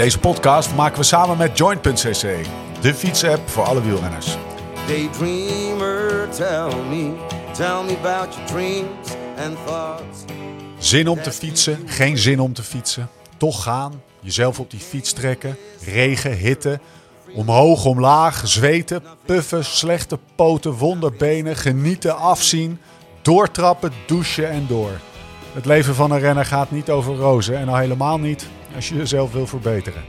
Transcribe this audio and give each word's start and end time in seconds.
Deze 0.00 0.18
podcast 0.18 0.74
maken 0.74 0.98
we 0.98 1.04
samen 1.04 1.36
met 1.36 1.58
Joint.cc, 1.58 2.46
de 2.80 2.94
fietsapp 2.94 3.48
voor 3.48 3.62
alle 3.62 3.82
wielrenners. 3.82 4.36
Daydreamer, 4.86 6.28
tell 6.30 6.74
me, 6.88 7.12
tell 7.52 7.82
me 7.84 7.96
about 8.02 8.34
your 8.34 8.46
dreams 8.46 9.08
and 9.38 9.56
thoughts. 9.66 10.24
Zin 10.78 11.08
om 11.08 11.22
te 11.22 11.32
fietsen, 11.32 11.78
geen 11.86 12.18
zin 12.18 12.40
om 12.40 12.52
te 12.52 12.62
fietsen. 12.62 13.08
Toch 13.36 13.62
gaan, 13.62 14.02
jezelf 14.20 14.58
op 14.60 14.70
die 14.70 14.80
fiets 14.80 15.12
trekken, 15.12 15.56
regen, 15.84 16.36
hitte. 16.36 16.80
Omhoog, 17.34 17.84
omlaag, 17.84 18.42
zweten, 18.44 19.02
puffen, 19.24 19.64
slechte 19.64 20.18
poten, 20.34 20.72
wonderbenen, 20.72 21.56
genieten, 21.56 22.16
afzien. 22.16 22.80
Doortrappen, 23.22 23.92
douchen 24.06 24.50
en 24.50 24.66
door. 24.68 25.00
Het 25.52 25.64
leven 25.64 25.94
van 25.94 26.10
een 26.10 26.20
renner 26.20 26.46
gaat 26.46 26.70
niet 26.70 26.90
over 26.90 27.14
rozen 27.16 27.56
en 27.56 27.68
al 27.68 27.76
helemaal 27.76 28.18
niet 28.18 28.46
als 28.74 28.88
je 28.88 28.96
jezelf 28.96 29.32
wil 29.32 29.46
verbeteren. 29.46 30.02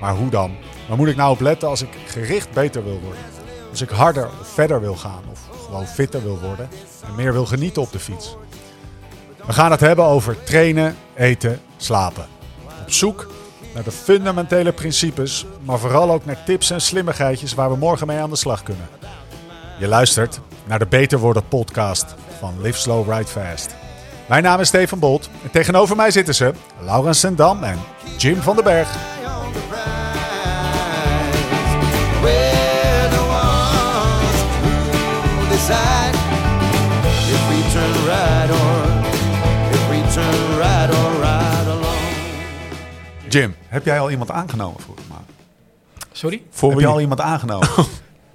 Maar 0.00 0.14
hoe 0.14 0.30
dan? 0.30 0.54
Waar 0.88 0.96
moet 0.96 1.08
ik 1.08 1.16
nou 1.16 1.30
op 1.30 1.40
letten 1.40 1.68
als 1.68 1.82
ik 1.82 1.88
gericht 2.06 2.52
beter 2.52 2.84
wil 2.84 3.00
worden? 3.00 3.22
Als 3.70 3.80
ik 3.80 3.88
harder 3.88 4.28
of 4.40 4.48
verder 4.48 4.80
wil 4.80 4.96
gaan 4.96 5.22
of 5.30 5.40
gewoon 5.64 5.86
fitter 5.86 6.22
wil 6.22 6.38
worden 6.40 6.68
en 7.06 7.14
meer 7.14 7.32
wil 7.32 7.46
genieten 7.46 7.82
op 7.82 7.92
de 7.92 7.98
fiets? 7.98 8.36
We 9.46 9.52
gaan 9.52 9.70
het 9.70 9.80
hebben 9.80 10.04
over 10.04 10.42
trainen, 10.42 10.96
eten, 11.14 11.60
slapen. 11.76 12.26
Op 12.82 12.92
zoek 12.92 13.30
naar 13.74 13.82
de 13.82 13.90
fundamentele 13.90 14.72
principes, 14.72 15.46
maar 15.62 15.78
vooral 15.78 16.10
ook 16.10 16.24
naar 16.24 16.44
tips 16.44 16.70
en 16.70 16.80
slimmigheidjes 16.80 17.54
waar 17.54 17.70
we 17.70 17.76
morgen 17.76 18.06
mee 18.06 18.18
aan 18.18 18.30
de 18.30 18.36
slag 18.36 18.62
kunnen. 18.62 18.88
Je 19.78 19.88
luistert 19.88 20.40
naar 20.64 20.78
de 20.78 20.86
Beter 20.86 21.18
Worden 21.18 21.48
podcast 21.48 22.14
van 22.38 22.60
Live 22.60 22.78
Slow 22.78 23.12
Ride 23.12 23.26
Fast. 23.26 23.81
Mijn 24.32 24.44
naam 24.44 24.60
is 24.60 24.68
Steven 24.68 24.98
Bolt 24.98 25.30
en 25.42 25.50
tegenover 25.50 25.96
mij 25.96 26.10
zitten 26.10 26.34
ze 26.34 26.52
Laurens 26.80 27.20
Sendam 27.20 27.64
en 27.64 27.78
Jim 28.16 28.42
van 28.42 28.54
den 28.54 28.64
Berg. 28.64 28.88
Jim, 43.28 43.54
heb 43.68 43.84
jij 43.84 44.00
al 44.00 44.10
iemand 44.10 44.30
aangenomen 44.30 44.80
voor 44.80 44.94
maand? 45.08 45.30
Sorry? 46.12 46.42
Voor 46.50 46.70
Heb 46.70 46.80
je 46.80 46.86
al 46.86 47.00
iemand 47.00 47.20
aangenomen? 47.20 47.68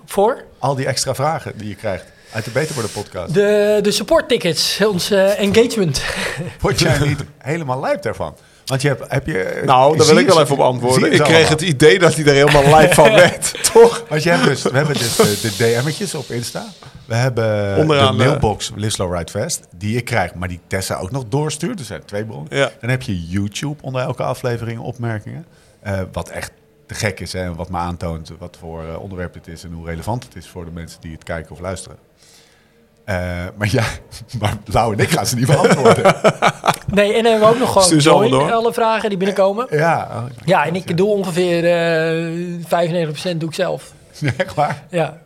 Voor? 0.06 0.44
al 0.60 0.76
die 0.76 0.86
extra 0.86 1.16
vragen 1.16 1.58
die 1.58 1.68
je 1.68 1.76
krijgt 1.76 2.16
uit 2.38 2.46
de 2.46 2.52
Beter 2.52 2.74
Worden 2.74 2.92
podcast. 2.92 3.34
De, 3.34 3.80
de 3.82 3.92
support 3.92 4.30
tickets, 4.30 4.82
ons 4.86 5.12
eh, 5.12 5.40
engagement. 5.40 6.04
Word 6.62 6.80
jij 6.80 7.00
niet 7.00 7.24
helemaal 7.38 7.80
lijp 7.80 8.02
daarvan? 8.02 8.36
Want 8.66 8.82
je 8.82 8.88
hebt, 8.88 9.12
heb 9.12 9.26
je... 9.26 9.62
Nou, 9.66 9.98
daar 9.98 10.08
wil 10.08 10.18
ik 10.18 10.28
wel 10.28 10.42
even 10.42 10.56
op 10.56 10.62
antwoorden. 10.62 11.12
Ik 11.12 11.22
kreeg 11.22 11.50
het 11.50 11.62
idee 11.62 12.00
dat 12.00 12.16
hij 12.16 12.26
er 12.26 12.34
helemaal 12.34 12.64
live 12.78 12.94
van 12.94 13.14
werd. 13.14 13.72
Toch? 13.74 14.06
Want 14.10 14.24
je 14.24 14.30
hebt 14.30 14.44
dus, 14.44 14.62
we 14.62 14.78
hebben 14.78 14.98
dus 14.98 15.16
de, 15.16 15.38
de 15.42 15.82
DM'tjes 15.82 16.16
op 16.16 16.30
Insta. 16.30 16.66
We 17.06 17.16
hebben 17.16 17.78
Onderaan, 17.78 18.18
de 18.18 18.24
eh, 18.24 18.30
mailbox 18.30 18.72
Live 18.76 18.92
Slow 18.92 19.18
Ride 19.18 19.32
Fast. 19.32 19.68
Die 19.76 19.98
ik 19.98 20.06
krijg, 20.06 20.34
maar 20.34 20.48
die 20.48 20.60
Tessa 20.68 20.96
ook 20.96 21.12
nog 21.12 21.24
doorstuurt. 21.30 21.80
Er 21.80 21.86
zijn 21.86 22.06
twee 22.06 22.26
bronnen. 22.26 22.58
Ja. 22.58 22.72
Dan 22.80 22.90
heb 22.90 23.02
je 23.02 23.28
YouTube 23.28 23.82
onder 23.82 24.02
elke 24.02 24.24
aflevering 24.24 24.80
opmerkingen. 24.80 25.46
Eh, 25.80 26.02
wat 26.12 26.30
echt 26.30 26.52
te 26.86 26.94
gek 26.94 27.20
is 27.20 27.34
hè, 27.34 27.44
en 27.44 27.56
wat 27.56 27.70
me 27.70 27.78
aantoont 27.78 28.32
wat 28.40 28.58
voor 28.60 28.88
eh, 28.88 29.02
onderwerp 29.02 29.34
dit 29.34 29.48
is... 29.48 29.64
en 29.64 29.72
hoe 29.72 29.86
relevant 29.86 30.24
het 30.24 30.36
is 30.36 30.48
voor 30.48 30.66
de 30.66 30.72
mensen 30.72 31.02
die 31.02 31.12
het 31.12 31.24
kijken 31.24 31.52
of 31.52 31.60
luisteren. 31.60 31.98
Eh, 33.08 33.16
maar 33.58 33.68
ja, 33.72 33.84
maar 34.40 34.54
Lau 34.66 34.94
en 34.94 35.00
ik 35.00 35.10
gaan 35.10 35.26
ze 35.26 35.36
niet 35.36 35.46
beantwoorden. 35.48 36.16
Nee, 36.94 37.14
en 37.14 37.24
dan 37.24 37.32
hebben 37.32 37.50
we 37.50 37.54
ook 37.56 37.60
nog 37.60 37.72
gewoon 37.84 37.98
join, 38.00 38.30
door. 38.32 38.52
alle 38.52 38.74
vragen 38.74 39.10
die 39.10 39.18
binnenkomen. 39.18 39.68
ja, 39.70 40.08
oh, 40.12 40.24
Ja, 40.46 40.66
en 40.66 40.76
ik 40.76 40.98
doe 40.98 41.08
ongeveer 41.10 41.66
eh 41.66 43.06
95% 43.34 43.38
doe 43.38 43.50
ik 43.50 43.56
zelf. 43.56 43.92
Echt 44.38 44.54
waar. 44.54 44.84
Ja. 44.90 45.18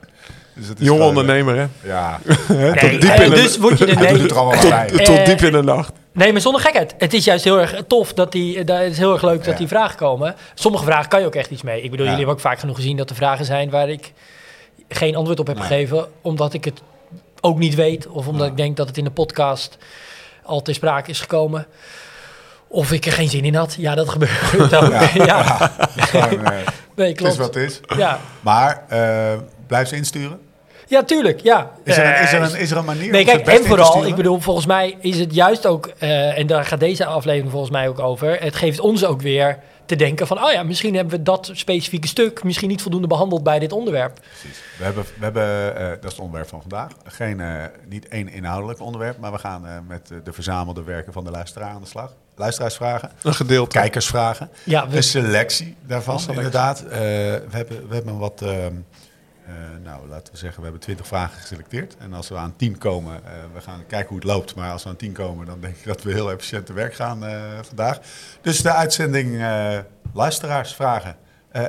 Dus 0.56 0.68
het 0.68 0.80
is 0.80 0.86
Jong 0.86 1.00
gewoon, 1.00 1.18
ondernemer, 1.18 1.56
hè? 1.56 1.62
eh, 1.62 1.70
Ja, 1.82 2.20
Nee, 2.48 2.98
diep 3.00 3.10
eh, 3.10 3.24
in 3.24 3.30
de- 3.30 3.36
dus 3.36 3.58
word 3.58 3.78
je 3.78 3.86
er 3.86 3.98
hij 3.98 4.08
doet 4.08 4.12
nee. 4.14 4.22
het 4.22 4.32
er 4.32 4.38
allemaal 4.38 4.70
bij. 4.70 4.90
Eh, 4.90 5.06
Tot 5.06 5.26
diep 5.26 5.40
in 5.42 5.52
de 5.52 5.62
nacht. 5.64 5.92
Nee, 6.14 6.32
maar 6.32 6.42
zonder 6.42 6.62
gekheid. 6.62 6.96
Het 6.98 7.14
is 7.14 7.26
juist 7.26 7.44
heel 7.44 7.60
erg 7.60 7.84
tof 7.88 8.14
dat 8.14 8.32
die, 8.32 8.58
eh, 8.60 8.66
dat 8.66 8.78
het 8.78 8.92
is 8.92 8.98
heel 8.98 9.14
erg 9.14 9.22
leuk 9.24 9.38
dat 9.44 9.54
Ja. 9.54 9.58
die 9.60 9.68
vragen 9.68 9.98
komen. 9.98 10.36
Sommige 10.54 10.84
vragen 10.84 11.10
kan 11.10 11.20
je 11.20 11.26
ook 11.26 11.36
echt 11.36 11.50
iets 11.52 11.62
mee. 11.62 11.82
Ik 11.82 11.92
bedoel, 11.92 12.06
Ja. 12.06 12.12
jullie 12.12 12.18
hebben 12.26 12.36
ook 12.36 12.50
vaak 12.52 12.60
genoeg 12.60 12.76
gezien 12.76 12.98
dat 12.98 13.10
er 13.10 13.16
vragen 13.16 13.46
zijn 13.46 13.70
waar 13.70 13.90
ik 13.90 14.12
geen 14.90 15.16
antwoord 15.16 15.40
op 15.40 15.48
heb 15.48 15.58
Nee. 15.58 15.66
gegeven, 15.66 16.06
omdat 16.22 16.54
ik 16.54 16.66
het 16.66 16.82
ook 17.42 17.58
niet 17.58 17.76
weet 17.76 18.08
of 18.08 18.28
omdat 18.28 18.46
Ja. 18.46 18.52
ik 18.52 18.58
denk 18.58 18.78
dat 18.78 18.88
het 18.88 18.98
in 18.98 19.04
de 19.04 19.12
podcast 19.12 19.78
al 20.44 20.62
ter 20.62 20.74
sprake 20.74 21.10
is 21.10 21.20
gekomen. 21.20 21.66
Of 22.68 22.92
ik 22.92 23.06
er 23.06 23.12
geen 23.12 23.30
zin 23.30 23.44
in 23.46 23.56
had. 23.56 23.76
Ja, 23.78 23.96
dat 23.96 24.10
gebeurt 24.10 24.76
ook. 24.84 24.92
Ja, 24.92 25.10
ja. 25.14 25.72
Eh, 26.14 26.32
nee, 26.96 27.08
het 27.08 27.08
is 27.08 27.14
klopt. 27.16 27.36
wat 27.38 27.54
het 27.54 27.64
is. 27.64 27.80
Ja. 27.98 28.20
Maar 28.42 28.84
eh, 28.90 29.40
blijf 29.68 29.88
ze 29.88 29.96
insturen. 29.96 30.40
ja, 30.88 31.04
tuurlijk. 31.04 31.40
Ja. 31.42 31.72
Is 31.84 31.98
er, 31.98 32.06
een, 32.06 32.22
is, 32.24 32.34
er 32.34 32.42
Eh, 32.42 32.50
een, 32.52 32.60
is 32.60 32.72
er 32.72 32.78
een 32.78 32.86
manier 32.86 33.12
Nee, 33.12 33.26
kijk, 33.26 33.48
en 33.48 33.66
vooral, 33.66 34.06
ik 34.06 34.16
bedoel, 34.16 34.40
volgens 34.40 34.66
mij 34.66 34.98
is 35.02 35.20
het 35.20 35.34
juist 35.36 35.66
ook, 35.68 35.92
eh, 35.98 36.38
en 36.38 36.48
daar 36.48 36.66
gaat 36.66 36.80
deze 36.80 37.06
aflevering 37.06 37.52
volgens 37.52 37.72
mij 37.72 37.88
ook 37.90 38.00
over, 38.00 38.38
het 38.42 38.56
geeft 38.56 38.80
ons 38.80 39.06
ook 39.06 39.22
weer 39.22 39.58
te 39.92 39.98
denken 39.98 40.28
van, 40.28 40.44
oh 40.44 40.52
ja, 40.52 40.64
misschien 40.64 40.96
hebben 40.96 41.18
we 41.18 41.24
dat 41.24 41.50
specifieke 41.54 42.08
stuk 42.08 42.44
misschien 42.44 42.70
niet 42.70 42.82
voldoende 42.82 43.08
behandeld 43.08 43.44
bij 43.44 43.60
dit 43.60 43.72
onderwerp. 43.72 44.20
Precies. 44.40 44.62
We 44.78 44.84
hebben, 44.84 45.04
we 45.04 45.24
hebben 45.24 45.76
eh, 45.76 45.88
dat 45.90 46.04
is 46.04 46.12
het 46.12 46.20
onderwerp 46.20 46.48
van 46.50 46.60
vandaag. 46.62 46.92
Geen, 47.04 47.40
eh, 47.40 47.64
niet 47.88 48.08
één 48.08 48.30
inhoudelijk 48.30 48.80
onderwerp, 48.82 49.18
maar 49.20 49.32
we 49.32 49.38
gaan 49.38 49.68
eh, 49.68 49.74
met 49.88 50.12
de 50.24 50.34
verzamelde 50.34 50.84
werken 50.84 51.14
van 51.14 51.24
de 51.24 51.32
luisteraar 51.32 51.70
aan 51.74 51.82
de 51.82 51.88
slag. 51.88 52.14
Luisteraarsvragen, 52.36 53.12
Een 53.24 53.34
gedeelte. 53.34 53.78
kijkersvragen, 53.80 54.50
Ja, 54.64 54.88
we- 54.88 54.96
een 54.96 55.04
selectie 55.04 55.76
daarvan 55.86 56.14
Een 56.14 56.20
selectie. 56.20 56.46
inderdaad. 56.46 56.82
Eh, 56.82 56.90
we, 57.00 57.48
hebben, 57.50 57.88
we 57.88 57.94
hebben 57.96 58.18
wat, 58.18 58.42
ehm, 58.42 58.74
eh, 59.52 59.84
nou 59.84 60.08
laten 60.08 60.34
we 60.34 60.40
zeggen, 60.40 60.58
we 60.58 60.64
hebben 60.64 60.82
twintig 60.82 61.08
vragen 61.08 61.40
geselecteerd. 61.40 61.96
En 62.00 62.14
als 62.14 62.30
we 62.30 62.36
aan 62.36 62.54
tien 62.56 62.78
komen, 62.78 63.16
eh, 63.26 63.32
we 63.54 63.62
gaan 63.62 63.84
kijken 63.88 64.08
hoe 64.08 64.18
het 64.18 64.26
loopt. 64.26 64.56
Maar 64.56 64.72
als 64.72 64.84
we 64.84 64.90
aan 64.90 64.96
tien 64.96 65.12
komen, 65.14 65.46
dan 65.46 65.60
denk 65.60 65.76
ik 65.76 65.86
dat 65.86 66.04
we 66.04 66.14
heel 66.14 66.32
efficiënt 66.32 66.66
te 66.66 66.74
werk 66.74 66.94
gaan 66.94 67.26
eh, 67.26 67.42
vandaag. 67.62 68.00
Dus 68.42 68.62
de 68.62 68.72
uitzending 68.72 69.46
luisteraarsvragen, 70.14 71.16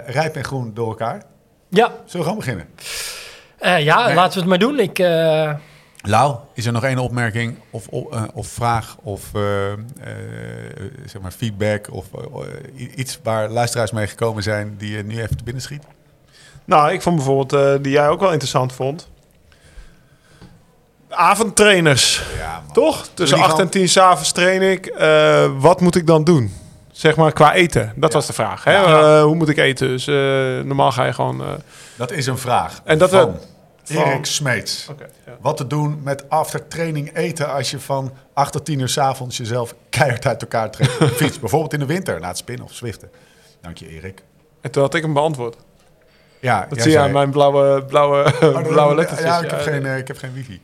rijp 0.06 0.36
en 0.36 0.44
groen 0.44 0.74
door 0.74 0.88
elkaar. 0.88 1.22
Ja, 1.68 1.86
Zullen 1.86 2.26
we 2.26 2.32
gewoon 2.32 2.38
beginnen? 2.38 2.66
ja 3.84 4.06
Nee. 4.06 4.14
laten 4.14 4.32
we 4.32 4.38
het 4.38 4.48
maar 4.48 4.58
doen. 4.58 4.78
Ik, 4.78 4.98
Lau, 6.04 6.36
is 6.54 6.66
er 6.66 6.72
nog 6.72 6.84
één 6.84 6.98
opmerking 6.98 7.58
of, 7.70 7.88
of, 7.88 8.26
of 8.32 8.46
vraag 8.46 8.96
of 9.02 9.30
zeg 11.06 11.20
maar 11.22 11.30
feedback 11.30 11.92
of 11.92 12.06
iets 12.96 13.18
waar 13.22 13.48
luisteraars 13.48 13.90
mee 13.90 14.06
gekomen 14.06 14.42
zijn 14.42 14.74
die 14.78 14.96
je 14.96 15.02
nu 15.04 15.22
even 15.22 15.36
te 15.36 15.44
binnen 15.44 15.62
schiet? 15.62 15.82
Nou, 16.64 16.92
ik 16.92 17.02
vond 17.02 17.16
bijvoorbeeld, 17.16 17.52
eh, 17.52 17.82
die 17.82 17.92
jij 17.92 18.08
ook 18.08 18.20
wel 18.20 18.30
interessant 18.30 18.72
vond. 18.72 19.10
Avondtrainers, 21.08 22.22
Ja, 22.38 22.62
toch? 22.72 23.06
Tussen 23.14 23.36
die 23.36 23.44
8 23.46 23.50
gewoon- 23.54 23.66
en 23.66 23.72
10 23.72 23.88
s'avonds 23.88 24.32
train 24.32 24.62
ik. 24.62 24.86
Eh, 24.86 25.50
wat 25.58 25.80
moet 25.80 25.96
ik 25.96 26.06
dan 26.06 26.24
doen? 26.24 26.54
Zeg 26.92 27.16
maar 27.16 27.32
qua 27.32 27.54
eten. 27.54 27.92
Dat 27.96 28.10
Ja. 28.12 28.16
was 28.18 28.26
de 28.26 28.32
vraag. 28.32 28.64
Hè? 28.64 28.72
Ja. 28.72 29.16
Eh, 29.18 29.22
hoe 29.22 29.34
moet 29.34 29.48
ik 29.48 29.56
eten? 29.56 29.88
Dus 29.88 30.06
normaal 30.66 30.92
ga 30.92 31.04
je 31.04 31.12
gewoon... 31.12 31.42
Dat 31.96 32.10
is 32.12 32.26
een 32.26 32.38
vraag. 32.38 32.80
En 32.84 32.98
dat 32.98 33.10
van 33.10 33.36
Erik 33.86 34.26
Smeets. 34.26 34.88
Wat 35.40 35.56
te 35.56 35.66
doen 35.66 36.00
met 36.02 36.28
after 36.30 36.68
training 36.68 37.16
eten 37.16 37.52
als 37.52 37.70
je 37.70 37.78
van 37.80 38.12
8 38.34 38.52
tot 38.52 38.64
10 38.64 38.78
uur 38.78 38.88
's 38.88 38.98
avonds 38.98 39.36
jezelf 39.36 39.74
keihard 39.90 40.26
uit 40.26 40.42
elkaar 40.42 40.70
trekt 40.70 40.92
fiets. 41.14 41.38
Bijvoorbeeld 41.40 41.72
in 41.72 41.78
de 41.78 41.86
winter 41.86 42.20
na 42.20 42.28
het 42.28 42.36
spinnen 42.36 42.64
of 42.66 42.72
zwiften. 42.72 43.10
Dank 43.60 43.78
je 43.78 43.88
Erik. 43.88 44.22
En 44.60 44.70
toen 44.70 44.82
had 44.82 44.94
ik 44.94 45.02
hem 45.02 45.12
beantwoord. 45.12 45.56
Ja, 46.42 46.66
Dat 46.68 46.82
zie 46.82 46.90
je 46.90 46.98
aan 46.98 47.12
mijn 47.12 47.30
blauwe, 47.30 47.84
blauwe, 47.84 48.32
Oh, 48.42 48.62
blauwe 48.68 48.94
lettertjes. 48.94 49.26
Ja, 49.28 49.38
ik 49.42 49.50
heb, 49.50 49.60
geen, 49.60 49.86
eh, 49.86 49.96
ik 49.96 50.08
heb 50.08 50.18
geen 50.18 50.32
wifi. 50.32 50.60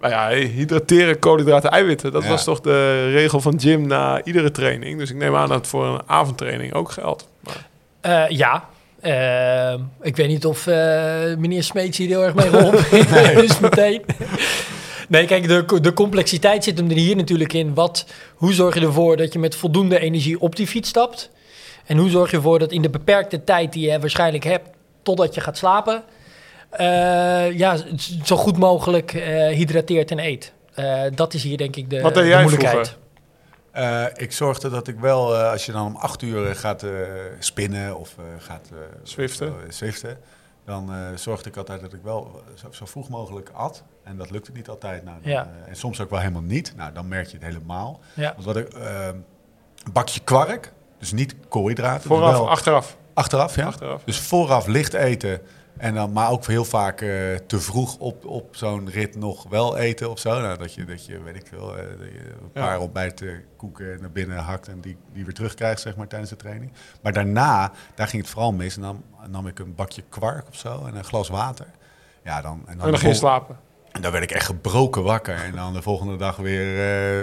Nou 0.00 0.12
ja, 0.12 0.28
hydrateren, 0.48 1.18
koolhydraten, 1.18 1.70
eiwitten. 1.70 2.12
Dat 2.12 2.22
Ja. 2.22 2.28
was 2.28 2.44
toch 2.44 2.60
de 2.60 3.10
regel 3.10 3.40
van 3.40 3.54
Jim 3.54 3.86
na 3.86 4.24
iedere 4.24 4.50
training. 4.50 4.98
Dus 4.98 5.10
ik 5.10 5.16
neem 5.16 5.36
aan 5.36 5.48
dat 5.48 5.56
het 5.58 5.66
voor 5.66 5.86
een 5.86 6.00
avondtraining 6.06 6.74
ook 6.74 6.90
geldt. 6.90 7.28
Maar, 7.40 7.66
eh, 8.00 8.36
ja, 8.36 8.64
Eh, 9.00 9.74
ik 10.02 10.16
weet 10.16 10.28
niet 10.28 10.46
of 10.46 10.66
eh, 10.66 10.74
meneer 11.38 11.62
Smeets 11.62 11.98
hier 11.98 12.08
heel 12.08 12.24
erg 12.24 12.34
mee 12.34 12.48
geholpen 12.48 12.84
heeft. 12.90 13.40
dus 13.40 13.58
meteen. 13.60 14.02
Nee, 15.08 15.26
kijk, 15.26 15.48
de, 15.48 15.80
de 15.80 15.92
complexiteit 15.92 16.64
zit 16.64 16.78
hem 16.78 16.90
er 16.90 16.96
hier 16.96 17.16
natuurlijk 17.16 17.52
in. 17.52 17.74
Wat, 17.74 18.06
hoe 18.34 18.52
zorg 18.52 18.74
je 18.74 18.80
ervoor 18.80 19.16
dat 19.16 19.32
je 19.32 19.38
met 19.38 19.56
voldoende 19.56 19.98
energie 19.98 20.40
op 20.40 20.56
die 20.56 20.66
fiets 20.66 20.88
stapt? 20.88 21.30
En 21.86 21.96
hoe 21.96 22.10
zorg 22.10 22.30
je 22.30 22.36
ervoor 22.36 22.58
dat 22.58 22.72
in 22.72 22.82
de 22.82 22.90
beperkte 22.90 23.44
tijd 23.44 23.72
die 23.72 23.90
je 23.90 23.98
waarschijnlijk 24.00 24.44
hebt 24.44 24.68
totdat 25.02 25.34
je 25.34 25.40
gaat 25.40 25.56
slapen, 25.56 26.02
eh, 26.70 27.58
ja, 27.58 27.76
zo 28.24 28.36
goed 28.36 28.56
mogelijk 28.58 29.12
eh, 29.14 29.48
hydrateert 29.48 30.10
en 30.10 30.18
eet. 30.18 30.52
Eh, 30.74 31.02
dat 31.14 31.34
is 31.34 31.42
hier 31.42 31.56
denk 31.56 31.76
ik 31.76 31.90
de, 31.90 32.00
Wat 32.00 32.14
deed 32.14 32.22
de 32.22 32.28
jij 32.28 32.42
moeilijkheid. 32.42 32.96
Eh, 33.72 34.04
ik 34.14 34.32
zorgde 34.32 34.70
dat 34.70 34.88
ik 34.88 34.98
wel, 34.98 35.34
eh, 35.36 35.50
als 35.50 35.66
je 35.66 35.72
dan 35.72 35.86
om 35.86 35.96
acht 35.96 36.22
uur 36.22 36.54
gaat 36.56 36.82
eh, 36.82 36.90
spinnen 37.38 37.98
of 37.98 38.14
eh, 38.18 38.24
gaat 38.38 38.68
eh, 38.72 38.78
Zwiften. 39.02 39.54
zwiften, 39.68 40.18
dan 40.64 40.92
eh, 40.92 40.96
zorgde 41.14 41.48
ik 41.48 41.56
altijd 41.56 41.80
dat 41.80 41.92
ik 41.92 42.00
wel 42.02 42.42
zo, 42.54 42.66
zo 42.70 42.84
vroeg 42.86 43.08
mogelijk 43.08 43.50
at. 43.54 43.82
En 44.04 44.16
dat 44.16 44.30
lukte 44.30 44.52
niet 44.52 44.68
altijd. 44.68 45.04
Nou, 45.04 45.16
dan, 45.22 45.32
Ja. 45.32 45.48
en 45.66 45.76
soms 45.76 46.00
ook 46.00 46.10
wel 46.10 46.18
helemaal 46.18 46.42
niet. 46.42 46.72
Nou, 46.76 46.92
dan 46.92 47.08
merk 47.08 47.26
je 47.26 47.36
het 47.36 47.46
helemaal. 47.46 48.00
Ja. 48.14 48.32
Want 48.32 48.44
wat 48.44 48.56
ik, 48.56 48.68
een 48.74 49.92
bakje 49.92 50.20
kwark 50.20 50.72
Dus 50.98 51.12
niet 51.12 51.34
koolhydraten. 51.48 52.08
dus 52.08 52.16
Vooraf, 52.18 52.32
wel- 52.32 52.50
achteraf. 52.50 52.96
Achteraf, 53.14 53.56
ja. 53.56 53.66
Achteraf. 53.66 54.02
Dus 54.04 54.18
vooraf 54.20 54.66
licht 54.66 54.92
eten. 54.94 55.40
En 55.76 55.94
dan, 55.94 56.12
maar 56.12 56.30
ook 56.30 56.46
heel 56.46 56.64
vaak 56.64 57.00
eh, 57.00 57.08
te 57.46 57.58
vroeg 57.60 57.96
op, 57.98 58.24
op 58.26 58.56
zo'n 58.56 58.90
rit 58.90 59.16
nog 59.16 59.46
wel 59.48 59.76
eten 59.76 60.10
of 60.10 60.18
zo. 60.18 60.40
Nou, 60.40 60.58
dat 60.58 60.74
je, 60.74 60.84
dat 60.84 61.06
je 61.06 61.22
weet 61.22 61.36
ik 61.36 61.46
veel, 61.46 61.76
eh, 61.78 61.82
een 61.84 62.50
Ja. 62.54 62.60
paar 62.60 62.78
ontbijten 62.80 63.44
koeken 63.56 64.00
naar 64.00 64.10
binnen 64.10 64.38
hakt 64.38 64.68
en 64.68 64.80
die, 64.80 64.96
die 65.12 65.24
weer 65.24 65.34
terugkrijgt 65.34 65.80
zeg 65.80 65.96
maar, 65.96 66.06
tijdens 66.06 66.30
de 66.30 66.36
training. 66.36 66.72
Maar 67.02 67.12
daarna, 67.12 67.72
daar 67.94 68.08
ging 68.08 68.22
het 68.22 68.30
vooral 68.30 68.52
mis. 68.52 68.76
En 68.76 68.82
dan 68.82 69.02
nam 69.28 69.46
ik 69.46 69.58
een 69.58 69.74
bakje 69.74 70.02
kwark 70.08 70.48
of 70.48 70.56
zo 70.56 70.84
en 70.86 70.96
een 70.96 71.04
glas 71.04 71.28
water. 71.28 71.66
Ja, 72.24 72.40
dan, 72.40 72.62
en 72.66 72.76
dan, 72.76 72.84
En 72.86 72.90
dan 72.90 73.00
ging 73.00 73.12
je 73.12 73.18
slapen. 73.18 73.56
en 73.92 74.02
dan 74.02 74.12
werd 74.12 74.24
ik 74.24 74.30
echt 74.30 74.46
gebroken 74.46 75.02
wakker. 75.02 75.34
En 75.44 75.52
dan 75.52 75.72
de 75.72 75.82
volgende 75.82 76.16
dag 76.16 76.36
weer, 76.36 76.66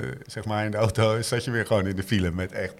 eh, 0.03 0.11
zeg 0.25 0.45
maar, 0.45 0.65
in 0.65 0.71
de 0.71 0.77
auto 0.77 1.21
zat 1.21 1.43
je 1.43 1.51
weer 1.51 1.65
gewoon 1.65 1.87
in 1.87 1.95
de 1.95 2.03
file 2.03 2.31
met 2.31 2.51
echt 2.51 2.73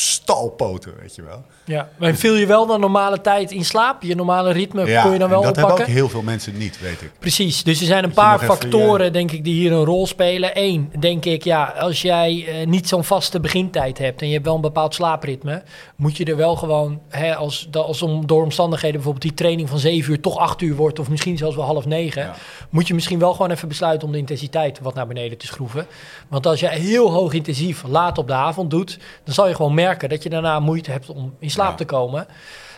stalpoten, 0.00 0.92
weet 1.00 1.14
je 1.14 1.22
wel. 1.22 1.44
Ja, 1.64 1.88
maar 1.98 2.14
viel 2.14 2.34
je 2.34 2.46
wel 2.46 2.66
dan 2.66 2.80
normale 2.80 3.20
tijd 3.20 3.50
in 3.50 3.64
slaap? 3.64 4.02
Je 4.02 4.14
normale 4.14 4.52
ritme 4.52 4.80
kon 4.80 5.12
je 5.12 5.18
dan 5.18 5.20
en 5.20 5.28
wel 5.28 5.42
dat 5.42 5.50
oppakken? 5.50 5.62
hebben 5.68 5.80
ook 5.80 5.86
heel 5.86 6.08
veel 6.08 6.22
mensen 6.22 6.56
niet, 6.58 6.80
weet 6.80 7.02
ik. 7.02 7.10
Precies, 7.18 7.62
dus 7.62 7.80
er 7.80 7.86
zijn 7.86 8.04
een 8.04 8.10
Dat 8.10 8.18
je 8.18 8.24
paar 8.24 8.34
even 8.34 8.46
factoren, 8.46 9.12
denk 9.12 9.30
ik, 9.32 9.44
die 9.44 9.54
hier 9.54 9.72
een 9.72 9.84
rol 9.84 10.06
spelen. 10.06 10.50
Eén, 10.54 10.92
denk 10.98 11.24
ik, 11.24 11.44
ja, 11.44 11.64
als 11.64 12.02
jij 12.02 12.44
eh, 12.48 12.66
niet 12.66 12.88
zo'n 12.88 13.04
vaste 13.04 13.40
begintijd 13.40 13.98
hebt 13.98 14.20
en 14.20 14.26
je 14.26 14.32
hebt 14.32 14.44
wel 14.46 14.54
een 14.54 14.60
bepaald 14.60 14.94
slaapritme, 14.94 15.62
moet 15.96 16.16
je 16.16 16.24
er 16.24 16.36
wel 16.36 16.56
gewoon, 16.56 17.00
hè, 17.08 17.36
als, 17.36 17.68
als 17.72 18.02
om, 18.02 18.26
door 18.26 18.42
omstandigheden 18.42 18.96
bijvoorbeeld 18.96 19.24
die 19.24 19.34
training 19.34 19.68
van 19.68 19.78
7 19.78 20.10
uur 20.12 20.20
toch 20.20 20.36
8 20.38 20.60
uur 20.62 20.76
wordt, 20.76 20.98
of 20.98 21.08
misschien 21.08 21.36
zelfs 21.36 21.56
wel 21.56 21.64
half 21.64 21.86
negen, 21.86 22.22
Ja. 22.22 22.34
moet 22.70 22.86
je 22.86 22.94
misschien 22.94 23.18
wel 23.18 23.32
gewoon 23.32 23.50
even 23.50 23.68
besluiten 23.68 24.06
om 24.06 24.12
de 24.12 24.18
intensiteit 24.18 24.80
wat 24.80 24.94
naar 24.94 25.06
beneden 25.06 25.38
te 25.38 25.46
schroeven. 25.46 25.86
Want 26.28 26.46
als 26.46 26.60
je 26.60 26.68
heel 26.68 27.10
hoog 27.10 27.32
intensief 27.32 27.82
laat 27.86 28.18
op 28.18 28.26
de 28.26 28.32
avond 28.32 28.70
doet, 28.70 28.98
dan 29.24 29.34
zal 29.34 29.48
je 29.48 29.54
gewoon 29.54 29.74
merken 29.74 29.86
dat 29.96 30.22
je 30.22 30.28
daarna 30.28 30.60
moeite 30.60 30.90
hebt 30.90 31.08
om 31.08 31.34
in 31.38 31.50
slaap 31.50 31.70
Ja. 31.70 31.74
te 31.76 31.84
komen. 31.84 32.26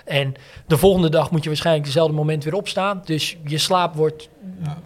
En 0.05 0.35
de 0.67 0.79
volgende 0.79 1.09
dag 1.09 1.31
moet 1.31 1.43
je 1.43 1.49
waarschijnlijk 1.49 1.87
dezelfde 1.87 2.15
moment 2.15 2.45
weer 2.45 2.55
opstaan. 2.55 3.03
Dus 3.05 3.37
je 3.47 3.59
slaap 3.59 3.95
wordt 3.95 4.29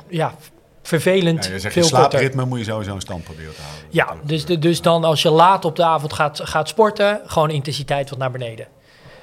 ja, 0.08 0.34
vervelend 0.82 1.44
Ja, 1.44 1.50
je 1.50 1.54
je 1.54 1.60
veel 1.60 1.82
korter. 1.82 1.98
slaapritme 1.98 2.44
moet 2.44 2.58
je 2.58 2.64
sowieso 2.64 2.94
in 2.94 3.00
stand 3.00 3.24
proberen 3.24 3.54
te 3.54 3.60
houden. 3.62 3.84
Ja, 3.90 4.14
dus, 4.26 4.44
de, 4.44 4.58
dus 4.58 4.80
dan 4.82 5.04
als 5.04 5.22
je 5.22 5.30
laat 5.30 5.64
op 5.64 5.76
de 5.76 5.84
avond 5.84 6.12
gaat, 6.12 6.40
gaat 6.44 6.68
sporten, 6.68 7.20
gewoon 7.24 7.50
intensiteit 7.50 8.10
wat 8.10 8.18
naar 8.18 8.30
beneden. 8.30 8.66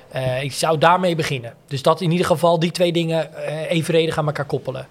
Eh, 0.09 0.43
ik 0.43 0.51
zou 0.53 0.77
daarmee 0.77 1.15
beginnen. 1.15 1.53
Dus 1.67 1.81
dat 1.81 2.01
in 2.01 2.11
ieder 2.11 2.25
geval 2.25 2.59
die 2.59 2.71
twee 2.71 2.91
dingen 2.91 3.35
eh, 3.35 3.71
evenredig 3.71 4.17
aan 4.17 4.25
elkaar 4.25 4.45
koppelen. 4.45 4.87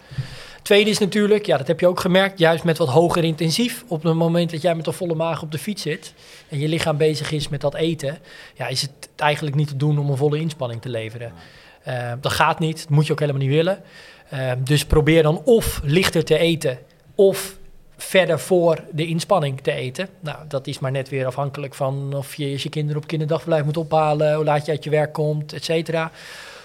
Tweede 0.62 0.90
is 0.90 0.98
natuurlijk, 0.98 1.46
ja, 1.46 1.56
dat 1.56 1.66
heb 1.66 1.80
je 1.80 1.86
ook 1.86 2.00
gemerkt, 2.00 2.38
juist 2.38 2.64
met 2.64 2.78
wat 2.78 2.88
hoger 2.88 3.24
intensief. 3.24 3.84
Op 3.88 4.02
het 4.02 4.14
moment 4.14 4.50
dat 4.50 4.62
jij 4.62 4.74
met 4.74 4.86
een 4.86 4.92
volle 4.92 5.14
maag 5.14 5.42
op 5.42 5.52
de 5.52 5.58
fiets 5.58 5.82
zit 5.82 6.14
en 6.48 6.58
je 6.58 6.68
lichaam 6.68 6.96
bezig 6.96 7.32
is 7.32 7.48
met 7.48 7.60
dat 7.60 7.74
eten, 7.74 8.18
ja, 8.54 8.66
is 8.66 8.82
het 8.82 9.08
eigenlijk 9.16 9.56
niet 9.56 9.68
te 9.68 9.76
doen 9.76 9.98
om 9.98 10.10
een 10.10 10.16
volle 10.16 10.38
inspanning 10.38 10.82
te 10.82 10.88
leveren. 10.88 11.32
Eh, 11.82 12.12
dat 12.20 12.32
gaat 12.32 12.58
niet, 12.58 12.78
dat 12.78 12.88
moet 12.88 13.06
je 13.06 13.12
ook 13.12 13.20
helemaal 13.20 13.42
niet 13.42 13.50
willen. 13.50 13.82
Eh, 14.28 14.52
dus 14.58 14.84
probeer 14.84 15.22
dan 15.22 15.42
of 15.44 15.80
lichter 15.84 16.24
te 16.24 16.38
eten, 16.38 16.78
of 17.14 17.58
verder 17.96 18.40
voor 18.40 18.84
de 18.92 19.06
inspanning 19.06 19.60
te 19.60 19.72
eten. 19.72 20.08
Nou, 20.20 20.38
dat 20.48 20.66
is 20.66 20.78
maar 20.78 20.90
net 20.90 21.08
weer 21.08 21.26
afhankelijk 21.26 21.74
van 21.74 22.14
of 22.16 22.34
je 22.34 22.50
je 22.50 22.68
kinderen 22.68 23.02
op 23.02 23.08
kinderdagverblijf 23.08 23.64
moet 23.64 23.76
ophalen, 23.76 24.34
hoe 24.34 24.44
laat 24.44 24.66
je 24.66 24.72
uit 24.72 24.84
je 24.84 24.90
werk 24.90 25.12
komt, 25.12 25.52
et 25.52 25.64
cetera. 25.64 26.10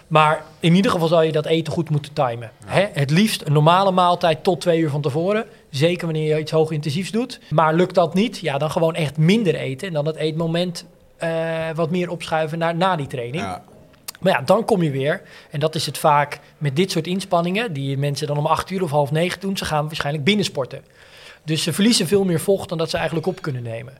Maar 0.07 0.44
in 0.60 0.75
ieder 0.75 0.92
geval 0.92 1.07
zal 1.07 1.22
je 1.22 1.31
dat 1.31 1.46
eten 1.46 1.74
goed 1.74 1.90
moeten 1.90 2.13
timen. 2.13 2.52
Hè? 2.66 2.88
Het 2.94 3.12
liefst 3.12 3.42
een 3.42 3.54
normale 3.54 3.92
maaltijd 3.92 4.44
tot 4.44 4.62
twee 4.62 4.80
uur 4.80 4.90
van 4.90 5.02
tevoren. 5.02 5.46
Zeker 5.69 6.06
wanneer 6.06 6.36
je 6.36 6.42
iets 6.42 6.52
hoog 6.52 6.72
intensiefs 6.72 7.12
doet. 7.12 7.40
Maar 7.50 7.74
lukt 7.74 7.96
dat 7.96 8.13
niet, 8.13 8.40
ja, 8.40 8.57
dan 8.57 8.72
gewoon 8.72 8.96
echt 8.96 9.18
minder 9.18 9.56
eten. 9.56 9.88
En 9.88 9.94
dan 9.94 10.06
het 10.06 10.16
eetmoment 10.16 10.86
eh, 11.18 11.30
wat 11.75 11.90
meer 11.90 12.10
opschuiven 12.10 12.57
naar 12.57 12.75
na 12.75 12.96
die 12.96 13.07
training. 13.07 13.44
Ja. 13.44 13.63
Maar 14.19 14.34
ja, 14.34 14.42
dan 14.42 14.66
kom 14.66 14.84
je 14.84 14.92
weer. 14.92 15.22
En 15.50 15.60
dat 15.60 15.75
is 15.75 15.86
het 15.86 15.98
vaak 15.98 16.40
met 16.58 16.75
dit 16.75 16.92
soort 16.92 17.08
inspanningen, 17.08 17.74
die 17.74 17.98
mensen 17.98 18.28
dan 18.28 18.38
om 18.38 18.46
acht 18.46 18.69
uur 18.69 18.84
of 18.84 18.92
half 18.92 19.12
negen 19.12 19.40
doen. 19.40 19.58
Ze 19.58 19.66
gaan 19.66 19.86
waarschijnlijk 19.86 20.25
binnensporten. 20.25 20.81
Dus 21.44 21.63
ze 21.63 21.74
verliezen 21.74 22.08
veel 22.08 22.24
meer 22.24 22.40
vocht 22.40 22.69
dan 22.69 22.78
dat 22.78 22.90
ze 22.90 22.98
eigenlijk 22.98 23.28
op 23.28 23.42
kunnen 23.42 23.63
nemen. 23.63 23.94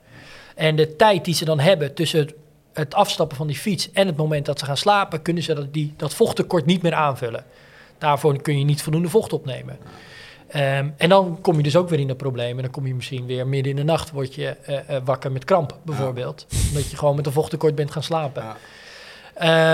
En 0.56 0.75
de 0.75 0.96
tijd 0.96 1.25
die 1.25 1.34
ze 1.34 1.46
dan 1.46 1.60
hebben 1.60 1.94
tussen 1.94 2.30
het, 2.75 2.94
afstappen 2.94 3.38
van 3.38 3.48
die 3.48 3.56
fiets 3.56 3.92
en 3.92 4.07
het 4.07 4.16
moment 4.18 4.45
dat 4.45 4.60
ze 4.60 4.66
gaan 4.66 4.77
slapen, 4.77 5.22
kunnen 5.22 5.44
ze 5.44 5.54
dat, 5.54 5.74
die, 5.74 5.94
dat 5.98 6.13
vochttekort 6.13 6.66
niet 6.66 6.81
meer 6.81 6.94
aanvullen. 6.94 7.44
Daarvoor 7.98 8.42
kun 8.42 8.60
je 8.60 8.66
niet 8.66 8.81
voldoende 8.81 9.10
vocht 9.10 9.33
opnemen. 9.33 9.77
Ehm, 10.48 10.89
en 10.98 11.10
dan 11.10 11.38
kom 11.42 11.57
je 11.57 11.63
dus 11.63 11.75
ook 11.75 11.89
weer 11.89 12.00
in 12.00 12.07
de 12.07 12.16
problemen. 12.16 12.63
Dan 12.63 12.72
kom 12.72 12.88
je 12.88 12.95
misschien 12.95 13.25
weer 13.25 13.48
midden 13.48 13.72
in 13.72 13.75
de 13.77 13.83
nacht 13.83 14.12
word 14.12 14.36
je 14.36 14.48
eh, 14.48 14.95
eh, 14.95 15.01
wakker 15.06 15.31
met 15.31 15.45
kramp, 15.45 15.77
bijvoorbeeld. 15.83 16.45
Omdat 16.68 16.89
je 16.89 16.98
gewoon 16.98 17.16
met 17.16 17.25
een 17.25 17.31
vochttekort 17.31 17.75
bent 17.75 17.92
gaan 17.92 18.04
slapen. 18.04 18.44
Ja. 18.44 18.57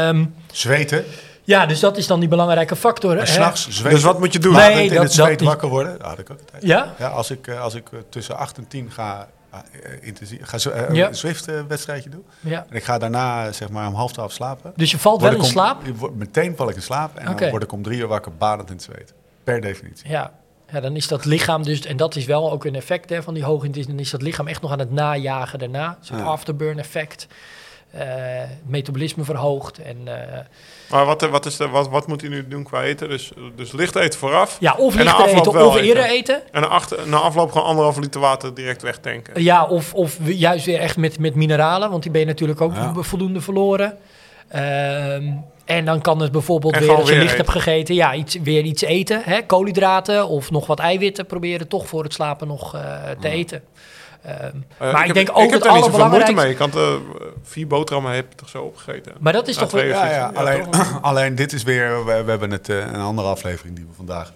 Ehm, 0.09 0.25
Zweten. 0.51 1.05
ja, 1.43 1.65
dus 1.65 1.79
dat 1.79 1.97
is 1.97 2.07
dan 2.07 2.19
die 2.19 2.29
belangrijke 2.29 2.75
factor. 2.75 3.27
S'nachts 3.27 3.67
zweten. 3.69 3.89
Dus 3.91 4.03
wat 4.03 4.19
moet 4.19 4.33
je 4.33 4.39
doen? 4.39 4.53
Nee, 4.53 4.61
Badend 4.61 4.81
in 4.81 4.87
dat- 4.87 4.97
het 4.97 5.15
dat 5.15 5.25
zweet 5.25 5.41
wakker 5.41 5.69
worden. 5.69 5.97
Dat 5.97 6.07
had 6.07 6.19
ik 6.19 6.29
ook 6.29 6.39
altijd. 6.39 6.63
Ja? 6.63 6.93
Ja, 6.99 7.07
als 7.07 7.31
ik, 7.31 7.47
eh, 7.47 7.61
als 7.61 7.73
ik 7.73 7.89
tussen 8.09 8.37
8 8.37 8.57
en 8.57 8.67
10 8.67 8.91
ga, 8.91 9.27
intensief, 10.01 10.39
ga 10.41 10.57
zo- 10.57 10.69
eh, 10.69 10.95
Ja. 10.95 11.07
een 11.07 11.15
Zwift-wedstrijdje 11.15 12.09
doen. 12.09 12.25
ja. 12.39 12.65
En 12.69 12.75
ik 12.75 12.83
ga 12.83 12.97
daarna 12.97 13.51
zeg 13.51 13.69
maar 13.69 13.87
om 13.87 13.93
half 13.93 14.11
twaalf 14.13 14.31
slapen. 14.31 14.73
Dus 14.75 14.91
je 14.91 14.97
valt 14.97 15.21
wel 15.21 15.31
in 15.31 15.37
om- 15.37 15.43
slaap? 15.43 15.87
word- 15.95 16.15
meteen 16.15 16.55
val 16.55 16.69
ik 16.69 16.75
in 16.75 16.81
slaap 16.81 17.15
en 17.17 17.35
dan 17.37 17.49
word 17.49 17.63
ik 17.63 17.71
om 17.71 17.83
drie 17.83 17.99
uur 17.99 18.07
wakker 18.07 18.31
badend 18.35 18.69
in 18.69 18.75
het 18.75 18.83
zweet. 18.83 19.13
Per 19.43 19.61
definitie. 19.61 20.09
Ja. 20.09 20.33
ja, 20.71 20.79
dan 20.79 20.95
is 20.95 21.07
dat 21.07 21.25
lichaam 21.25 21.63
dus, 21.63 21.85
en 21.85 21.97
dat 21.97 22.15
is 22.15 22.25
wel 22.25 22.51
ook 22.51 22.65
een 22.65 22.75
effect 22.75 23.09
hè, 23.09 23.23
van 23.23 23.33
die 23.33 23.43
hoge 23.43 23.65
intensie, 23.65 23.91
dan 23.91 23.99
is 23.99 24.09
dat 24.09 24.21
lichaam 24.21 24.47
echt 24.47 24.61
nog 24.61 24.71
aan 24.71 24.79
het 24.79 24.91
najagen 24.91 25.59
daarna. 25.59 25.97
Zo'n 26.01 26.17
Ja. 26.17 26.23
afterburn 26.23 26.79
effect. 26.79 27.27
Eh, 27.91 28.05
metabolisme 28.65 29.23
verhoogt. 29.23 29.77
En, 29.79 29.97
eh, 30.05 30.39
Maar 30.89 31.05
wat, 31.05 31.21
wat, 31.21 31.45
is 31.45 31.57
de, 31.57 31.67
wat, 31.67 31.89
wat 31.89 32.07
moet 32.07 32.21
hij 32.21 32.29
nu 32.29 32.47
doen 32.47 32.63
qua 32.63 32.83
eten? 32.83 33.09
Dus, 33.09 33.31
dus 33.55 33.71
licht 33.71 33.95
eten 33.95 34.19
vooraf. 34.19 34.57
ja, 34.59 34.75
of 34.77 34.97
afloop 34.99 35.27
eten 35.27 35.65
of 35.65 35.77
eerder 35.77 36.03
eten. 36.03 36.41
En 36.51 36.61
na, 36.61 36.67
achter, 36.67 37.07
na 37.07 37.17
afloop 37.17 37.51
gewoon 37.51 37.67
anderhalf 37.67 37.97
liter 37.97 38.21
water 38.21 38.53
direct 38.53 38.81
wegtanken. 38.81 39.43
Ja, 39.43 39.65
of, 39.65 39.93
of 39.93 40.17
juist 40.23 40.65
weer 40.65 40.79
echt 40.79 40.97
met, 40.97 41.19
met 41.19 41.35
mineralen, 41.35 41.89
want 41.89 42.03
die 42.03 42.11
ben 42.11 42.21
je 42.21 42.27
natuurlijk 42.27 42.61
ook 42.61 42.75
Ja. 42.75 42.93
voldoende 42.95 43.41
verloren. 43.41 43.97
Ehm, 44.47 45.31
en 45.65 45.85
dan 45.85 46.01
kan 46.01 46.21
het 46.21 46.31
bijvoorbeeld 46.31 46.77
weer, 46.77 46.95
als 46.95 46.99
je 46.99 47.05
weer 47.05 47.23
licht 47.23 47.33
eten. 47.33 47.45
hebt 47.45 47.63
gegeten, 47.63 47.95
ja, 47.95 48.13
iets, 48.13 48.37
weer 48.43 48.63
iets 48.63 48.81
eten. 48.81 49.21
Hè? 49.23 49.41
Koolhydraten 49.45 50.27
of 50.27 50.51
nog 50.51 50.67
wat 50.67 50.79
eiwitten 50.79 51.25
proberen 51.25 51.67
toch 51.67 51.87
voor 51.87 52.03
het 52.03 52.13
slapen 52.13 52.47
nog 52.47 52.75
eh, 52.75 52.81
te 53.19 53.29
eten. 53.29 53.63
Ehm, 54.21 54.55
Eh, 54.77 54.91
maar 54.91 54.99
ik, 54.99 55.05
heb, 55.05 55.15
denk 55.15 55.29
ik 55.29 55.37
ook 55.37 55.41
heb 55.43 55.51
het 55.51 55.63
daar 55.63 55.73
niet 55.73 55.83
zoveel 55.83 56.07
moeite 56.07 56.25
allerbelangrijkste... 56.25 56.35
mee. 56.35 56.51
Ik 56.51 56.57
had 56.57 56.75
eh, 56.75 57.29
vier 57.43 57.67
boterhammen 57.67 58.13
heb 58.13 58.31
ik 58.31 58.37
toch 58.37 58.49
zo 58.49 58.63
opgegeten. 58.63 59.13
Maar 59.19 59.33
dat 59.33 59.47
is 59.47 59.55
toch 59.55 59.71
wel... 59.71 59.83
Ja, 59.83 60.05
ja, 60.05 60.11
Ja, 60.11 60.31
alleen, 60.33 60.65
alleen 61.01 61.35
dit 61.35 61.53
is 61.53 61.63
weer, 61.63 62.05
we, 62.05 62.23
we 62.23 62.29
hebben 62.29 62.51
het, 62.51 62.69
eh, 62.69 62.77
een 62.77 62.95
andere 62.95 63.27
aflevering 63.27 63.75
die 63.75 63.85
we 63.85 63.93
vandaag 63.95 64.31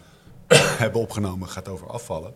hebben 0.84 1.02
opgenomen, 1.02 1.50
gaat 1.50 1.68
over 1.68 1.88
afvallen. 1.88 2.34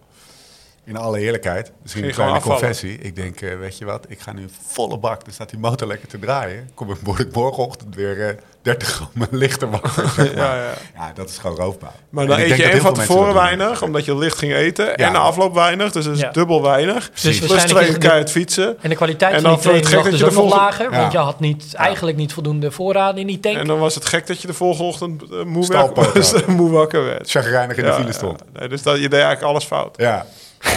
In 0.89 0.97
alle 0.97 1.19
eerlijkheid, 1.19 1.71
misschien 1.81 2.03
een 2.03 2.11
kleine 2.11 2.39
confessie. 2.39 2.97
Ik 2.97 3.15
denk, 3.15 3.41
eh, 3.41 3.57
weet 3.59 3.77
je 3.77 3.85
wat, 3.85 4.05
ik 4.07 4.19
ga 4.19 4.31
nu 4.33 4.45
volle 4.67 4.97
bak, 4.97 5.23
dan 5.23 5.33
staat 5.33 5.49
die 5.49 5.59
motor 5.59 5.87
lekker 5.87 6.07
te 6.07 6.19
draaien. 6.19 6.69
Kom 6.73 6.91
ik, 6.91 6.97
word 7.03 7.19
ik 7.19 7.33
morgenochtend 7.35 7.95
weer 7.95 8.27
eh 8.27 8.35
30 8.61 8.87
gram 8.87 9.09
lichter 9.31 9.69
wakker. 9.69 10.09
zeg 10.15 10.35
maar. 10.35 10.45
Ja, 10.45 10.55
ja. 10.63 10.73
Ja, 10.95 11.11
dat 11.15 11.29
is 11.29 11.37
gewoon 11.37 11.57
roofbouw. 11.57 11.91
Maar 12.09 12.27
dan 12.27 12.39
eet 12.39 12.47
je 12.47 12.63
één 12.63 12.71
heel 12.71 12.81
van 12.81 12.93
tevoren 12.93 13.33
weinig, 13.33 13.81
omdat 13.81 14.05
je 14.05 14.17
licht 14.17 14.37
ging 14.37 14.53
eten. 14.53 14.85
Ja. 14.85 14.93
En 14.95 15.11
na 15.11 15.19
afloop 15.19 15.53
weinig, 15.53 15.91
dus 15.91 16.05
dat 16.05 16.13
is 16.15 16.19
Ja. 16.19 16.31
dubbel 16.31 16.61
weinig. 16.61 17.09
Dus 17.21 17.39
Plus 17.39 17.63
twee 17.63 17.91
de- 17.91 17.97
keihard 17.97 18.31
fietsen. 18.31 18.77
En 18.81 18.89
de 18.89 18.95
kwaliteit 18.95 19.33
En 19.33 19.41
van 19.41 19.51
die 19.51 19.59
training 19.61 19.85
het 19.89 19.95
was 20.11 20.19
dus 20.19 20.33
nog 20.33 20.49
de 20.49 20.55
lager. 20.55 20.91
Ja. 20.91 20.99
Want 20.99 21.11
je 21.11 21.17
had 21.17 21.39
niet, 21.39 21.73
eigenlijk 21.73 22.17
niet 22.17 22.33
voldoende 22.33 22.71
voorraden 22.71 23.21
in 23.21 23.27
die 23.27 23.39
tank. 23.39 23.57
En 23.57 23.67
dan 23.67 23.79
was 23.79 23.95
het 23.95 24.05
gek 24.05 24.27
dat 24.27 24.41
je 24.41 24.47
de 24.47 24.53
volgende 24.53 24.87
ochtend 24.89 25.21
eh, 25.31 25.43
moe, 26.47 26.69
wakker 26.69 27.03
werd. 27.05 27.29
Chagrijnig 27.29 27.77
in 27.77 27.85
de 27.85 27.93
file 27.93 28.13
stond. 28.13 28.43
Nee, 28.53 28.67
dus 28.67 28.81
dat, 28.83 28.95
je 28.95 29.01
deed 29.01 29.13
eigenlijk 29.13 29.43
alles 29.43 29.63
fout. 29.63 29.95
Ja, 29.97 30.25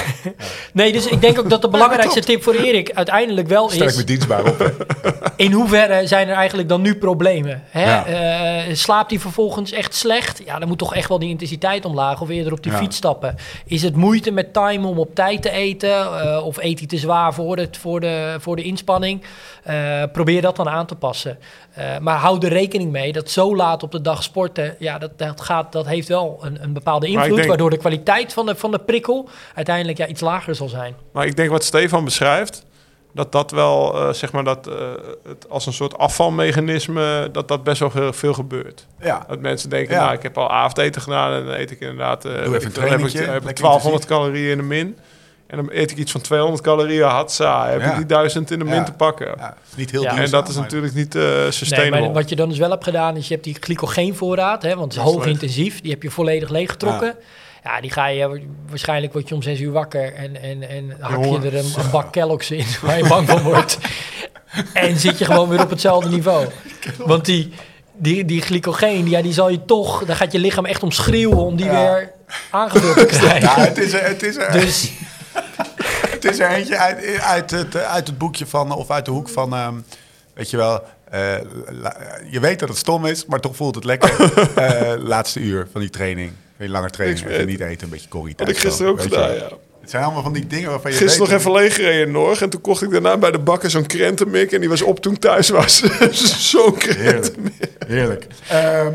Nee, 0.72 0.92
dus 0.92 1.06
ik 1.06 1.20
denk 1.20 1.38
ook 1.38 1.50
dat 1.50 1.62
de 1.62 1.68
belangrijkste 1.68 2.20
tip 2.20 2.42
voor 2.42 2.54
Erik 2.54 2.90
uiteindelijk 2.94 3.48
wel 3.48 3.70
is... 3.72 3.96
me 3.96 4.04
dienstbaar 4.04 4.44
op. 4.44 4.72
In 5.36 5.52
hoeverre 5.52 6.06
zijn 6.06 6.28
er 6.28 6.34
eigenlijk 6.34 6.68
dan 6.68 6.80
nu 6.80 6.96
problemen? 6.96 7.62
Hè? 7.68 7.84
Ja. 7.84 8.06
Eh, 8.06 8.74
slaapt 8.74 9.10
hij 9.10 9.20
vervolgens 9.20 9.72
echt 9.72 9.94
slecht? 9.94 10.42
Ja, 10.44 10.58
dan 10.58 10.68
moet 10.68 10.78
toch 10.78 10.94
echt 10.94 11.08
wel 11.08 11.18
die 11.18 11.28
intensiteit 11.28 11.84
omlaag 11.84 12.20
of 12.20 12.28
eerder 12.28 12.52
op 12.52 12.62
die 12.62 12.72
Ja. 12.72 12.78
fiets 12.78 12.96
stappen. 12.96 13.36
Is 13.66 13.82
het 13.82 13.96
moeite 13.96 14.30
met 14.30 14.52
time 14.52 14.86
om 14.86 14.98
op 14.98 15.14
tijd 15.14 15.42
te 15.42 15.50
eten? 15.50 15.90
Eh, 16.20 16.44
of 16.46 16.56
eet 16.58 16.78
hij 16.78 16.88
te 16.88 16.96
zwaar 16.98 17.34
voor, 17.34 17.56
het, 17.56 17.76
voor, 17.76 18.00
de, 18.00 18.36
voor 18.40 18.56
de 18.56 18.62
inspanning? 18.62 19.22
Eh, 19.62 20.02
probeer 20.12 20.42
dat 20.42 20.56
dan 20.56 20.68
aan 20.68 20.86
te 20.86 20.94
passen. 20.94 21.38
Eh, 21.74 21.98
maar 22.00 22.16
hou 22.18 22.38
er 22.46 22.52
rekening 22.52 22.90
mee 22.92 23.12
dat 23.12 23.30
zo 23.30 23.56
laat 23.56 23.82
op 23.82 23.90
de 23.92 24.00
dag 24.00 24.22
sporten, 24.22 24.76
ja, 24.78 24.98
dat, 24.98 25.10
dat, 25.18 25.40
gaat, 25.40 25.72
dat 25.72 25.86
heeft 25.86 26.08
wel 26.08 26.38
een, 26.42 26.62
een 26.62 26.72
bepaalde 26.72 27.06
invloed, 27.06 27.36
denk- 27.36 27.48
waardoor 27.48 27.70
de 27.70 27.76
kwaliteit 27.76 28.32
van 28.32 28.46
de, 28.46 28.54
van 28.56 28.70
de 28.70 28.78
prikkel 28.78 29.28
uiteindelijk 29.54 29.70
ja, 29.78 30.06
iets 30.06 30.20
lager 30.20 30.54
zal 30.54 30.68
zijn. 30.68 30.94
Maar 31.12 31.26
ik 31.26 31.36
denk 31.36 31.50
wat 31.50 31.64
Stefan 31.64 32.04
beschrijft, 32.04 32.64
dat 33.14 33.32
dat 33.32 33.50
wel, 33.50 33.94
eh, 33.96 34.12
zeg 34.12 34.32
maar, 34.32 34.44
dat, 34.44 34.66
eh, 34.66 34.74
het 35.28 35.48
als 35.48 35.66
een 35.66 35.72
soort 35.72 35.98
afvalmechanisme, 35.98 37.28
dat 37.32 37.48
dat 37.48 37.64
best 37.64 37.80
wel 37.80 37.90
veel, 37.90 38.12
veel 38.12 38.34
gebeurt. 38.34 38.86
Ja, 39.00 39.24
Dat 39.28 39.40
mensen 39.40 39.70
denken, 39.70 39.94
Ja. 39.94 40.02
nou, 40.02 40.14
ik 40.14 40.22
heb 40.22 40.38
al 40.38 40.50
avondeten 40.50 41.02
gedaan 41.02 41.32
en 41.32 41.44
dan 41.46 41.54
eet 41.54 41.70
ik 41.70 41.80
inderdaad, 41.80 42.24
eh, 42.24 42.30
even 42.32 42.42
ik 42.42 42.46
een 42.46 42.52
heb 42.52 42.62
ik, 42.62 42.72
trainingtje, 42.72 43.18
heb 43.18 43.26
ik 43.36 43.44
lekker 43.44 43.54
1200 43.64 44.04
calorieën 44.06 44.50
in 44.50 44.56
de 44.56 44.62
min. 44.62 44.96
En 45.46 45.58
dan 45.58 45.68
eet 45.72 45.90
ik 45.90 45.96
iets 45.96 46.12
van 46.12 46.20
200 46.20 46.62
calorieën, 46.62 47.02
hatsa. 47.08 47.68
Heb 47.68 47.80
Ja. 47.80 47.90
ik 47.90 47.96
die 47.96 48.06
1000 48.06 48.50
in 48.50 48.58
de 48.58 48.64
min 48.64 48.74
Ja. 48.74 48.82
te 48.82 48.92
pakken. 48.92 49.34
Niet 49.76 49.90
heel 49.90 50.02
Ja. 50.02 50.08
duurzaam. 50.08 50.24
En 50.24 50.30
dat 50.30 50.48
is 50.48 50.54
maar- 50.54 50.62
natuurlijk 50.64 50.94
niet 50.94 51.14
eh 51.14 51.22
Nee, 51.22 51.50
sustainable. 51.50 52.00
maar 52.00 52.12
wat 52.12 52.28
je 52.28 52.36
dan 52.36 52.48
dus 52.48 52.58
wel 52.58 52.70
hebt 52.70 52.84
gedaan, 52.84 53.16
is 53.16 53.26
je 53.28 53.32
hebt 53.32 53.44
die 53.46 53.56
glycogeenvoorraad, 53.60 54.62
hè, 54.62 54.76
want 54.76 54.94
het 54.94 55.04
is 55.06 55.10
hoog 55.12 55.26
intensief. 55.26 55.80
Die 55.80 55.90
heb 55.90 56.02
je 56.02 56.10
volledig 56.10 56.48
leeggetrokken. 56.48 57.16
Ja, 57.64 57.80
die 57.80 57.90
ga 57.90 58.06
je, 58.06 58.42
waarschijnlijk 58.68 59.12
word 59.12 59.28
je 59.28 59.34
om 59.34 59.42
zes 59.42 59.60
uur 59.60 59.72
wakker 59.72 60.14
en, 60.14 60.42
en, 60.42 60.68
en 60.68 60.96
hak 61.00 61.24
je 61.24 61.36
er 61.36 61.54
een, 61.54 61.72
een 61.76 61.90
bak 61.90 62.12
Kellogg's 62.12 62.50
in 62.50 62.64
waar 62.82 62.98
je 62.98 63.06
bang 63.08 63.28
van 63.28 63.42
wordt. 63.42 63.78
en 64.72 64.98
zit 64.98 65.18
je 65.18 65.24
gewoon 65.24 65.48
weer 65.48 65.62
op 65.62 65.70
hetzelfde 65.70 66.08
niveau. 66.08 66.46
Want 66.98 67.24
die, 67.24 67.52
die, 67.96 68.24
die 68.24 68.40
glycogeen, 68.42 69.08
ja, 69.08 69.22
die 69.22 69.32
zal 69.32 69.48
je 69.48 69.64
toch, 69.64 70.04
daar 70.04 70.16
gaat 70.16 70.32
je 70.32 70.38
lichaam 70.38 70.64
echt 70.64 70.82
om 70.82 70.90
schreeuwen 70.90 71.38
om 71.44 71.56
die 71.56 71.66
Ja. 71.66 71.72
weer 71.72 72.12
aangevuld 72.50 72.96
te 72.96 73.04
krijgen. 73.18 73.40
Ja, 73.40 73.54
het 73.68 73.78
is 73.78 73.92
er, 73.92 74.04
het 74.04 74.22
is 74.22 74.36
er, 74.36 74.52
Dus 74.52 74.90
het 76.10 76.24
is 76.24 76.38
er 76.38 76.50
eentje 76.50 76.76
uit, 76.78 77.18
uit, 77.20 77.50
het, 77.50 77.76
uit 77.76 78.06
het 78.06 78.18
boekje 78.18 78.46
van, 78.46 78.72
of 78.72 78.90
uit 78.90 79.04
de 79.04 79.10
hoek 79.10 79.28
van, 79.28 79.54
ehm, 79.54 79.74
weet 80.34 80.50
je 80.50 80.56
wel, 80.56 80.82
eh, 81.10 81.20
la- 81.68 81.96
je 82.30 82.40
weet 82.40 82.58
dat 82.58 82.68
het 82.68 82.78
stom 82.78 83.06
is, 83.06 83.26
maar 83.26 83.40
toch 83.40 83.56
voelt 83.56 83.74
het 83.74 83.84
lekker. 83.84 84.32
Eh, 84.56 84.92
laatste 84.98 85.40
uur 85.40 85.66
van 85.72 85.80
die 85.80 85.90
training, 85.90 86.32
van 86.56 86.64
die 86.66 86.68
lange 86.68 86.90
training, 86.90 87.20
Ik 87.20 87.26
even 87.26 87.38
weet 87.38 87.46
niet 87.46 87.60
eten, 87.60 87.84
een 87.84 87.90
beetje 87.90 88.08
corrie 88.08 88.34
Had 88.36 88.48
ik 88.48 88.58
gisteren 88.58 88.92
ook 88.92 89.02
gedaan, 89.02 89.34
ja. 89.34 89.48
Het 89.80 89.90
zijn 89.90 90.02
allemaal 90.04 90.22
van 90.22 90.32
die 90.32 90.46
dingen 90.46 90.70
waarvan 90.70 90.90
je 90.90 90.96
Gisteren 90.96 91.28
nog 91.28 91.38
even 91.38 91.52
leeggereden 91.52 92.06
in 92.06 92.12
Norg. 92.12 92.42
En 92.42 92.50
toen 92.50 92.60
kocht 92.60 92.82
ik 92.82 92.90
daarna 92.90 93.16
bij 93.16 93.30
de 93.30 93.38
bakker 93.38 93.70
zo'n 93.70 93.86
krentenmik. 93.86 94.52
En 94.52 94.60
die 94.60 94.68
was 94.68 94.82
op 94.82 95.00
toen 95.00 95.12
ik 95.12 95.20
thuis 95.20 95.48
was. 95.48 95.82
zo'n 96.50 96.76
krenten. 96.76 97.34
Heerlijk. 97.34 97.66
Heerlijk. 97.86 98.26
Ehm, 98.48 98.92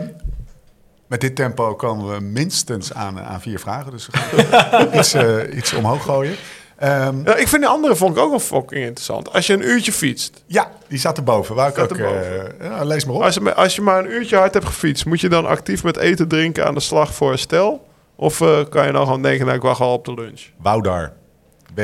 met 1.08 1.22
dit 1.22 1.36
tempo 1.36 1.76
komen 1.76 2.14
we 2.14 2.22
minstens 2.22 2.94
aan, 2.94 3.20
aan 3.20 3.42
vier 3.42 3.60
vragen. 3.60 3.92
Dus 3.92 4.08
we 4.08 4.18
gaan 4.18 4.94
iets, 5.00 5.14
eh, 5.14 5.58
iets 5.58 5.74
omhoog 5.74 6.04
gooien. 6.04 6.36
Ehm, 6.78 7.16
Ja, 7.26 7.36
ik 7.36 7.48
vind 7.48 7.62
de 7.62 7.68
andere 7.68 7.96
vond 7.96 8.16
ik 8.18 8.22
ook 8.24 8.30
wel 8.30 8.40
fucking 8.40 8.84
interessant. 8.84 9.34
Als 9.34 9.48
je 9.48 9.54
een 9.54 9.68
uurtje 9.68 9.92
fietst. 9.92 10.44
ja, 10.46 10.72
die 10.88 11.00
staat 11.00 11.18
erboven. 11.18 11.56
Wou 11.56 11.68
ik 11.68 11.74
Staat 11.76 11.92
ook, 11.92 11.98
erboven. 11.98 12.60
eh, 12.60 12.68
ja, 12.70 12.84
lees 12.84 13.06
maar 13.06 13.16
op. 13.16 13.22
Als 13.22 13.34
je, 13.36 13.54
als 13.56 13.76
je 13.76 13.82
maar 13.82 14.00
een 14.00 14.12
uurtje 14.12 14.36
hard 14.38 14.54
hebt 14.54 14.66
gefietst. 14.66 15.06
Moet 15.06 15.22
je 15.22 15.30
dan 15.30 15.46
actief 15.46 15.84
met 15.84 15.98
eten 15.98 16.28
drinken 16.28 16.66
aan 16.66 16.74
de 16.74 16.80
slag 16.80 17.14
voor 17.14 17.30
herstel? 17.30 17.86
Of 18.16 18.42
eh, 18.42 18.60
kan 18.70 18.86
je 18.86 18.92
dan 18.92 19.06
gewoon 19.06 19.22
denken, 19.22 19.46
nou 19.46 19.58
ik 19.58 19.64
wacht 19.64 19.80
al 19.82 19.94
op 19.94 20.06
de 20.06 20.14
lunch? 20.14 20.42
Woudar. 20.62 21.14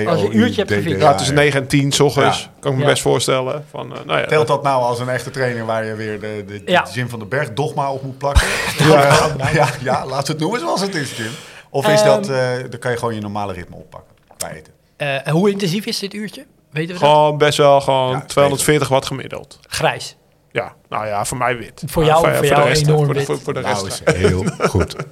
Als 0.06 0.22
je 0.22 0.26
een 0.28 0.38
uurtje 0.38 0.62
hebt 0.62 0.74
gefietst. 0.74 1.02
Ja, 1.02 1.16
tussen 1.16 1.36
9 1.36 1.62
en 1.62 1.68
10 1.68 1.92
s 1.92 2.00
ochtends. 2.00 2.42
Ja. 2.42 2.50
Kan 2.60 2.72
ik 2.72 2.78
me 2.78 2.84
Ja. 2.84 2.90
best 2.90 3.02
voorstellen. 3.02 3.66
Van, 3.70 3.96
eh, 3.96 4.04
nou 4.06 4.20
ja, 4.20 4.26
Telt 4.26 4.48
dat 4.48 4.64
nou 4.64 4.82
als 4.84 5.00
een 5.00 5.10
echte 5.10 5.30
trainer 5.32 5.66
waar 5.66 5.86
je 5.86 5.96
weer 5.96 6.20
de, 6.20 6.44
de. 6.66 6.82
Jim 6.94 7.10
van 7.10 7.20
den 7.20 7.28
Berg 7.28 7.54
dogma 7.54 7.92
op 7.92 8.04
moet 8.04 8.18
plakken? 8.18 8.48
ja, 8.78 9.30
ja, 9.54 9.68
ja, 9.84 10.06
laat 10.06 10.28
het 10.28 10.40
noemen 10.40 10.60
zoals 10.60 10.82
het 10.82 10.96
is, 10.96 11.18
Jim. 11.18 11.32
Of 11.70 11.88
is 11.88 12.02
Ehm. 12.02 12.06
dat, 12.10 12.30
eh, 12.30 12.50
dan 12.70 12.80
kan 12.80 12.92
je 12.92 12.98
gewoon 12.98 13.16
je 13.16 13.22
normale 13.22 13.54
ritme 13.54 13.76
oppakken 13.76 14.14
bij 14.38 14.52
eten. 14.52 14.74
Eh, 15.26 15.32
hoe 15.32 15.50
intensief 15.52 15.86
is 15.86 16.00
dit 16.00 16.14
uurtje? 16.14 16.46
Weten 16.72 16.94
we 16.96 17.02
dat? 17.02 17.10
Gewoon 17.10 17.38
best 17.38 17.58
wel 17.58 17.82
gewoon 17.82 18.12
Ja, 18.12 18.22
240 18.26 18.88
watt 18.88 19.06
gemiddeld. 19.06 19.60
Grijs. 19.68 20.16
Ja, 20.52 20.74
nou 20.90 21.08
ja, 21.08 21.26
voor 21.26 21.38
mij 21.38 21.58
wit. 21.58 21.84
Voor 21.86 22.06
jou- 22.06 22.28
ja, 22.28 22.34
voor 22.34 22.42
de 22.42 22.48
jou 22.48 22.68
rest, 22.68 22.82
enorm 22.88 23.06
voor 23.06 23.14
de, 23.14 23.20
wit. 23.20 23.26
voor, 23.28 23.40
voor 23.40 23.54
de 23.54 23.60
Nou, 23.62 23.84
rest. 23.86 24.02
is 24.06 24.14
heel 24.16 24.44
goed. 24.60 24.96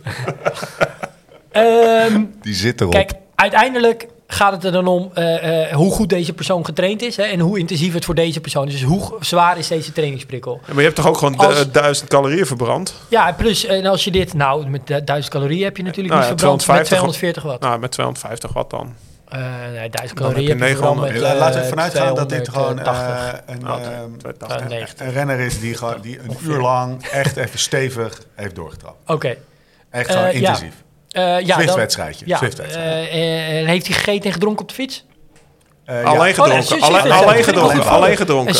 Ehm, 1.51 2.23
Die 2.41 2.53
zit 2.53 2.81
erop. 2.81 2.93
Kijk, 2.93 3.11
uiteindelijk 3.35 4.07
gaat 4.27 4.51
het 4.51 4.63
er 4.63 4.71
dan 4.71 4.87
om 4.87 5.11
eh, 5.13 5.63
eh, 5.69 5.75
hoe 5.75 5.91
goed 5.91 6.09
deze 6.09 6.33
persoon 6.33 6.65
getraind 6.65 7.01
is 7.01 7.15
hè, 7.17 7.23
en 7.23 7.39
hoe 7.39 7.59
intensief 7.59 7.93
het 7.93 8.05
voor 8.05 8.15
deze 8.15 8.39
persoon 8.41 8.67
is. 8.67 8.71
Dus 8.73 8.83
hoe 8.83 9.13
zwaar 9.19 9.57
is 9.57 9.67
deze 9.67 9.91
trainingsprikkel? 9.91 10.53
Ja, 10.61 10.67
maar 10.67 10.75
je 10.77 10.81
hebt 10.83 10.95
toch 10.95 11.07
ook 11.07 11.17
gewoon 11.17 11.35
Als- 11.37 11.55
du- 11.63 11.71
1000 11.71 12.09
calorieën 12.09 12.45
verbrand? 12.45 12.93
Ja, 13.09 13.31
plus, 13.33 13.65
en 13.65 13.85
als 13.85 14.03
je 14.03 14.11
dit, 14.11 14.33
nou, 14.33 14.67
met 14.69 14.87
du- 14.87 15.03
1000 15.03 15.33
calorieën 15.33 15.63
heb 15.63 15.77
je 15.77 15.83
natuurlijk 15.83 16.13
Nou 16.15 16.29
niet 16.29 16.31
ja, 16.31 16.37
verbrand 16.47 16.67
met 16.67 16.85
250 16.85 16.97
240 16.97 17.43
watt. 17.43 17.61
Nou, 17.61 17.79
met 17.79 17.91
250 17.91 18.53
watt 18.53 18.69
dan. 18.69 18.95
Eh 19.31 19.39
nee, 19.73 19.89
1000 19.89 19.91
Dan 19.91 20.01
heb 20.01 20.15
calorieën 20.15 20.43
je 20.43 20.49
heb 20.49 20.59
je 20.59 20.65
verbrand 20.75 20.95
900. 20.99 21.13
met 21.13 21.21
La- 21.21 21.31
eh, 21.33 21.39
Laten 21.39 21.61
we 21.61 21.67
vanuit 21.67 21.93
gaan 21.97 22.15
dat 22.15 22.29
dit 22.29 22.49
gewoon 22.49 22.75
280. 22.75 23.33
eh, 23.45 23.55
een, 23.55 23.61
Nou, 23.61 23.81
ehm, 23.81 24.17
280. 24.17 24.67
nee. 24.67 24.85
een 25.07 25.11
renner 25.13 25.39
is 25.39 25.59
die, 25.59 25.75
gewoon, 25.77 26.01
die 26.01 26.19
een 26.19 26.37
uur 26.43 26.59
lang 26.61 27.05
echt 27.07 27.37
even 27.37 27.59
stevig 27.59 28.21
heeft 28.35 28.55
doorgetrapt. 28.55 29.09
Oké. 29.11 29.35
Echt 29.89 30.11
gewoon 30.11 30.25
Eh, 30.25 30.33
ja. 30.33 30.37
intensief. 30.39 30.73
Eh, 31.09 31.23
ja, 31.23 31.39
dan- 31.39 31.61
Zwift-wedstrijdje. 31.61 32.25
Ja, 32.27 32.41
eh, 32.41 33.59
en 33.59 33.65
heeft 33.65 33.87
hij 33.87 33.95
gegeten 33.95 34.25
en 34.25 34.31
gedronken 34.31 34.61
op 34.61 34.67
de 34.69 34.73
fiets? 34.75 35.05
Eh, 35.85 35.95
Alleen 36.03 36.19
ja. 36.19 36.25
ja, 36.25 36.31
gedronken. 36.33 36.63
Swift- 36.63 36.83
alleen, 36.83 37.11
alleen 37.11 37.43
gedronken. 37.43 37.85
Alleen 37.85 38.11
Een, 38.11 38.17
gedronken. 38.17 38.55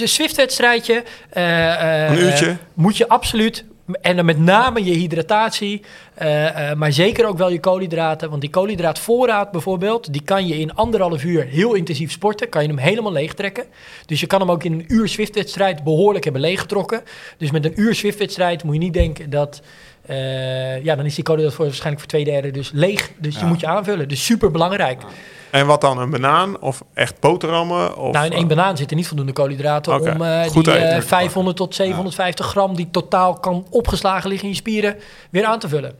Een 0.00 0.08
Swift-wedstrijdje. 0.08 1.02
eh, 1.30 2.04
eh, 2.04 2.10
Een 2.12 2.18
uurtje. 2.18 2.46
eh, 2.46 2.52
moet 2.74 2.96
je 2.96 3.08
absoluut. 3.08 3.64
En 4.00 4.16
dan 4.16 4.24
met 4.24 4.38
name 4.38 4.84
je 4.84 4.92
hydratatie. 4.92 5.82
eh, 6.14 6.70
eh, 6.70 6.76
maar 6.76 6.92
zeker 6.92 7.26
ook 7.26 7.38
wel 7.38 7.50
je 7.50 7.60
koolhydraten. 7.60 8.28
Want 8.28 8.40
die 8.40 8.50
koolhydraatvoorraad 8.50 9.50
bijvoorbeeld. 9.50 10.12
Die 10.12 10.22
kan 10.22 10.46
je 10.46 10.58
in 10.58 10.74
anderhalf 10.74 11.24
uur 11.24 11.44
heel 11.44 11.74
intensief 11.74 12.10
sporten. 12.10 12.48
Kan 12.48 12.62
je 12.62 12.68
hem 12.68 12.78
helemaal 12.78 13.12
leegtrekken. 13.12 13.64
Dus 14.06 14.20
je 14.20 14.26
kan 14.26 14.40
hem 14.40 14.50
ook 14.50 14.64
in 14.64 14.72
een 14.72 14.84
uur 14.88 15.08
Swift-wedstrijd 15.08 15.84
behoorlijk 15.84 16.24
hebben 16.24 16.42
leeggetrokken. 16.42 17.02
Dus 17.36 17.50
met 17.50 17.64
een 17.64 17.80
uur 17.80 17.94
Swift-wedstrijd 17.94 18.64
moet 18.64 18.74
je 18.74 18.80
niet 18.80 18.92
denken 18.92 19.30
dat. 19.30 19.62
Eh, 20.06 20.84
ja, 20.84 20.96
dan 20.96 21.04
is 21.04 21.14
die 21.14 21.24
koolhydraat 21.24 21.54
voor 21.54 21.64
waarschijnlijk 21.64 22.00
voor 22.00 22.10
twee 22.10 22.24
derde 22.24 22.50
dus 22.50 22.70
leeg. 22.74 23.10
Dus 23.18 23.34
Ja. 23.34 23.40
die 23.40 23.48
moet 23.48 23.60
je 23.60 23.66
aanvullen. 23.66 24.08
Dus 24.08 24.24
super 24.24 24.50
belangrijk. 24.50 25.02
En 25.50 25.66
wat 25.66 25.80
dan? 25.80 25.98
Een 25.98 26.10
banaan? 26.10 26.60
Of 26.60 26.82
echt 26.94 27.20
boterhammen? 27.20 27.96
Of, 27.96 28.12
Nou, 28.12 28.26
in 28.26 28.32
één 28.32 28.42
eh, 28.42 28.48
banaan 28.48 28.76
zitten 28.76 28.96
niet 28.96 29.06
voldoende 29.08 29.32
koolhydraten 29.32 30.00
om 30.00 30.22
eh, 30.22 30.42
goed 30.42 30.64
die 30.64 30.74
eh, 30.74 31.00
500 31.02 31.56
tot 31.56 31.74
750 31.74 32.46
gram 32.46 32.76
die 32.76 32.88
totaal 32.90 33.34
kan 33.34 33.66
opgeslagen 33.70 34.28
liggen 34.28 34.46
in 34.48 34.52
je 34.54 34.60
spieren 34.60 34.96
weer 35.30 35.44
aan 35.44 35.58
te 35.58 35.68
vullen. 35.68 35.94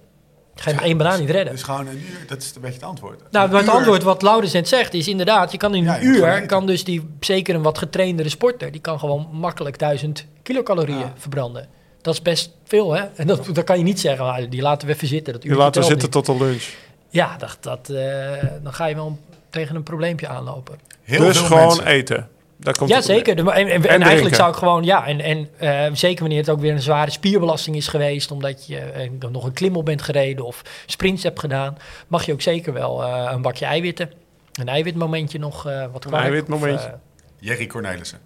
Ga 0.54 0.70
je 0.70 0.76
één 0.80 0.96
banaan 0.96 1.20
niet 1.20 1.30
redden. 1.30 1.52
Dus 1.52 1.62
gewoon 1.62 1.86
een 1.86 1.96
uur, 1.96 2.24
dat 2.26 2.42
is 2.42 2.52
een 2.54 2.60
beetje 2.60 2.76
het 2.76 2.84
antwoord. 2.88 3.20
Nou, 3.30 3.48
maar 3.50 3.58
het 3.58 3.66
uur- 3.68 3.74
antwoord 3.74 4.02
wat 4.02 4.22
Laurens 4.22 4.52
net 4.52 4.68
zegt 4.68 4.94
is 4.94 5.08
inderdaad, 5.08 5.52
je 5.52 5.58
kan 5.58 5.74
in 5.74 5.88
een 5.88 6.00
je 6.00 6.06
uur, 6.06 6.46
kan 6.46 6.66
dus 6.66 6.84
die, 6.84 7.08
zeker 7.20 7.54
een 7.54 7.62
wat 7.62 7.78
getraindere 7.78 8.28
sporter, 8.28 8.72
die 8.72 8.80
kan 8.80 8.98
gewoon 8.98 9.28
makkelijk 9.32 9.78
1000 9.78 10.26
kilocalorieën 10.42 10.98
Ja. 10.98 11.12
verbranden. 11.16 11.68
Dat 12.02 12.14
is 12.14 12.22
best 12.22 12.50
veel, 12.64 12.92
hè? 12.92 13.04
En 13.16 13.26
dat, 13.26 13.48
dat 13.52 13.64
kan 13.64 13.78
je 13.78 13.84
niet 13.84 14.00
zeggen, 14.00 14.50
die 14.50 14.62
laten 14.62 14.88
we 14.88 14.94
even 14.94 15.08
zitten. 15.08 15.32
Dat 15.32 15.44
laat 15.44 15.66
er 15.66 15.72
telt 15.72 15.84
zitten 15.86 16.10
niet. 16.14 16.24
tot 16.24 16.26
de 16.38 16.44
lunch. 16.44 16.64
Ja, 17.08 17.36
dat, 17.36 17.56
dat, 17.60 17.88
eh, 17.90 18.44
dan 18.62 18.74
ga 18.74 18.86
je 18.86 18.94
wel 18.94 19.18
tegen 19.50 19.76
een 19.76 19.82
probleempje 19.82 20.28
aanlopen. 20.28 20.78
Heel 21.02 21.20
dus 21.24 21.36
veel 21.38 21.46
gewoon 21.46 21.66
mensen. 21.66 21.86
eten. 21.86 22.28
Daar 22.56 22.76
komt 22.76 22.90
Ja, 22.90 23.00
zeker. 23.00 23.36
De- 23.36 23.42
En, 23.42 23.48
en, 23.50 23.68
en 23.68 23.80
drinken. 23.80 24.06
eigenlijk 24.06 24.36
zou 24.36 24.50
ik 24.50 24.56
gewoon, 24.56 24.84
ja, 24.84 25.06
en, 25.06 25.20
en 25.20 25.48
eh, 25.58 25.94
zeker 25.94 26.20
wanneer 26.20 26.38
het 26.38 26.50
ook 26.50 26.60
weer 26.60 26.72
een 26.72 26.82
zware 26.82 27.10
spierbelasting 27.10 27.76
is 27.76 27.88
geweest, 27.88 28.30
omdat 28.30 28.66
je 28.66 28.78
eh, 28.78 29.10
nog 29.30 29.44
een 29.44 29.52
klim 29.52 29.76
op 29.76 29.84
bent 29.84 30.02
gereden 30.02 30.44
of 30.44 30.62
sprints 30.86 31.22
hebt 31.22 31.40
gedaan, 31.40 31.76
mag 32.06 32.24
je 32.26 32.32
ook 32.32 32.40
zeker 32.42 32.72
wel 32.72 33.02
eh, 33.04 33.30
een 33.32 33.42
bakje 33.42 33.64
eiwitten. 33.64 34.10
Een 34.52 34.68
eiwitmomentje 34.68 35.38
nog 35.38 35.66
eh 35.66 35.84
wat 35.92 36.04
kwijt. 36.06 36.22
eiwitmomentje. 36.22 36.98
Jerry 37.38 37.66
Cornelissen. 37.66 38.18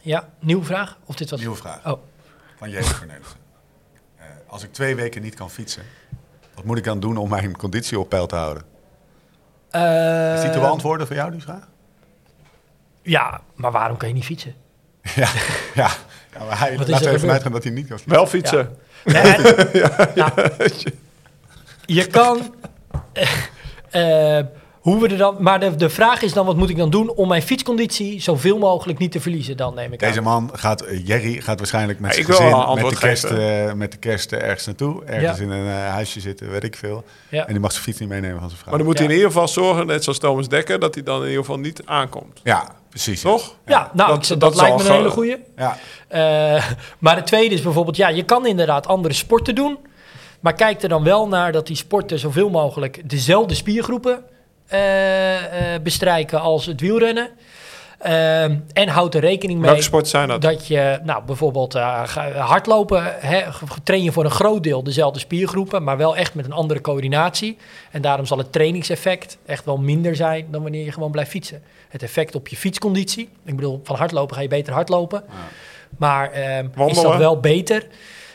ja, 0.00 0.28
nieuwe 0.40 0.64
vraag? 0.64 0.98
Of 1.04 1.14
dit 1.14 1.30
was... 1.30 1.40
Nieuwe 1.40 1.56
vraag. 1.56 1.86
Oh. 1.86 1.98
Van 2.56 2.70
Jerry 2.70 2.86
Cornelissen. 2.98 3.38
Eh, 4.16 4.24
als 4.46 4.62
ik 4.62 4.72
twee 4.72 4.94
weken 4.96 5.22
niet 5.22 5.34
kan 5.34 5.50
fietsen, 5.50 5.82
wat 6.54 6.64
moet 6.64 6.78
ik 6.78 6.84
dan 6.84 7.00
doen 7.00 7.16
om 7.16 7.28
mijn 7.28 7.56
conditie 7.56 7.98
op 7.98 8.08
peil 8.08 8.26
te 8.26 8.36
houden? 8.36 8.62
Eh, 9.70 10.34
Is 10.34 10.40
die 10.40 10.50
te 10.50 10.58
beantwoorden 10.58 11.06
voor 11.06 11.16
jou, 11.16 11.30
die 11.30 11.42
vraag? 11.42 11.68
Ja, 13.02 13.40
maar 13.54 13.72
waarom 13.72 13.96
kan 13.96 14.08
je 14.08 14.14
niet 14.14 14.24
fietsen? 14.24 14.54
Ja, 15.14 15.28
ja. 15.74 15.90
ja 16.32 16.44
maar 16.44 16.58
hij, 16.58 16.72
er 16.72 16.78
we 16.78 16.84
even 16.84 16.96
gebeurd? 16.96 17.20
vanuit 17.20 17.42
gaan 17.42 17.52
dat 17.52 17.62
hij 17.64 17.72
niet 17.72 17.86
kan 17.86 17.98
fietsen. 17.98 18.16
Wel 18.16 18.26
fietsen. 18.26 18.76
Nee, 19.04 19.22
nou, 20.14 20.30
je 21.98 22.06
kan. 22.06 22.54
eh, 23.12 24.38
eh, 24.38 24.46
hoe 24.84 25.00
we 25.00 25.08
er 25.08 25.16
dan. 25.16 25.36
Maar 25.38 25.60
de, 25.60 25.76
de 25.76 25.88
vraag 25.90 26.22
is 26.22 26.32
dan: 26.32 26.46
wat 26.46 26.56
moet 26.56 26.70
ik 26.70 26.76
dan 26.76 26.90
doen 26.90 27.10
om 27.10 27.28
mijn 27.28 27.42
fietsconditie 27.42 28.20
zoveel 28.20 28.58
mogelijk 28.58 28.98
niet 28.98 29.12
te 29.12 29.20
verliezen? 29.20 29.56
Dan 29.56 29.74
neem 29.74 29.92
ik 29.92 29.98
Deze 29.98 30.18
aan. 30.18 30.24
man 30.24 30.50
gaat, 30.52 30.80
eh, 30.80 31.06
Jerry 31.06 31.40
gaat 31.40 31.58
waarschijnlijk 31.58 32.00
met 32.00 32.14
zijn 32.14 32.26
gezin 32.26 32.46
een 32.46 32.74
met 32.74 32.88
de, 32.90 32.96
kerst, 32.98 33.26
geven. 33.26 33.68
eh, 33.68 33.72
met 33.74 33.92
de 33.92 33.98
kerst 33.98 34.32
eh, 34.32 34.42
ergens 34.42 34.66
naartoe. 34.66 35.04
Ergens 35.04 35.38
Ja. 35.38 35.44
in 35.44 35.50
een 35.50 35.66
eh, 35.66 35.88
huisje 35.88 36.20
zitten, 36.20 36.50
weet 36.50 36.64
ik 36.64 36.76
veel. 36.76 37.04
Ja. 37.28 37.46
En 37.46 37.52
die 37.52 37.60
mag 37.60 37.72
zijn 37.72 37.84
fiets 37.84 37.98
niet 38.00 38.08
meenemen 38.08 38.38
van 38.40 38.48
zijn 38.48 38.60
vrouw. 38.60 38.68
Maar 38.70 38.78
dan 38.78 38.88
moet 38.88 38.98
hij 38.98 39.06
in 39.06 39.12
ieder 39.14 39.26
geval 39.30 39.48
zorgen, 39.48 39.86
net 39.86 40.02
zoals 40.04 40.18
Thomas 40.18 40.48
Dekker, 40.48 40.78
dat 40.78 40.94
hij 40.94 41.02
dan 41.02 41.20
in 41.20 41.26
ieder 41.28 41.40
geval 41.44 41.58
niet 41.58 41.82
aankomt. 41.84 42.40
Ja, 42.42 42.68
precies. 42.88 43.20
Toch? 43.20 43.54
Ja, 43.66 43.90
nou, 43.92 44.08
dat- 44.08 44.18
ik 44.18 44.24
zeg, 44.24 44.38
dat 44.38 44.52
dat, 44.52 44.60
lijkt 44.60 44.76
me 44.82 44.88
een 44.88 44.94
hele 44.94 45.10
goeie. 45.10 45.36
Ja, 45.56 45.76
Eh, 46.08 46.64
maar 46.98 47.16
het 47.16 47.26
tweede 47.26 47.54
is 47.54 47.62
bijvoorbeeld, 47.62 47.96
ja, 47.96 48.08
je 48.08 48.22
kan 48.24 48.46
inderdaad 48.46 48.86
andere 48.86 49.14
sporten 49.14 49.54
doen. 49.54 49.78
Maar 50.40 50.52
kijk 50.54 50.82
er 50.82 50.88
dan 50.88 51.04
wel 51.04 51.28
naar 51.28 51.52
dat 51.52 51.66
die 51.66 51.76
sporten 51.76 52.18
zoveel 52.18 52.50
mogelijk 52.50 53.10
dezelfde 53.10 53.54
spiergroepen 53.54 54.12
eh, 54.12 54.18
eh, 54.18 54.33
bestrijken 55.82 56.40
als 56.40 56.66
het 56.66 56.80
wielrennen. 56.80 57.30
Ehm, 58.04 58.56
en 58.72 58.88
houd 58.88 59.14
er 59.14 59.20
rekening 59.20 59.58
mee 59.58 59.68
Welke 59.68 59.84
sporten 59.84 60.10
zijn 60.10 60.28
dat? 60.28 60.42
dat 60.42 60.66
je, 60.66 60.98
nou 61.02 61.22
bijvoorbeeld 61.24 61.74
eh, 61.74 62.02
hardlopen, 62.36 63.14
hè, 63.18 63.42
train 63.82 64.02
je 64.02 64.12
voor 64.12 64.24
een 64.24 64.30
groot 64.30 64.62
deel 64.62 64.82
dezelfde 64.82 65.18
spiergroepen, 65.18 65.82
maar 65.82 65.96
wel 65.96 66.16
echt 66.16 66.34
met 66.34 66.44
een 66.44 66.52
andere 66.52 66.80
coördinatie. 66.80 67.56
En 67.90 68.02
daarom 68.02 68.26
zal 68.26 68.38
het 68.38 68.52
trainingseffect 68.52 69.38
echt 69.46 69.64
wel 69.64 69.76
minder 69.76 70.16
zijn 70.16 70.46
dan 70.50 70.62
wanneer 70.62 70.84
je 70.84 70.92
gewoon 70.92 71.10
blijft 71.10 71.30
fietsen. 71.30 71.62
Het 71.88 72.02
effect 72.02 72.34
op 72.34 72.48
je 72.48 72.56
fietsconditie, 72.56 73.28
ik 73.44 73.56
bedoel, 73.56 73.80
van 73.84 73.96
hardlopen 73.96 74.36
ga 74.36 74.42
je 74.42 74.48
beter 74.48 74.72
hardlopen. 74.72 75.24
Maar 75.98 76.30
ehm, 76.32 76.68
is 76.86 77.00
dat 77.00 77.16
wel 77.16 77.40
beter? 77.40 77.86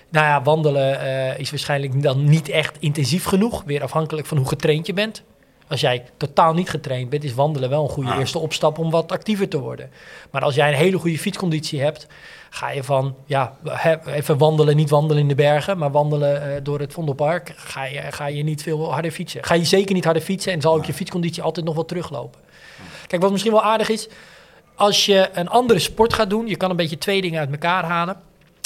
Nou 0.09 0.25
ja, 0.25 0.41
wandelen 0.41 0.99
eh, 1.01 1.39
is 1.39 1.49
waarschijnlijk 1.49 2.03
dan 2.03 2.23
niet 2.23 2.49
echt 2.49 2.77
intensief 2.79 3.23
genoeg. 3.23 3.63
Weer 3.65 3.83
afhankelijk 3.83 4.27
van 4.27 4.37
hoe 4.37 4.47
getraind 4.47 4.85
je 4.85 4.93
bent. 4.93 5.23
Als 5.69 5.81
jij 5.81 6.03
totaal 6.17 6.53
niet 6.53 6.69
getraind 6.69 7.09
bent, 7.09 7.23
is 7.23 7.33
wandelen 7.33 7.69
wel 7.69 7.83
een 7.83 7.89
goede 7.89 8.09
Ah. 8.09 8.19
eerste 8.19 8.39
opstap 8.39 8.77
om 8.77 8.89
wat 8.91 9.11
actiever 9.11 9.47
te 9.47 9.59
worden. 9.59 9.89
Maar 10.31 10.41
als 10.41 10.55
jij 10.55 10.67
een 10.69 10.77
hele 10.77 10.97
goede 10.97 11.17
fietsconditie 11.17 11.81
hebt, 11.81 12.07
ga 12.49 12.71
je 12.71 12.83
van, 12.83 13.15
ja, 13.25 13.57
even 14.05 14.37
wandelen, 14.37 14.75
niet 14.75 14.89
wandelen 14.89 15.21
in 15.21 15.27
de 15.27 15.35
bergen, 15.35 15.77
maar 15.77 15.91
wandelen 15.91 16.55
eh, 16.55 16.61
door 16.63 16.79
het 16.79 16.93
Vondelpark, 16.93 17.53
ga 17.55 17.85
je, 17.85 18.01
ga 18.01 18.25
je 18.25 18.43
niet 18.43 18.63
veel 18.63 18.91
harder 18.93 19.11
fietsen. 19.11 19.43
Ga 19.43 19.53
je 19.53 19.65
zeker 19.65 19.93
niet 19.95 20.03
harder 20.03 20.21
fietsen 20.23 20.53
en 20.53 20.61
zal 20.61 20.75
ook 20.75 20.85
je 20.85 20.93
fietsconditie 20.93 21.43
altijd 21.43 21.65
nog 21.65 21.75
wel 21.75 21.85
teruglopen. 21.85 22.41
Kijk, 23.07 23.21
wat 23.21 23.31
misschien 23.31 23.53
wel 23.53 23.63
aardig 23.63 23.89
is, 23.89 24.07
als 24.75 25.05
je 25.05 25.29
een 25.33 25.49
andere 25.49 25.79
sport 25.79 26.13
gaat 26.13 26.29
doen, 26.29 26.47
je 26.47 26.55
kan 26.57 26.69
een 26.69 26.75
beetje 26.75 26.97
twee 26.97 27.21
dingen 27.21 27.39
uit 27.39 27.51
elkaar 27.51 27.83
halen. 27.83 28.17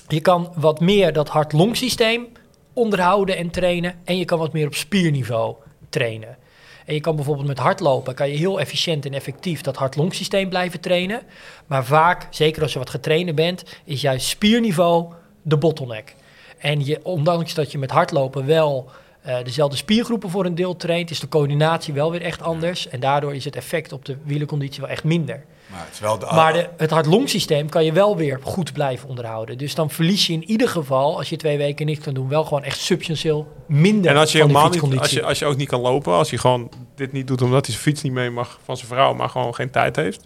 Je 0.08 0.20
kan 0.22 0.52
wat 0.56 0.80
meer 0.80 1.14
dat 1.14 1.30
hart-long 1.30 1.78
systeem 1.78 2.28
onderhouden 2.74 3.38
en 3.38 3.50
trainen. 3.50 3.96
En 4.04 4.18
je 4.18 4.26
kan 4.26 4.40
wat 4.40 4.54
meer 4.54 4.66
op 4.68 4.76
spierniveau 4.76 5.56
trainen. 5.90 6.38
En 6.86 6.94
je 6.94 7.00
kan 7.00 7.16
bijvoorbeeld 7.16 7.48
met 7.48 7.60
hardlopen, 7.60 8.16
kan 8.16 8.30
je 8.30 8.38
heel 8.38 8.60
efficiënt 8.60 9.06
en 9.06 9.14
effectief 9.14 9.62
dat 9.62 9.76
hart-long 9.76 10.14
systeem 10.14 10.50
blijven 10.50 10.80
trainen. 10.80 11.22
Maar 11.68 11.86
vaak, 11.86 12.28
zeker 12.30 12.62
als 12.62 12.74
je 12.74 12.80
wat 12.80 12.90
getrainer 12.90 13.34
bent, 13.34 13.64
is 13.84 14.02
juist 14.02 14.28
spierniveau 14.28 15.14
de 15.42 15.58
bottleneck. 15.58 16.16
En 16.58 16.86
je, 16.86 17.00
ondanks 17.04 17.54
dat 17.54 17.72
je 17.72 17.78
met 17.78 17.92
hardlopen 17.92 18.46
wel 18.46 18.90
eh, 19.24 19.44
dezelfde 19.44 19.78
spiergroepen 19.78 20.30
voor 20.30 20.46
een 20.46 20.56
deel 20.56 20.76
traint, 20.76 21.10
is 21.10 21.20
de 21.20 21.28
coördinatie 21.28 21.94
wel 21.94 22.12
weer 22.12 22.22
echt 22.22 22.42
anders. 22.42 22.88
En 22.88 23.00
daardoor 23.00 23.36
is 23.36 23.46
het 23.46 23.56
effect 23.56 23.92
op 23.92 24.06
de 24.06 24.18
wielenconditie 24.24 24.82
wel 24.82 24.90
echt 24.90 25.04
minder. 25.04 25.44
Maar 25.68 25.80
het 25.86 25.94
is 25.94 26.00
wel 26.00 26.20
de, 26.20 26.26
Maar 26.34 26.54
de, 26.54 26.70
het 26.78 26.90
hart-long-systeem 26.90 27.70
kan 27.70 27.86
je 27.86 27.92
wel 27.92 28.18
weer 28.18 28.40
goed 28.44 28.74
blijven 28.74 29.10
onderhouden. 29.10 29.58
Dus 29.58 29.76
dan 29.76 29.90
verlies 29.90 30.28
je 30.28 30.34
in 30.34 30.44
ieder 30.44 30.70
geval, 30.70 31.18
als 31.18 31.30
je 31.30 31.36
twee 31.38 31.58
weken 31.58 31.86
niks 31.86 32.00
kan 32.00 32.14
doen, 32.14 32.30
wel 32.30 32.44
gewoon 32.44 32.64
echt 32.64 32.80
substantieel 32.80 33.48
minder 33.68 34.12
En 34.12 34.18
als 34.18 34.32
je 34.32 34.38
helemaal 34.38 34.64
niet, 34.64 34.72
fietsconditie. 34.72 35.04
als 35.10 35.20
je, 35.20 35.26
als 35.26 35.40
je 35.40 35.46
ook 35.46 35.58
niet 35.58 35.68
kan 35.68 35.80
lopen, 35.82 36.14
als 36.14 36.30
hij 36.30 36.40
gewoon 36.40 36.72
dit 36.96 37.12
niet 37.12 37.28
doet 37.28 37.42
omdat 37.42 37.66
hij 37.66 37.76
zijn 37.76 37.88
fiets 37.88 38.02
niet 38.02 38.12
mee 38.14 38.30
mag 38.30 38.60
van 38.64 38.78
zijn 38.78 38.88
vrouw, 38.88 39.14
maar 39.14 39.30
gewoon 39.30 39.56
geen 39.56 39.70
tijd 39.72 39.96
heeft. 39.96 40.26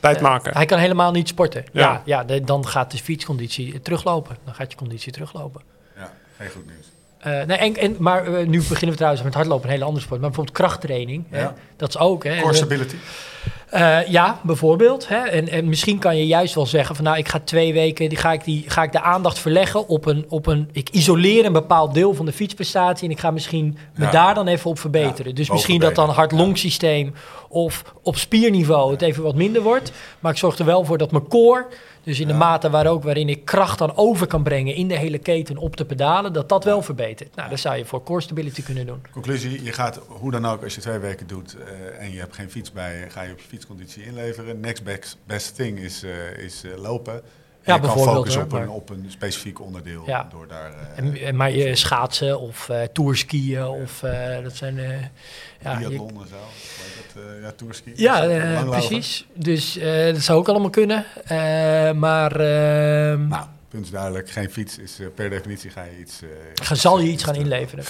Tijd 0.00 0.20
maken. 0.20 0.52
Hij 0.54 0.66
kan 0.66 0.78
helemaal 0.78 1.12
niet 1.12 1.28
sporten. 1.28 1.64
Ja, 1.72 1.80
Ja. 1.82 2.02
ja, 2.04 2.24
de- 2.24 2.40
dan 2.40 2.66
gaat 2.66 2.90
de 2.90 2.98
fietsconditie 2.98 3.80
teruglopen. 3.80 4.36
Dan 4.44 4.54
gaat 4.54 4.70
je 4.70 4.76
conditie 4.78 5.12
teruglopen. 5.12 5.62
Ja, 5.96 6.12
geen 6.38 6.50
goed 6.50 6.66
nieuws. 6.66 6.86
Eh, 7.26 7.42
nee, 7.46 7.56
en, 7.56 7.76
en, 7.76 7.96
maar 7.98 8.26
eh, 8.26 8.46
nu 8.46 8.58
beginnen 8.58 8.90
we 8.90 8.96
trouwens 8.96 9.22
met 9.22 9.34
hardlopen, 9.34 9.64
een 9.64 9.70
hele 9.70 9.84
andere 9.84 10.04
sport. 10.04 10.20
Maar 10.20 10.28
bijvoorbeeld 10.28 10.56
krachttraining, 10.56 11.24
hè, 11.30 11.46
dat 11.76 11.88
is 11.88 11.98
ook. 11.98 12.24
Hè, 12.24 12.40
Core 12.40 12.54
stability. 12.54 12.96
Eh, 13.70 14.06
ja, 14.08 14.40
bijvoorbeeld. 14.42 15.08
Hè? 15.08 15.16
En, 15.16 15.48
en 15.48 15.68
misschien 15.68 15.98
kan 15.98 16.16
je 16.16 16.26
juist 16.26 16.54
wel 16.54 16.66
zeggen 16.66 16.94
van 16.96 17.04
nou, 17.04 17.16
ik 17.16 17.28
ga 17.28 17.40
twee 17.44 17.72
weken, 17.72 18.08
die 18.08 18.18
ga 18.18 18.32
ik, 18.32 18.44
die, 18.44 18.64
ga 18.66 18.82
ik 18.82 18.92
de 18.92 19.00
aandacht 19.00 19.38
verleggen 19.38 19.88
op 19.88 20.06
een, 20.06 20.24
op 20.28 20.46
een, 20.46 20.68
ik 20.72 20.88
isoleer 20.90 21.44
een 21.44 21.52
bepaald 21.52 21.94
deel 21.94 22.14
van 22.14 22.26
de 22.26 22.32
fietsprestatie 22.32 23.04
en 23.04 23.10
ik 23.14 23.20
ga 23.20 23.30
misschien 23.30 23.78
me 23.96 24.04
Ja. 24.04 24.10
daar 24.10 24.34
dan 24.34 24.46
even 24.46 24.70
op 24.70 24.78
verbeteren. 24.78 25.26
Ja, 25.30 25.36
dus 25.36 25.50
misschien 25.50 25.80
dat 25.80 25.94
dan 25.94 26.10
hart-long 26.10 26.58
systeem 26.58 27.14
of 27.48 27.82
op 28.02 28.16
spierniveau 28.16 28.92
het 28.92 29.02
even 29.02 29.22
wat 29.22 29.34
minder 29.34 29.62
wordt. 29.62 29.92
Maar 30.20 30.32
ik 30.32 30.38
zorg 30.38 30.58
er 30.58 30.64
wel 30.64 30.84
voor 30.84 30.98
dat 30.98 31.10
mijn 31.10 31.28
core, 31.28 31.66
dus 32.02 32.20
in 32.20 32.26
de 32.26 32.32
Ja. 32.32 32.38
mate 32.38 32.70
waar 32.70 32.86
ook, 32.86 33.02
waarin 33.02 33.28
ik 33.28 33.44
kracht 33.44 33.78
dan 33.78 33.96
over 33.96 34.26
kan 34.26 34.42
brengen 34.42 34.74
in 34.74 34.88
de 34.88 34.96
hele 34.96 35.18
keten 35.18 35.56
op 35.56 35.76
de 35.76 35.84
pedalen, 35.84 36.32
dat 36.32 36.48
dat 36.48 36.64
wel 36.64 36.82
verbetert. 36.82 37.36
Nou, 37.36 37.50
dat 37.50 37.58
zou 37.58 37.76
je 37.76 37.84
voor 37.84 38.02
core 38.02 38.20
stability 38.20 38.62
kunnen 38.62 38.86
doen. 38.86 39.02
Conclusie, 39.12 39.62
je 39.64 39.72
gaat 39.72 40.00
hoe 40.08 40.30
dan 40.30 40.46
ook, 40.46 40.62
als 40.64 40.74
je 40.74 40.80
twee 40.80 40.98
weken 40.98 41.26
doet 41.26 41.56
eh, 41.56 42.04
en 42.04 42.12
je 42.12 42.18
hebt 42.18 42.34
geen 42.34 42.50
fiets 42.50 42.72
bij 42.72 42.98
je, 42.98 43.10
ga 43.10 43.22
je 43.22 43.32
op 43.32 43.38
je 43.40 43.46
fietsconditie 43.56 44.04
inleveren. 44.04 44.60
Next 44.60 44.82
best, 44.84 45.16
best 45.26 45.54
thing 45.54 45.78
is, 45.78 46.02
eh, 46.02 46.38
is 46.44 46.62
eh, 46.64 46.76
lopen. 46.76 47.14
En 47.14 47.22
Ja, 47.62 47.74
je 47.74 47.80
kan 47.80 47.98
focussen 47.98 48.42
op, 48.42 48.52
een, 48.52 48.68
op 48.68 48.90
een 48.90 49.04
specifiek 49.08 49.60
onderdeel 49.60 50.02
Ja. 50.06 50.28
door 50.30 50.46
daar... 50.48 50.72
eh, 50.72 50.78
En, 51.04 51.16
en 51.16 51.36
maar 51.36 51.50
je 51.50 51.74
schaatsen 51.76 52.40
of 52.40 52.68
eh 52.68 52.82
tourskiën 52.92 53.64
of 53.66 54.00
dat 54.42 54.56
zijn... 54.56 54.74
ja, 55.62 55.78
je- 55.78 55.88
Biathlon 55.88 56.08
en 56.22 56.28
zo. 56.28 56.34
Dat? 57.14 57.22
ja, 57.42 57.52
tourski. 57.52 57.92
Ja, 57.94 58.64
precies. 58.70 59.26
Dus 59.34 59.78
dat 60.12 60.20
zou 60.22 60.38
ook 60.38 60.48
allemaal 60.48 60.70
kunnen. 60.70 61.04
Maar 61.98 62.32
ehm, 62.40 63.28
Nou, 63.28 63.46
punt 63.68 63.84
is 63.84 63.90
duidelijk. 63.90 64.30
Geen 64.30 64.50
fiets 64.50 64.78
is 64.78 64.98
per 65.14 65.30
definitie 65.30 65.70
ga 65.70 65.82
je 65.82 65.98
iets... 65.98 66.20
ga- 66.54 66.74
zal 66.74 67.00
je 67.00 67.08
iets 67.10 67.24
gaan 67.24 67.34
inleveren? 67.34 67.84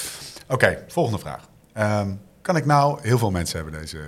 Oké, 0.49 0.85
volgende 0.89 1.19
vraag. 1.19 1.49
Ehm, 1.73 2.11
kan 2.43 2.57
ik 2.57 2.67
nou, 2.67 2.99
heel 3.03 3.19
veel 3.19 3.31
mensen 3.31 3.63
hebben 3.63 3.81
deze 3.81 3.99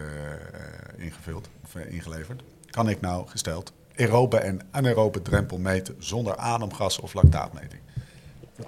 ingevuld 0.96 1.48
ingeleverd. 1.86 2.42
Kan 2.70 2.88
ik 2.88 3.00
nou 3.00 3.28
gesteld 3.28 3.72
aerobe 3.96 4.38
en 4.38 4.60
anaerobe 4.70 5.22
drempel 5.22 5.58
meten 5.58 5.96
zonder 5.98 6.36
ademgas 6.36 7.00
of 7.00 7.14
lactaatmeting? 7.14 7.80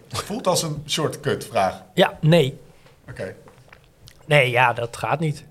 Het 0.08 0.18
voelt 0.18 0.46
als 0.46 0.62
een 0.62 0.82
shortcut 0.86 1.44
vraag. 1.44 1.82
Ja, 1.94 2.18
nee. 2.20 2.58
Oké. 3.08 3.34
Nee, 4.26 4.50
ja, 4.50 4.72
dat 4.72 4.96
gaat 4.96 5.20
niet. 5.20 5.44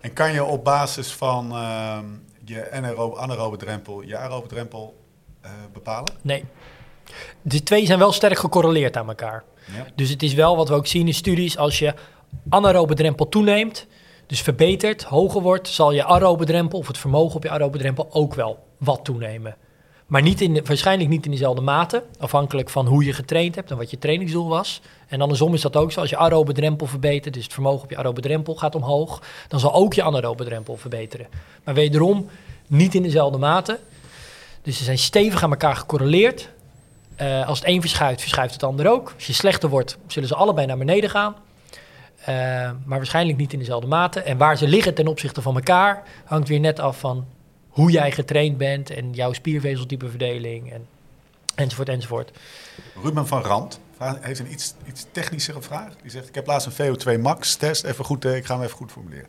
En 0.00 0.12
kan 0.12 0.32
je 0.32 0.44
op 0.44 0.64
basis 0.64 1.12
van 1.12 1.52
ehm, 1.52 2.04
je 2.44 2.72
anaerobe, 2.72 3.16
anaerobe 3.16 3.56
drempel, 3.56 4.02
je 4.02 4.16
aerobe 4.16 4.48
drempel 4.48 4.96
eh, 5.40 5.50
bepalen? 5.72 6.14
Nee. 6.22 6.44
De 7.42 7.62
twee 7.62 7.86
zijn 7.86 7.98
wel 7.98 8.12
sterk 8.12 8.38
gecorreleerd 8.38 8.96
aan 8.96 9.08
elkaar. 9.08 9.44
Ja. 9.76 9.86
Dus 9.94 10.10
het 10.10 10.22
is 10.22 10.34
wel 10.34 10.56
wat 10.56 10.68
we 10.68 10.74
ook 10.74 10.86
zien 10.86 11.06
in 11.06 11.14
studies. 11.14 11.56
Als 11.56 11.78
je 11.78 11.94
anaerobe 12.48 12.94
drempel 12.94 13.28
toeneemt, 13.28 13.86
dus 14.28 14.40
verbetert, 14.40 15.02
hoger 15.02 15.42
wordt, 15.42 15.68
zal 15.68 15.92
je 15.92 16.04
aerobe 16.04 16.44
drempel 16.44 16.78
of 16.78 16.86
het 16.86 16.98
vermogen 16.98 17.36
op 17.36 17.42
je 17.42 17.50
aerobe 17.50 17.78
drempel 17.78 18.08
ook 18.10 18.34
wel 18.34 18.58
wat 18.78 19.04
toenemen. 19.04 19.56
Maar 20.06 20.22
niet 20.22 20.40
in, 20.40 20.64
waarschijnlijk 20.64 21.10
niet 21.10 21.24
in 21.24 21.30
dezelfde 21.30 21.62
mate, 21.62 22.02
afhankelijk 22.18 22.70
van 22.70 22.86
hoe 22.86 23.04
je 23.04 23.12
getraind 23.12 23.54
hebt 23.54 23.70
en 23.70 23.76
wat 23.76 23.90
je 23.90 23.98
trainingsdoel 23.98 24.48
was. 24.48 24.80
En 25.08 25.20
andersom 25.20 25.54
is 25.54 25.60
dat 25.60 25.76
ook 25.76 25.92
zo. 25.92 26.00
Als 26.00 26.10
je 26.10 26.16
aerobe 26.16 26.52
drempel 26.52 26.86
verbetert, 26.86 27.34
dus 27.34 27.44
het 27.44 27.52
vermogen 27.52 27.82
op 27.82 27.90
je 27.90 27.96
aerobe 27.96 28.20
drempel 28.20 28.54
gaat 28.54 28.74
omhoog, 28.74 29.22
dan 29.48 29.60
zal 29.60 29.74
ook 29.74 29.94
je 29.94 30.02
anaerobe 30.02 30.44
drempel 30.44 30.76
verbeteren. 30.76 31.26
Maar 31.64 31.74
wederom 31.74 32.28
niet 32.66 32.94
in 32.94 33.02
dezelfde 33.02 33.38
mate. 33.38 33.78
Dus 34.62 34.76
ze 34.76 34.84
zijn 34.84 34.98
stevig 34.98 35.42
aan 35.42 35.50
elkaar 35.50 35.76
gecorreleerd. 35.76 36.48
Eh, 37.16 37.48
als 37.48 37.58
het 37.58 37.68
een 37.68 37.80
verschuift, 37.80 38.20
verschuift 38.20 38.52
het 38.52 38.62
ander 38.62 38.90
ook. 38.90 39.12
Als 39.14 39.26
je 39.26 39.32
slechter 39.32 39.68
wordt, 39.68 39.98
zullen 40.06 40.28
ze 40.28 40.34
allebei 40.34 40.66
naar 40.66 40.78
beneden 40.78 41.10
gaan. 41.10 41.34
Eh, 42.28 42.34
maar 42.84 42.98
waarschijnlijk 42.98 43.38
niet 43.38 43.52
in 43.52 43.58
dezelfde 43.58 43.86
mate. 43.86 44.20
En 44.20 44.36
waar 44.36 44.56
ze 44.56 44.68
liggen 44.68 44.94
ten 44.94 45.06
opzichte 45.06 45.42
van 45.42 45.54
elkaar, 45.54 46.02
hangt 46.24 46.48
weer 46.48 46.60
net 46.60 46.80
af 46.80 46.98
van 46.98 47.26
hoe 47.68 47.90
jij 47.90 48.12
getraind 48.12 48.58
bent 48.58 48.90
en 48.90 49.12
jouw 49.12 49.32
spiervezeltypeverdeling 49.32 50.72
en, 50.72 50.86
enzovoort 51.54 51.88
enzovoort. 51.88 52.30
Ruben 53.02 53.26
van 53.26 53.42
Rand 53.42 53.80
heeft 54.20 54.40
een 54.40 54.52
iets, 54.52 54.74
iets 54.86 55.06
technischere 55.12 55.62
vraag. 55.62 55.96
Die 56.02 56.10
zegt, 56.10 56.28
ik 56.28 56.34
heb 56.34 56.46
laatst 56.46 56.78
een 56.78 56.96
VO2 56.96 57.20
max 57.20 57.56
test. 57.56 57.84
Even 57.84 58.04
goed, 58.04 58.24
eh, 58.24 58.36
ik 58.36 58.44
ga 58.44 58.54
hem 58.54 58.64
even 58.64 58.76
goed 58.76 58.92
formuleren. 58.92 59.28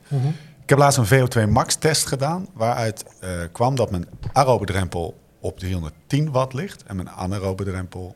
Ik 0.64 0.70
heb 0.70 0.78
laatst 0.78 0.98
een 0.98 1.28
VO2 1.28 1.50
max 1.50 1.76
test 1.76 2.06
gedaan. 2.06 2.48
Waaruit 2.54 3.06
eh, 3.20 3.32
kwam 3.52 3.76
dat 3.76 3.92
mijn 3.92 4.08
aerobe 4.34 4.66
drempel 4.66 5.20
op 5.40 5.60
310 5.60 6.32
watt 6.32 6.54
ligt. 6.54 6.84
En 6.84 6.96
mijn 6.96 7.10
anaerobe 7.10 7.64
drempel 7.64 8.16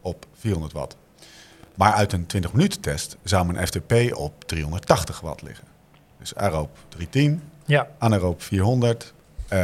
op 0.00 0.26
400 0.32 0.72
watt. 0.72 0.96
Maar 1.74 1.92
uit 1.92 2.12
een 2.12 2.26
20 2.26 2.52
minuten 2.52 2.80
test 2.80 3.16
zou 3.24 3.46
mijn 3.46 3.66
FTP 3.66 3.92
op 4.16 4.44
380 4.44 5.20
watt 5.20 5.42
liggen. 5.42 5.64
Dus 6.18 6.34
aerobe 6.34 6.68
310, 6.88 7.42
Ja, 7.64 7.86
anaerobe 7.98 8.42
400. 8.42 9.12
eh, 9.48 9.58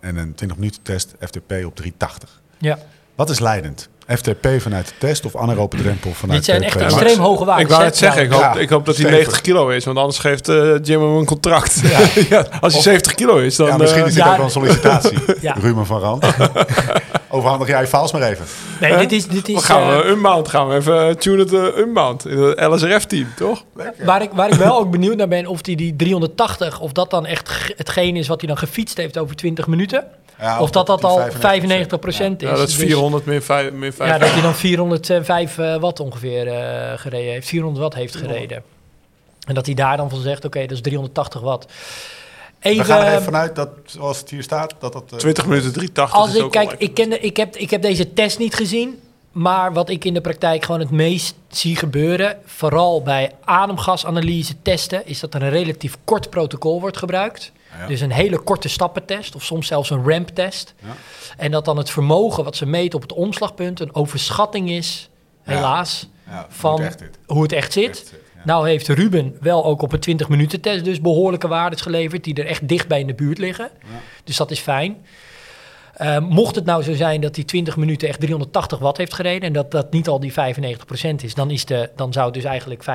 en 0.00 0.16
een 0.16 0.34
20 0.34 0.56
minuten 0.58 0.82
test 0.82 1.14
FTP 1.20 1.52
op 1.64 1.74
380. 1.76 2.40
ja. 2.58 2.78
Wat 3.14 3.30
is 3.30 3.38
leidend? 3.38 3.88
FTP 4.08 4.46
vanuit 4.58 4.86
de 4.88 4.92
test 4.98 5.24
of 5.24 5.36
anaerobe 5.36 5.76
drempel 5.76 6.12
vanuit 6.14 6.38
Dit 6.38 6.44
zijn 6.44 6.62
VO2 6.62 6.64
echt 6.64 6.76
extreem 6.92 7.18
hoge 7.18 7.44
waarden. 7.44 7.64
Ik 7.64 7.70
wou 7.70 7.84
het 7.84 7.96
zeggen, 7.96 8.22
ik 8.22 8.30
hoop, 8.30 8.40
Ja, 8.40 8.54
ik 8.54 8.68
hoop 8.68 8.84
dat 8.86 8.96
hij 8.96 9.04
stevig. 9.04 9.20
90 9.24 9.40
kilo 9.40 9.68
is, 9.68 9.84
want 9.84 9.98
anders 9.98 10.18
geeft 10.18 10.48
eh, 10.48 10.74
Jim 10.82 11.00
hem 11.02 11.16
een 11.16 11.24
contract. 11.24 11.80
Ja. 11.82 11.98
als 12.60 12.72
hij 12.72 12.78
Of- 12.78 12.82
70 12.82 13.14
kilo 13.14 13.36
is, 13.38 13.56
dan... 13.56 13.66
Ja, 13.66 13.76
misschien 13.76 14.00
eh, 14.02 14.08
is 14.08 14.14
dit 14.14 14.24
ja. 14.24 14.30
ook 14.30 14.36
wel 14.36 14.44
een 14.44 14.50
sollicitatie. 14.50 15.18
Ja. 15.40 15.52
Ruben 15.60 15.86
van 15.86 16.00
Rand. 16.00 16.26
Overhandig 17.34 17.68
jij 17.68 17.80
je 17.80 17.86
files 17.86 18.12
maar 18.12 18.22
even. 18.22 18.44
Nee, 18.80 18.96
dit 18.96 19.12
is, 19.12 19.26
dit 19.26 19.46
we 19.46 19.52
is 19.52 19.64
gaan 19.64 19.90
eh, 19.90 19.96
we 19.96 20.04
Unbound, 20.04 20.48
gaan 20.48 20.68
we 20.68 20.74
even 20.74 21.18
tunen 21.18 21.38
het 21.38 21.52
uh, 21.52 21.76
Unbound. 21.76 22.26
In 22.26 22.38
het 22.38 22.60
LSRF-team, 22.60 23.26
toch? 23.36 23.64
Waar 24.04 24.22
ik, 24.22 24.30
waar 24.32 24.48
ik 24.48 24.54
wel 24.54 24.78
ook 24.78 24.90
benieuwd 24.90 25.16
naar 25.16 25.28
ben 25.28 25.46
of 25.46 25.62
die, 25.62 25.76
die 25.76 25.96
380, 25.96 26.80
of 26.80 26.92
dat 26.92 27.10
dan 27.10 27.26
echt 27.26 27.72
hetgeen 27.76 28.16
is 28.16 28.28
wat 28.28 28.40
hij 28.40 28.48
dan 28.48 28.58
gefietst 28.58 28.96
heeft 28.96 29.18
over 29.18 29.36
20 29.36 29.66
minuten. 29.66 30.04
Ja, 30.38 30.60
of 30.60 30.70
dat 30.70 30.86
dat 30.86 31.04
al 31.04 31.20
95% 31.20 31.22
95% 31.22 31.32
is. 31.36 32.16
Ja, 32.16 32.34
dat 32.36 32.58
is 32.58 32.64
Dus- 32.64 32.74
400 32.74 33.24
meer 33.24 33.42
5. 33.42 33.72
Meer 33.72 33.92
5 33.92 34.10
Ja, 34.10 34.18
dat 34.18 34.30
hij 34.30 34.42
dan 34.42 34.54
405 34.54 35.58
eh, 35.58 35.76
watt 35.76 36.00
ongeveer 36.00 36.46
eh, 36.48 36.98
gereden 36.98 37.32
heeft. 37.32 37.48
400 37.48 37.82
watt 37.82 37.94
heeft 37.94 38.16
gereden. 38.16 38.62
En 39.46 39.54
dat 39.54 39.66
hij 39.66 39.74
daar 39.74 39.96
dan 39.96 40.10
van 40.10 40.20
zegt, 40.20 40.44
oké, 40.44 40.60
dat 40.60 40.70
is 40.70 40.80
380 40.80 41.40
watt. 41.40 41.66
We 42.64 42.70
Even, 42.70 42.84
gaan 42.84 43.00
er 43.00 43.10
even 43.10 43.22
vanuit 43.22 43.56
dat, 43.56 43.68
zoals 43.84 44.18
het 44.18 44.30
hier 44.30 44.42
staat, 44.42 44.74
dat 44.78 44.92
dat... 44.92 45.12
eh, 45.12 45.18
20 45.18 45.46
minuten 45.46 45.72
380 45.72 46.18
als 46.18 46.28
is 46.30 46.36
ik, 46.36 46.42
ook 46.42 46.52
kijk, 46.52 46.74
ik, 46.78 46.94
ken 46.94 47.10
de, 47.10 47.18
ik, 47.18 47.36
heb, 47.36 47.56
ik 47.56 47.70
heb 47.70 47.82
deze 47.82 48.12
test 48.12 48.38
niet 48.38 48.54
gezien. 48.54 48.98
Maar 49.32 49.72
wat 49.72 49.88
ik 49.88 50.04
in 50.04 50.14
de 50.14 50.20
praktijk 50.20 50.64
gewoon 50.64 50.80
het 50.80 50.90
meest 50.90 51.34
zie 51.48 51.76
gebeuren, 51.76 52.38
vooral 52.44 53.02
bij 53.02 53.32
ademgasanalyse 53.44 54.54
testen, 54.62 55.06
is 55.06 55.20
dat 55.20 55.34
er 55.34 55.42
een 55.42 55.50
relatief 55.50 55.96
kort 56.04 56.30
protocol 56.30 56.80
wordt 56.80 56.96
gebruikt. 56.96 57.52
Ja. 57.78 57.86
Dus 57.86 58.00
een 58.00 58.10
hele 58.10 58.38
korte 58.38 58.68
stappentest, 58.68 59.34
of 59.34 59.42
soms 59.44 59.66
zelfs 59.66 59.90
een 59.90 60.04
ramptest. 60.10 60.74
Ja. 60.82 60.96
En 61.36 61.50
dat 61.50 61.64
dan 61.64 61.76
het 61.76 61.90
vermogen 61.90 62.44
wat 62.44 62.56
ze 62.56 62.66
meten 62.66 62.94
op 62.94 63.02
het 63.02 63.12
omslagpunt 63.12 63.80
een 63.80 63.94
overschatting 63.94 64.70
is, 64.70 65.08
helaas, 65.42 66.08
ja, 66.26 66.46
van 66.48 66.82
echt 66.82 67.02
hoe 67.26 67.42
het 67.42 67.52
echt 67.52 67.72
zit. 67.72 68.12
Ja. 68.44 68.52
Nou 68.52 68.68
heeft 68.68 68.88
Ruben 68.88 69.36
wel 69.40 69.64
ook 69.64 69.82
op 69.82 69.92
een 69.92 70.00
20 70.00 70.28
minuten 70.28 70.60
test 70.60 70.84
dus 70.84 71.00
behoorlijke 71.00 71.48
waardes 71.48 71.80
geleverd... 71.80 72.24
die 72.24 72.34
er 72.34 72.46
echt 72.46 72.68
dichtbij 72.68 73.00
in 73.00 73.06
de 73.06 73.14
buurt 73.14 73.38
liggen. 73.38 73.70
Dus 74.24 74.36
dat 74.36 74.50
is 74.50 74.58
fijn. 74.60 74.96
Eh, 75.94 76.18
mocht 76.18 76.54
het 76.54 76.64
nou 76.64 76.82
zo 76.82 76.94
zijn 76.94 77.20
dat 77.20 77.34
hij 77.36 77.44
20 77.44 77.76
minuten 77.76 78.08
echt 78.08 78.20
380 78.20 78.78
watt 78.78 78.96
heeft 78.98 79.14
gereden... 79.14 79.42
en 79.42 79.52
dat 79.52 79.70
dat 79.70 79.92
niet 79.92 80.08
al 80.08 80.20
die 80.20 80.32
95% 80.32 80.34
is... 81.22 81.34
dan, 81.34 81.50
is 81.50 81.64
de, 81.64 81.90
dan 81.96 82.12
zou 82.12 82.24
het 82.24 82.34
dus 82.34 82.44
eigenlijk 82.44 82.82
95% 82.82 82.86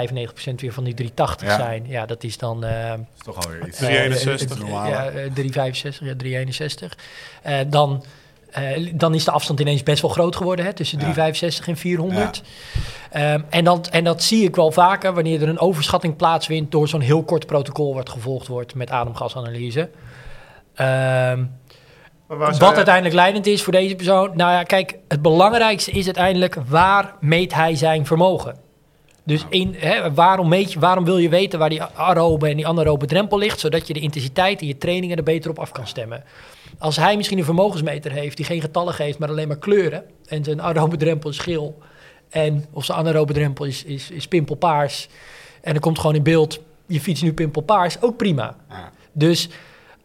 weer 0.56 0.74
van 0.74 0.84
die 0.84 0.94
380 0.94 1.48
Ja. 1.48 1.56
zijn. 1.56 1.84
Ja, 1.88 2.06
dat 2.06 2.24
is 2.24 2.38
dan... 2.38 2.64
eh, 2.64 2.90
Dat 2.90 3.00
is 3.18 3.24
toch 3.24 3.44
alweer 3.46 3.68
iets. 3.68 3.78
361. 3.78 4.58
eh, 4.58 4.64
normale. 4.64 4.90
Ja, 4.90 5.06
eh, 5.06 5.12
365, 5.14 6.08
ja, 6.08 6.14
361. 6.18 6.98
Eh, 7.42 7.58
dan, 7.68 8.04
eh, 8.52 8.92
dan 8.94 9.14
is 9.14 9.26
de 9.26 9.32
afstand 9.32 9.60
ineens 9.60 9.84
best 9.84 10.02
wel 10.02 10.12
groot 10.12 10.36
geworden, 10.36 10.66
hè, 10.66 10.74
tussen 10.74 10.98
Ja. 10.98 11.04
365 11.04 11.68
en 11.68 11.78
400. 11.78 12.42
Ehm, 13.12 13.42
en, 13.50 13.64
dat, 13.64 13.88
en 13.88 14.04
dat 14.04 14.24
zie 14.24 14.44
ik 14.44 14.56
wel 14.56 14.72
vaker 14.72 15.14
wanneer 15.14 15.42
er 15.42 15.50
een 15.50 15.60
overschatting 15.60 16.16
plaatsvindt 16.16 16.72
door 16.72 16.88
zo'n 16.88 17.02
heel 17.02 17.24
kort 17.24 17.46
protocol 17.46 17.94
wat 17.94 18.10
gevolgd 18.10 18.48
wordt 18.48 18.76
met 18.76 18.90
ademgasanalyse. 18.90 19.90
Ehm, 20.76 21.44
wat 22.28 22.76
uiteindelijk 22.76 23.16
leidend 23.16 23.46
is 23.46 23.64
voor 23.64 23.74
deze 23.74 23.96
persoon. 23.96 24.32
Nou 24.36 24.52
ja, 24.52 24.64
kijk, 24.64 24.98
het 25.08 25.22
belangrijkste 25.22 25.92
is 25.92 26.06
uiteindelijk 26.06 26.56
waar 26.68 27.14
meet 27.20 27.54
hij 27.54 27.76
zijn 27.76 28.06
vermogen. 28.06 28.56
Dus 29.24 29.46
in, 29.50 29.76
hè, 29.78 30.14
waarom, 30.14 30.48
meet 30.48 30.74
je, 30.74 30.80
waarom 30.80 31.06
wil 31.06 31.18
je 31.18 31.30
weten 31.30 31.60
waar 31.60 31.70
die 31.70 31.82
aerobe 31.82 32.50
en 32.50 32.56
die 32.56 32.68
anaerobe 32.68 33.06
drempel 33.06 33.38
ligt, 33.38 33.60
zodat 33.60 33.88
je 33.88 33.94
de 33.94 34.00
intensiteit 34.00 34.62
in 34.62 34.68
je 34.68 34.78
trainingen 34.78 35.18
er 35.18 35.24
beter 35.24 35.50
op 35.50 35.60
af 35.60 35.72
kan 35.72 35.88
stemmen. 35.88 36.24
Als 36.78 36.96
hij 36.96 37.16
misschien 37.18 37.38
een 37.38 37.44
vermogensmeter 37.44 38.12
heeft 38.12 38.38
die 38.38 38.46
geen 38.46 38.62
getallen 38.62 38.94
geeft, 38.94 39.20
maar 39.20 39.30
alleen 39.30 39.48
maar 39.48 39.58
kleuren, 39.58 40.04
en 40.26 40.44
zijn 40.44 40.62
aerobe 40.62 40.98
drempel 40.98 41.30
is 41.30 41.40
geel, 41.40 41.78
en 42.30 42.66
of 42.72 42.86
zijn 42.86 42.98
anaerobe 42.98 43.34
drempel 43.34 43.66
is, 43.66 43.84
is, 43.84 44.12
is 44.12 44.28
pimpelpaars, 44.28 45.08
en 45.62 45.74
er 45.74 45.80
komt 45.80 46.00
gewoon 46.00 46.16
in 46.16 46.24
beeld, 46.24 46.60
je 46.88 47.02
fiets 47.02 47.22
nu 47.22 47.34
pimpelpaars, 47.34 48.02
ook 48.02 48.18
prima. 48.18 48.56
Ja. 48.70 48.92
Dus 49.12 49.50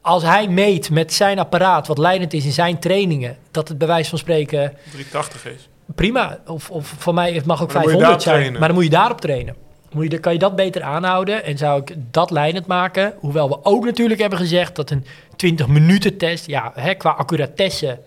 als 0.00 0.22
hij 0.22 0.48
meet 0.48 0.90
met 0.90 1.12
zijn 1.12 1.38
apparaat, 1.38 1.86
wat 1.86 1.98
leidend 1.98 2.32
is 2.32 2.44
in 2.44 2.52
zijn 2.52 2.78
trainingen, 2.78 3.36
dat 3.50 3.68
het 3.68 3.78
bij 3.78 3.86
wijze 3.86 4.08
van 4.08 4.18
spreken 4.18 4.72
380 4.90 5.46
is. 5.46 5.68
prima, 5.94 6.38
of, 6.46 6.70
of 6.70 6.94
voor 6.98 7.14
mij 7.14 7.32
het 7.32 7.44
mag 7.44 7.62
ook 7.62 7.72
Maar 7.72 7.82
dan 7.82 7.92
moet 7.92 8.00
je 8.00 8.00
500 8.00 8.00
daarop 8.00 8.20
zijn, 8.20 8.34
trainen. 8.34 8.58
maar 8.58 8.68
dan 8.68 8.76
moet 8.76 8.86
je 8.86 8.90
daarop 8.90 9.20
trainen. 9.20 9.56
Moet 9.94 10.02
je, 10.04 10.10
dan 10.10 10.20
kan 10.20 10.32
je 10.32 10.38
dat 10.38 10.56
beter 10.56 10.82
aanhouden 10.82 11.44
en 11.44 11.58
zou 11.58 11.80
ik 11.80 11.94
dat 12.10 12.30
leidend 12.30 12.66
maken. 12.66 13.14
Hoewel 13.18 13.48
we 13.48 13.64
ook 13.64 13.84
natuurlijk 13.84 14.20
hebben 14.20 14.38
gezegd 14.38 14.76
dat 14.76 14.90
een 14.90 15.04
20 15.36 15.66
minuten 15.66 16.16
test, 16.16 16.46
ja, 16.46 16.72
hè, 16.74 16.94
qua 16.94 17.10
accuratesse, 17.10 17.98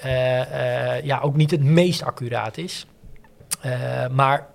eh, 0.00 0.96
eh, 0.96 1.04
ja, 1.04 1.20
ook 1.20 1.36
niet 1.36 1.50
het 1.50 1.62
meest 1.62 2.02
accuraat 2.02 2.58
is. 2.58 2.86
Eh, 3.60 4.06
maar 4.10 4.46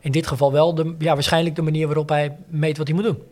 in 0.00 0.12
dit 0.12 0.26
geval 0.26 0.52
wel 0.52 0.74
de, 0.74 0.94
ja, 0.98 1.14
waarschijnlijk 1.14 1.56
de 1.56 1.62
manier 1.62 1.86
waarop 1.86 2.08
hij 2.08 2.36
meet 2.48 2.76
wat 2.76 2.86
hij 2.86 2.96
moet 2.96 3.04
doen. 3.04 3.22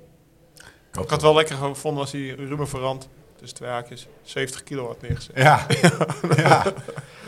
Ik 1.02 1.10
had 1.10 1.22
wel 1.22 1.34
lekker 1.34 1.56
gevonden 1.56 2.00
als 2.02 2.12
hij 2.12 2.20
Ruben 2.38 2.68
Verrand, 2.68 3.08
tussen 3.36 3.56
twee 3.58 3.70
haakjes, 3.70 4.06
70 4.22 4.62
kilo 4.62 4.86
had 4.86 5.00
neergezet. 5.02 5.36
Ja. 5.36 5.66
ja. 6.36 6.64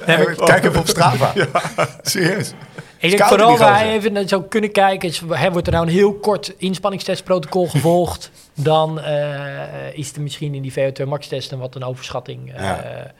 Maar- 0.07 0.35
Kijk 0.35 0.65
even 0.65 0.81
op 0.81 0.87
Strava. 0.89 1.33
Serieus. 2.03 2.53
Ik 3.01 3.11
denk 3.11 3.25
vooral 3.25 3.59
waar 3.59 3.79
hij 3.79 3.93
even 3.93 4.13
naar 4.13 4.29
zou 4.29 4.43
kunnen 4.45 4.73
kijken, 4.73 5.09
is, 5.09 5.23
hè, 5.29 5.51
wordt 5.53 5.67
er 5.67 5.73
nou 5.73 5.87
een 5.87 5.93
heel 5.93 6.15
kort 6.15 6.55
inspanningstestprotocol 6.59 7.69
gevolgd, 7.77 8.31
dan 8.55 9.01
eh, 9.01 9.99
is 9.99 10.13
er 10.13 10.21
misschien 10.23 10.55
in 10.55 10.63
die 10.63 10.73
VO2 10.73 11.07
max 11.07 11.27
testen 11.29 11.59
wat 11.59 11.75
een 11.75 11.85
overschatting 11.85 12.55
eh, 12.55 12.63
Ja. 12.63 13.13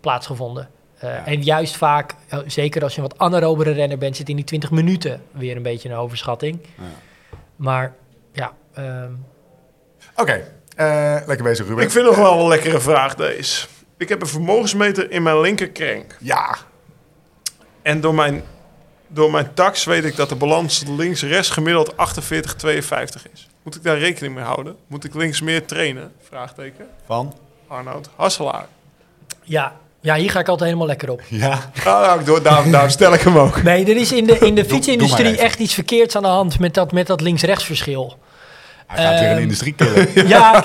plaatsgevonden. 0.00 0.68
Eh, 0.98 1.26
En 1.28 1.42
juist 1.42 1.76
vaak, 1.76 2.14
zeker 2.46 2.82
als 2.82 2.94
je 2.94 3.00
een 3.02 3.08
wat 3.08 3.18
anaerobere 3.18 3.70
renner 3.70 3.98
bent, 3.98 4.16
zit 4.16 4.28
in 4.28 4.36
die 4.36 4.44
20 4.44 4.70
minuten 4.70 5.22
weer 5.30 5.56
een 5.56 5.62
beetje 5.62 5.88
een 5.88 5.96
overschatting. 5.96 6.58
Ja. 6.76 6.82
Maar 7.56 7.94
ja, 8.32 8.52
ehm, 8.74 9.12
Oké. 10.16 10.44
eh, 10.76 11.16
lekker 11.26 11.42
bezig, 11.44 11.66
Ruben. 11.66 11.84
Ik 11.84 11.90
vind 11.90 12.04
nog 12.06 12.16
wel 12.16 12.40
een 12.40 12.48
lekkere 12.48 12.80
vraag 12.80 13.14
deze. 13.14 13.66
Ik 13.98 14.08
heb 14.08 14.20
een 14.20 14.26
vermogensmeter 14.28 15.10
in 15.10 15.22
mijn 15.22 15.40
linkerkrenk. 15.40 16.16
Ja. 16.20 16.56
En 17.82 18.00
door 18.00 18.14
mijn, 18.14 18.42
door 19.08 19.30
mijn 19.30 19.54
tax 19.54 19.84
weet 19.84 20.04
ik 20.04 20.16
dat 20.16 20.28
de 20.28 20.34
balans 20.34 20.82
links-rechts 20.96 21.50
gemiddeld 21.50 21.92
48-52 21.92 21.96
is. 23.32 23.48
Moet 23.62 23.74
ik 23.74 23.82
daar 23.82 23.98
rekening 23.98 24.34
mee 24.34 24.44
houden? 24.44 24.76
Moet 24.86 25.04
ik 25.04 25.14
links 25.14 25.40
meer 25.40 25.66
trainen? 25.66 26.12
Vraagteken. 26.28 26.86
Van? 27.06 27.34
Arnoud 27.68 28.08
Hasselaar. 28.16 28.66
ja, 29.42 29.72
ja, 30.00 30.14
hier 30.14 30.30
ga 30.30 30.40
ik 30.40 30.48
altijd 30.48 30.68
helemaal 30.68 30.88
lekker 30.88 31.10
op. 31.10 31.22
Ja. 31.28 31.70
Nou, 31.84 32.24
door, 32.24 32.42
daarom, 32.42 32.70
daarom 32.70 32.90
stel 32.90 33.14
ik 33.14 33.20
hem 33.20 33.38
ook. 33.38 33.62
Nee, 33.62 33.84
er 33.84 33.96
is 33.96 34.12
in 34.12 34.26
de, 34.26 34.38
in 34.38 34.54
de 34.54 34.64
fietsindustrie 34.74 35.36
echt 35.38 35.58
iets 35.58 35.74
verkeerds 35.74 36.16
aan 36.16 36.22
de 36.22 36.28
hand 36.28 36.58
met 36.58 36.74
dat, 36.74 36.92
met 36.92 37.06
dat 37.06 37.20
links-rechts 37.20 37.64
verschil. 37.64 38.18
Hij 38.86 39.04
gaat 39.04 39.18
weer 39.20 39.28
een 39.28 39.34
Ehm, 39.34 39.42
industrie 39.42 39.74
killen. 39.74 40.08
Ja, 40.28 40.62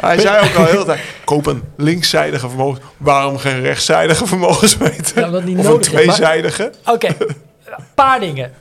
Hij 0.00 0.18
zei 0.18 0.48
ook 0.48 0.54
al 0.54 0.64
heel 0.64 0.84
tijd, 0.84 1.00
koop 1.24 1.46
een 1.46 1.62
linkszijdige 1.76 2.48
vermogens. 2.48 2.80
Waarom 2.96 3.38
geen 3.38 3.60
rechtszijdige 3.60 4.26
vermogensmeter? 4.32 5.18
Ja, 5.18 5.26
omdat 5.26 5.46
die 5.46 5.58
of 5.58 5.64
nodig 5.64 5.86
een 5.86 5.92
tweezijdige? 5.92 6.72
Oké, 6.86 7.06
een 7.08 7.84
paar 7.94 8.20
dingen. 8.20 8.52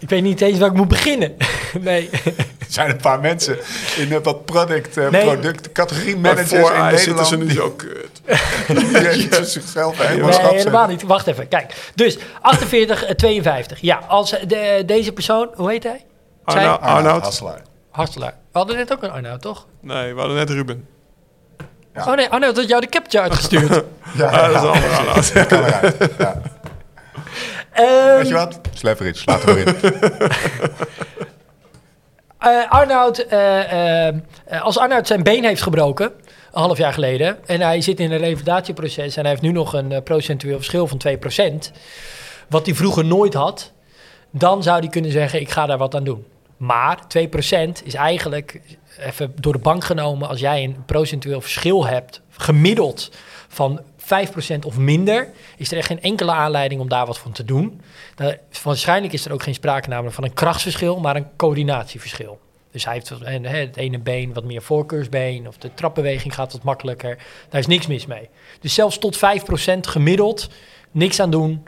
Ik 0.00 0.08
weet 0.08 0.22
niet 0.22 0.40
eens 0.40 0.58
waar 0.58 0.68
ik 0.68 0.74
moet 0.76 0.88
beginnen. 0.88 1.36
Nee, 1.80 2.10
Er 2.10 2.66
zijn 2.68 2.90
een 2.90 2.96
paar 2.96 3.20
mensen 3.20 3.58
in 3.96 4.08
de 4.08 4.20
wat 4.22 4.44
product, 4.44 4.96
eh, 4.96 5.08
Nee. 5.10 5.22
product 5.24 5.72
categorie 5.72 6.16
managers 6.16 6.48
voor 6.60 6.72
in 6.74 6.80
hij 6.80 6.96
zitten 6.96 7.14
Nederland. 7.14 7.28
ze 7.28 7.36
nu 7.36 7.72
kut. 7.76 8.20
die 9.12 9.28
die 9.28 9.44
zichzelf 9.58 10.06
helemaal 10.06 10.28
nee 10.42 10.56
helemaal 10.58 10.86
niet. 10.86 11.02
Wacht 11.02 11.26
even. 11.26 11.48
Kijk, 11.48 11.90
dus 11.94 12.18
48, 12.40 13.04
eh, 13.04 13.14
52. 13.14 13.80
Ja, 13.80 14.00
als 14.08 14.32
eh, 14.38 14.46
de, 14.48 14.82
deze 14.86 15.12
persoon, 15.12 15.48
hoe 15.54 15.70
heet 15.70 15.82
hij? 15.82 16.04
Zij? 16.46 16.56
Arnoud, 16.60 16.80
Arnoud. 16.80 17.22
Hasselaar. 17.22 17.62
Hartelaar. 17.90 18.34
We 18.52 18.58
hadden 18.58 18.76
net 18.76 18.92
ook 18.92 19.02
een 19.02 19.10
Arnoud, 19.10 19.40
toch? 19.42 19.66
Nee, 19.80 20.12
we 20.14 20.18
hadden 20.18 20.36
net 20.36 20.50
Ruben. 20.50 20.86
Ja. 21.94 22.04
Oh 22.06 22.14
nee, 22.16 22.28
Arnoud 22.28 22.56
had 22.56 22.68
jou 22.68 22.80
de 22.80 22.88
capture 22.88 23.22
uitgestuurd. 23.22 23.84
Ja, 24.16 24.26
Ah, 24.26 24.46
dat 24.52 24.54
is 24.54 24.62
een 24.62 24.68
andere 24.68 24.96
Arnoud. 24.96 25.32
Ja. 26.18 26.40
Ehm, 27.72 28.16
Weet 28.16 28.28
je 28.28 28.34
wat? 28.34 28.60
Sleveridge, 28.74 29.22
laat 29.24 29.42
er 29.42 29.48
maar 29.48 29.58
in. 29.58 29.74
eh, 32.38 32.70
Arnoud, 32.70 33.18
eh, 33.18 34.08
eh, 34.08 34.14
als 34.62 34.78
Arnoud 34.78 35.06
zijn 35.06 35.22
been 35.22 35.44
heeft 35.44 35.62
gebroken, 35.62 36.12
een 36.52 36.62
half 36.62 36.78
jaar 36.78 36.92
geleden, 36.92 37.38
en 37.46 37.60
hij 37.60 37.80
zit 37.80 38.00
in 38.00 38.12
een 38.12 38.18
revalidatieproces 38.18 39.16
en 39.16 39.22
hij 39.22 39.30
heeft 39.30 39.42
nu 39.42 39.52
nog 39.52 39.72
een 39.72 40.02
procentueel 40.02 40.56
verschil 40.56 40.86
van 40.86 40.98
2%, 40.98 41.72
wat 42.48 42.66
hij 42.66 42.74
vroeger 42.74 43.04
nooit 43.04 43.34
had, 43.34 43.72
dan 44.30 44.62
zou 44.62 44.78
hij 44.78 44.88
kunnen 44.88 45.10
zeggen, 45.10 45.40
ik 45.40 45.50
ga 45.50 45.66
daar 45.66 45.78
wat 45.78 45.94
aan 45.94 46.04
doen. 46.04 46.24
Maar 46.56 46.98
2% 47.08 47.82
is 47.84 47.94
eigenlijk, 47.94 48.60
even 48.98 49.32
door 49.34 49.52
de 49.52 49.58
bank 49.58 49.84
genomen, 49.84 50.28
als 50.28 50.40
jij 50.40 50.64
een 50.64 50.84
procentueel 50.86 51.40
verschil 51.40 51.86
hebt, 51.86 52.20
gemiddeld 52.30 53.10
van 53.48 53.80
5% 54.14 54.58
of 54.66 54.78
minder, 54.78 55.28
is 55.56 55.70
er 55.70 55.78
echt 55.78 55.86
geen 55.86 56.02
enkele 56.02 56.32
aanleiding 56.32 56.80
om 56.80 56.88
daar 56.88 57.06
wat 57.06 57.18
van 57.18 57.32
te 57.32 57.44
doen. 57.44 57.80
Waarschijnlijk 58.62 59.12
is 59.12 59.24
er 59.24 59.32
ook 59.32 59.42
geen 59.42 59.54
sprake 59.54 59.88
namelijk 59.88 60.14
van 60.14 60.24
een 60.24 60.34
krachtsverschil, 60.34 61.00
maar 61.00 61.16
een 61.16 61.36
coördinatieverschil. 61.36 62.38
Dus 62.70 62.84
hij 62.84 62.94
heeft 62.94 63.10
en, 63.10 63.44
het 63.44 63.76
ene 63.76 63.98
been 63.98 64.32
wat 64.32 64.44
meer 64.44 64.62
voorkeursbeen, 64.62 65.48
of 65.48 65.58
de 65.58 65.74
trapbeweging 65.74 66.34
gaat 66.34 66.52
wat 66.52 66.62
makkelijker. 66.62 67.18
Daar 67.48 67.60
is 67.60 67.66
niks 67.66 67.86
mis 67.86 68.06
mee. 68.06 68.28
Dus 68.60 68.74
zelfs 68.74 68.98
tot 68.98 69.16
5% 69.16 69.20
gemiddeld, 69.80 70.48
niks 70.90 71.20
aan 71.20 71.30
doen. 71.30 71.66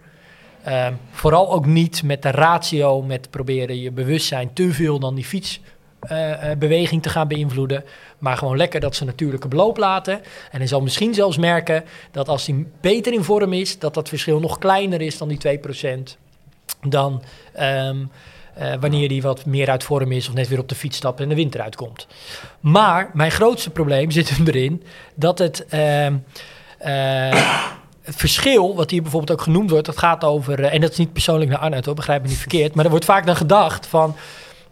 Ehm, 0.64 0.94
vooral 1.10 1.52
ook 1.52 1.66
niet 1.66 2.02
met 2.02 2.22
de 2.22 2.30
ratio, 2.30 3.02
met 3.02 3.30
proberen 3.30 3.80
je 3.80 3.90
bewustzijn 3.90 4.52
te 4.52 4.72
veel 4.72 4.98
dan 4.98 5.14
die 5.14 5.26
fietsbeweging 6.08 7.02
te 7.02 7.08
gaan 7.08 7.28
beïnvloeden. 7.28 7.84
Maar 8.18 8.36
gewoon 8.36 8.56
lekker 8.56 8.80
dat 8.80 8.96
ze 8.96 9.04
natuurlijke 9.04 9.48
beloop 9.48 9.76
laten. 9.76 10.14
En 10.50 10.58
hij 10.58 10.66
zal 10.66 10.80
misschien 10.80 11.14
zelfs 11.14 11.36
merken 11.36 11.84
dat 12.10 12.28
als 12.28 12.46
hij 12.46 12.66
beter 12.80 13.12
in 13.12 13.24
vorm 13.24 13.52
is, 13.52 13.78
dat 13.78 13.94
dat 13.94 14.08
verschil 14.08 14.40
nog 14.40 14.58
kleiner 14.58 15.00
is 15.00 15.18
dan 15.18 15.28
die 15.28 15.38
2%. 15.38 16.16
Dan 16.88 17.22
ehm, 17.52 17.96
eh, 18.54 18.72
wanneer 18.80 19.08
hij 19.08 19.20
wat 19.20 19.46
meer 19.46 19.70
uit 19.70 19.84
vorm 19.84 20.12
is 20.12 20.28
of 20.28 20.34
net 20.34 20.48
weer 20.48 20.58
op 20.58 20.68
de 20.68 20.74
fiets 20.74 20.96
stapt 20.96 21.20
en 21.20 21.28
de 21.28 21.34
winter 21.34 21.60
uitkomt. 21.60 22.06
Maar 22.60 23.10
mijn 23.12 23.30
grootste 23.30 23.70
probleem 23.70 24.10
zit 24.10 24.28
hem 24.28 24.46
erin 24.46 24.82
dat 25.14 25.38
het. 25.38 25.66
ehm, 25.66 26.16
eh, 26.78 27.70
het 28.02 28.16
verschil, 28.16 28.74
wat 28.74 28.90
hier 28.90 29.02
bijvoorbeeld 29.02 29.38
ook 29.38 29.44
genoemd 29.44 29.70
wordt, 29.70 29.86
dat 29.86 29.98
gaat 29.98 30.24
over, 30.24 30.64
eh, 30.64 30.74
en 30.74 30.80
dat 30.80 30.90
is 30.90 30.98
niet 30.98 31.12
persoonlijk 31.12 31.50
naar 31.50 31.58
Arnoud, 31.58 31.84
hoor, 31.84 31.94
begrijp 31.94 32.22
me 32.22 32.28
niet 32.28 32.38
verkeerd, 32.38 32.74
maar 32.74 32.84
er 32.84 32.90
wordt 32.90 33.04
vaak 33.04 33.26
dan 33.26 33.36
gedacht 33.36 33.86
van 33.86 34.16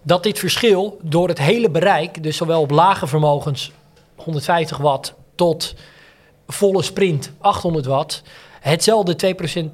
dat 0.03 0.23
dit 0.23 0.39
verschil 0.39 0.99
door 1.03 1.29
het 1.29 1.39
hele 1.39 1.71
bereik, 1.71 2.23
dus 2.23 2.37
zowel 2.37 2.61
op 2.61 2.71
lage 2.71 3.07
vermogens 3.07 3.71
150 4.15 4.77
watt 4.77 5.15
tot 5.35 5.75
volle 6.47 6.83
sprint 6.83 7.33
800 7.39 7.87
watt, 7.87 8.23
hetzelfde 8.61 9.35
2%, 9.65 9.71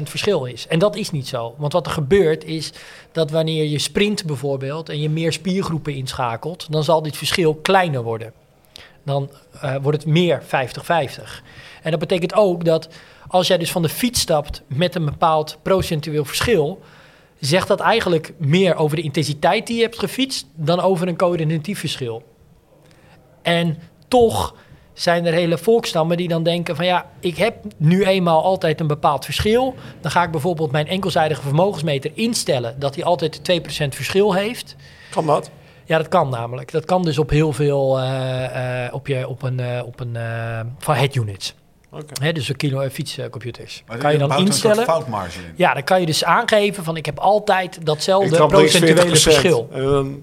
2% 0.00 0.02
verschil 0.02 0.44
is. 0.44 0.66
En 0.66 0.78
dat 0.78 0.96
is 0.96 1.10
niet 1.10 1.28
zo. 1.28 1.54
Want 1.56 1.72
wat 1.72 1.86
er 1.86 1.92
gebeurt 1.92 2.44
is 2.44 2.72
dat 3.12 3.30
wanneer 3.30 3.64
je 3.64 3.78
sprint 3.78 4.24
bijvoorbeeld 4.24 4.88
en 4.88 5.00
je 5.00 5.10
meer 5.10 5.32
spiergroepen 5.32 5.94
inschakelt, 5.94 6.66
dan 6.70 6.84
zal 6.84 7.02
dit 7.02 7.16
verschil 7.16 7.54
kleiner 7.54 8.02
worden. 8.02 8.32
Dan 9.02 9.30
eh, 9.60 9.76
wordt 9.82 9.98
het 9.98 10.12
meer 10.12 10.42
50-50. 10.42 10.46
En 11.82 11.90
dat 11.90 12.00
betekent 12.00 12.34
ook 12.34 12.64
dat 12.64 12.88
als 13.28 13.46
jij 13.46 13.58
dus 13.58 13.70
van 13.70 13.82
de 13.82 13.88
fiets 13.88 14.20
stapt 14.20 14.62
met 14.66 14.94
een 14.94 15.04
bepaald 15.04 15.58
procentueel 15.62 16.24
verschil, 16.24 16.82
zegt 17.40 17.68
dat 17.68 17.80
eigenlijk 17.80 18.32
meer 18.36 18.76
over 18.76 18.96
de 18.96 19.02
intensiteit 19.02 19.66
die 19.66 19.76
je 19.76 19.82
hebt 19.82 19.98
gefietst 19.98 20.46
dan 20.54 20.80
over 20.80 21.08
een 21.08 21.16
coördinatief 21.16 21.78
verschil. 21.78 22.22
En 23.42 23.78
toch 24.08 24.54
zijn 24.92 25.26
er 25.26 25.32
hele 25.32 25.58
volkstammen 25.58 26.16
die 26.16 26.28
dan 26.28 26.42
denken 26.42 26.76
van 26.76 26.84
ja, 26.84 27.10
ik 27.20 27.36
heb 27.36 27.56
nu 27.76 28.04
eenmaal 28.04 28.42
altijd 28.42 28.80
een 28.80 28.86
bepaald 28.86 29.24
verschil. 29.24 29.74
Dan 30.00 30.10
ga 30.10 30.22
ik 30.22 30.30
bijvoorbeeld 30.30 30.72
mijn 30.72 30.86
enkelzijdige 30.86 31.42
vermogensmeter 31.42 32.10
instellen 32.14 32.78
dat 32.78 32.94
hij 32.94 33.04
altijd 33.04 33.40
2% 33.40 33.88
verschil 33.88 34.34
heeft. 34.34 34.76
Kan 35.10 35.26
dat? 35.26 35.50
Ja, 35.84 35.98
dat 35.98 36.08
kan 36.08 36.28
namelijk. 36.28 36.72
Dat 36.72 36.84
kan 36.84 37.02
dus 37.02 37.18
op 37.18 37.30
heel 37.30 37.52
veel 37.52 38.00
eh, 38.00 38.88
op, 38.92 39.06
je, 39.06 39.28
op 39.28 39.42
een, 39.42 39.60
eh, 39.60 39.82
op 39.86 40.00
een 40.00 40.16
van 40.78 40.94
head 40.94 41.14
units. 41.14 41.54
Dus 42.32 42.48
een 42.48 42.56
kilo 42.56 42.88
fietscomputers. 42.88 43.82
Maar 43.86 43.98
kan 43.98 44.12
je 44.12 44.18
dan 44.18 44.28
bouwt 44.28 44.40
een 44.40 44.46
soort 44.46 44.64
instellen. 44.64 44.84
foutmarge 44.84 45.38
in. 45.38 45.52
Ja, 45.56 45.74
dan 45.74 45.84
kan 45.84 46.00
je 46.00 46.06
dus 46.06 46.24
aangeven 46.24 46.84
van 46.84 46.96
ik 46.96 47.06
heb 47.06 47.18
altijd 47.18 47.86
datzelfde 47.86 48.46
procentuele 48.46 49.02
40%. 49.06 49.08
verschil. 49.22 49.68
En 49.72 49.82
dan 49.82 50.22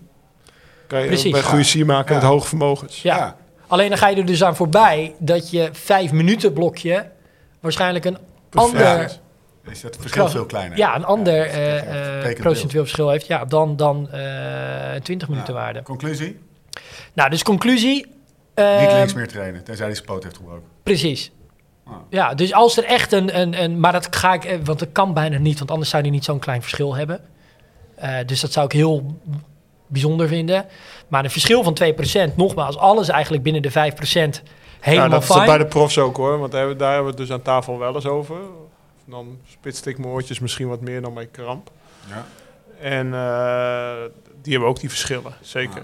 kan 0.87 1.01
je 1.01 1.07
Precies. 1.07 1.31
bij 1.31 1.41
goede 1.41 1.63
sier 1.63 1.85
maken 1.85 2.15
Ja. 2.15 2.21
met 2.21 2.29
hoge 2.29 2.47
vermogens. 2.47 3.01
Ja. 3.01 3.15
Ja. 3.17 3.35
Alleen 3.67 3.89
dan 3.89 3.97
ga 3.97 4.07
je 4.07 4.15
er 4.15 4.25
dus 4.25 4.43
aan 4.43 4.55
voorbij 4.55 5.15
dat 5.19 5.51
je 5.51 5.69
vijf 5.71 6.11
minuten 6.11 6.53
blokje 6.53 7.09
waarschijnlijk 7.59 8.05
een 8.05 8.17
ander. 8.53 9.19
Is 9.71 9.83
het 9.83 9.97
verschil 9.99 10.29
veel 10.29 10.45
kleiner? 10.45 10.77
ja, 10.77 10.95
een 10.95 11.05
ander 11.05 11.35
Ja, 11.35 11.43
eh, 11.77 12.23
dat 12.23 12.31
eh, 12.31 12.39
procentueel 12.41 12.83
verschil 12.83 13.09
heeft 13.09 13.27
ja, 13.27 13.45
dan, 13.45 13.75
dan 13.75 14.11
eh 14.11 15.01
20 15.03 15.27
minuten 15.27 15.53
Ja. 15.53 15.59
waarde. 15.59 15.81
Conclusie? 15.81 16.39
Nou, 17.13 17.29
dus 17.29 17.43
conclusie. 17.43 17.95
Niet 17.95 18.65
ehm, 18.65 18.95
links 18.95 19.13
meer 19.13 19.27
trainen, 19.27 19.63
tenzij 19.63 19.85
hij 19.85 19.95
zijn 19.95 20.07
poot 20.07 20.23
heeft 20.23 20.35
gebroken. 20.35 20.63
Precies. 20.83 21.31
Ja, 22.09 22.33
dus 22.33 22.53
als 22.53 22.77
er 22.77 22.83
echt 22.83 23.11
een, 23.11 23.39
een, 23.39 23.63
een... 23.63 23.79
Maar 23.79 23.91
dat 23.91 24.15
ga 24.15 24.33
ik... 24.33 24.43
eh, 24.45 24.57
Want 24.63 24.79
dat 24.79 24.91
kan 24.91 25.13
bijna 25.13 25.37
niet, 25.37 25.57
want 25.57 25.71
anders 25.71 25.89
zou 25.89 26.01
hij 26.01 26.11
niet 26.11 26.23
zo'n 26.23 26.39
klein 26.39 26.61
verschil 26.61 26.95
hebben. 26.95 27.19
Eh, 27.95 28.15
dus 28.25 28.39
dat 28.39 28.51
zou 28.51 28.65
ik 28.65 28.71
heel 28.71 29.17
bijzonder 29.87 30.27
vinden. 30.27 30.65
Maar 31.07 31.23
een 31.23 31.29
verschil 31.29 31.63
van 31.63 31.77
2%, 32.31 32.35
nogmaals, 32.35 32.77
alles 32.77 33.09
eigenlijk 33.09 33.43
binnen 33.43 33.61
de 33.61 33.71
5% 33.71 33.73
helemaal 34.79 35.05
ja, 35.05 35.07
dat 35.13 35.23
is 35.23 35.29
fijn. 35.31 35.45
bij 35.45 35.57
de 35.57 35.65
profs 35.65 35.97
ook 35.97 36.17
hoor. 36.17 36.39
Want 36.39 36.51
daar 36.51 36.59
hebben, 36.59 36.77
daar 36.77 36.93
hebben 36.93 37.13
we 37.13 37.19
het 37.19 37.27
dus 37.27 37.37
aan 37.37 37.41
tafel 37.43 37.79
wel 37.79 37.95
eens 37.95 38.05
over. 38.05 38.37
Dan 39.05 39.37
spitste 39.51 39.89
ik 39.89 39.97
mijn 39.97 40.09
oortjes 40.11 40.39
misschien 40.39 40.67
wat 40.67 40.81
meer 40.81 41.01
dan 41.01 41.13
mijn 41.13 41.31
kramp. 41.31 41.71
Ja. 42.09 42.25
En 42.81 43.13
eh, 43.13 44.09
die 44.41 44.51
hebben 44.51 44.69
ook 44.69 44.79
die 44.79 44.89
verschillen, 44.89 45.33
zeker. 45.41 45.83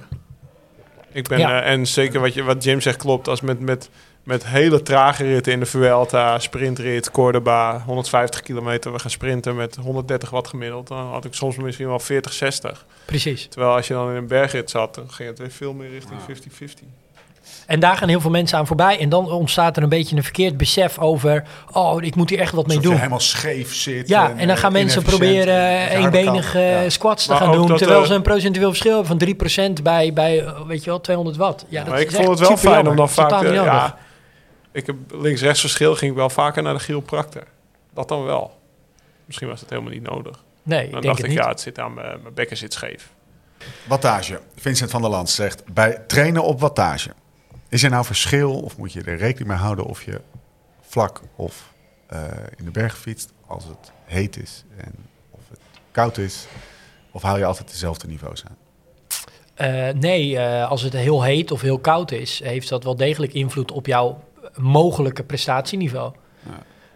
Ik 1.12 1.28
ben, 1.28 1.40
Ja. 1.40 1.62
eh, 1.64 1.72
en 1.72 1.88
zeker 1.88 2.20
wat, 2.20 2.34
je, 2.34 2.44
wat 2.44 2.64
Jim 2.64 2.82
zegt 2.82 2.98
klopt. 2.98 3.28
Als 3.28 3.42
met, 3.42 3.60
met, 3.60 3.90
met 4.24 4.46
hele 4.48 4.82
trage 4.82 5.24
ritten 5.24 5.54
in 5.54 5.60
de 5.60 5.66
Vuelta, 5.66 6.40
sprintrit, 6.40 7.12
Cordoba, 7.12 7.84
150 7.86 8.42
kilometer, 8.42 8.92
we 8.94 9.00
gaan 9.00 9.10
sprinten 9.12 9.56
met 9.56 9.76
130 9.76 10.30
watt 10.30 10.48
gemiddeld. 10.48 10.88
Dan 10.88 11.06
had 11.08 11.26
ik 11.26 11.34
soms 11.34 11.56
misschien 11.58 11.88
wel 11.88 12.00
40, 12.00 12.34
60. 12.34 12.86
Precies. 13.06 13.48
Terwijl 13.50 13.76
als 13.76 13.88
je 13.88 13.94
dan 13.94 14.10
in 14.10 14.16
een 14.16 14.28
bergrit 14.28 14.70
zat, 14.70 14.96
dan 14.96 15.12
ging 15.12 15.30
het 15.30 15.40
weer 15.40 15.52
veel 15.52 15.74
meer 15.74 15.90
richting 15.90 16.20
50-50. 16.82 16.86
En 17.66 17.80
daar 17.80 17.98
gaan 17.98 18.10
heel 18.10 18.22
veel 18.22 18.30
mensen 18.32 18.58
aan 18.58 18.68
voorbij. 18.68 19.00
En 19.00 19.10
dan 19.10 19.32
ontstaat 19.32 19.78
er 19.78 19.84
een 19.84 19.90
beetje 19.90 20.16
een 20.16 20.24
verkeerd 20.24 20.58
besef 20.58 21.00
over... 21.00 21.44
Oh, 21.72 22.04
ik 22.04 22.16
moet 22.16 22.30
hier 22.30 22.40
echt 22.40 22.52
wat 22.54 22.68
mee 22.68 22.78
Alsof 22.78 22.84
je 22.84 22.90
doen. 22.90 22.98
helemaal 23.00 23.20
scheef 23.26 23.76
zit. 23.76 24.08
Ja, 24.08 24.30
en 24.30 24.38
dan 24.48 24.56
eh, 24.56 24.62
gaan 24.62 24.72
mensen 24.72 25.04
proberen 25.04 25.56
eh, 25.56 25.92
je 25.92 25.98
eenbenige. 25.98 26.60
Ja. 26.60 26.90
squats 26.90 27.26
te 27.26 27.32
Maar 27.32 27.42
gaan 27.42 27.52
doen. 27.52 27.78
terwijl 27.78 28.02
eh, 28.02 28.08
ze 28.08 28.14
een 28.14 28.22
procentueel 28.22 28.70
verschil 28.70 29.04
hebben 29.04 29.36
van 29.38 29.70
3% 29.80 29.84
bij, 29.84 30.14
bij 30.14 30.44
eh, 30.46 30.62
weet 30.68 30.84
je 30.84 30.90
wel, 30.90 31.02
200 31.02 31.38
watt. 31.38 31.66
Ja, 31.70 31.80
dat 31.80 31.90
maar 31.90 31.98
is 31.98 32.04
ik 32.04 32.12
vond 32.12 32.28
het 32.28 32.40
wel 32.48 32.58
fijn 32.58 32.88
om 32.88 32.96
dan 32.96 33.10
vaak... 33.10 33.44
Eh, 33.44 33.54
ja, 33.54 33.98
ik 34.72 34.86
heb 34.86 34.96
links-rechts 35.12 35.60
verschil, 35.60 35.96
ging 35.96 36.12
ik 36.12 36.18
wel 36.18 36.30
vaker 36.30 36.64
naar 36.64 36.74
de 36.74 36.80
chiropractor. 36.80 37.44
Dat 37.94 38.08
dan 38.08 38.24
wel. 38.24 38.58
Misschien 39.26 39.48
was 39.48 39.60
het 39.62 39.70
helemaal 39.70 39.92
niet 39.92 40.04
nodig. 40.10 40.44
Nee, 40.64 40.86
ik 40.86 40.92
Dan 40.92 41.02
denk 41.02 41.04
dacht 41.04 41.18
het 41.18 41.26
ik, 41.26 41.32
niet. 41.32 41.44
ja, 41.44 41.50
het 41.50 41.62
zit 41.62 41.80
aan 41.80 41.94
mijn 41.94 42.22
mijn 42.22 42.34
bekken 42.34 42.58
zit 42.58 42.74
scheef. 42.74 43.10
Wattage. 43.88 44.40
Vincent 44.56 44.92
van 44.92 45.02
der 45.02 45.10
Land 45.10 45.30
zegt, 45.30 45.74
bij 45.74 46.04
trainen 46.08 46.44
op 46.44 46.60
wattage. 46.60 47.10
Is 47.70 47.84
er 47.84 47.90
nou 47.90 48.06
verschil 48.06 48.60
of 48.60 48.78
moet 48.78 48.94
je 48.94 49.02
er 49.04 49.18
rekening 49.18 49.48
mee 49.50 49.58
houden 49.58 49.86
of 49.86 50.04
je 50.04 50.22
vlak 50.82 51.22
of 51.36 51.74
eh, 52.08 52.22
in 52.56 52.66
de 52.66 52.72
berg 52.72 52.98
fietst 52.98 53.32
als 53.48 53.64
het 53.64 53.92
heet 54.06 54.38
is 54.38 54.64
en 54.78 54.94
of 55.32 55.42
het 55.50 55.60
koud 55.92 56.18
is? 56.18 56.46
Of 57.12 57.22
hou 57.22 57.38
je 57.38 57.46
altijd 57.46 57.70
dezelfde 57.72 58.08
niveaus 58.08 58.44
aan? 58.46 58.58
Eh, 59.54 59.94
nee, 59.94 60.38
eh, 60.38 60.70
als 60.70 60.82
het 60.82 60.94
heel 60.94 61.24
heet 61.24 61.52
of 61.52 61.62
heel 61.62 61.80
koud 61.80 62.12
is, 62.12 62.40
heeft 62.44 62.70
dat 62.70 62.84
wel 62.84 62.96
degelijk 62.96 63.34
invloed 63.34 63.72
op 63.72 63.86
jouw 63.86 64.24
mogelijke 64.60 65.24
prestatieniveau. 65.24 66.14
Ja. 66.44 66.52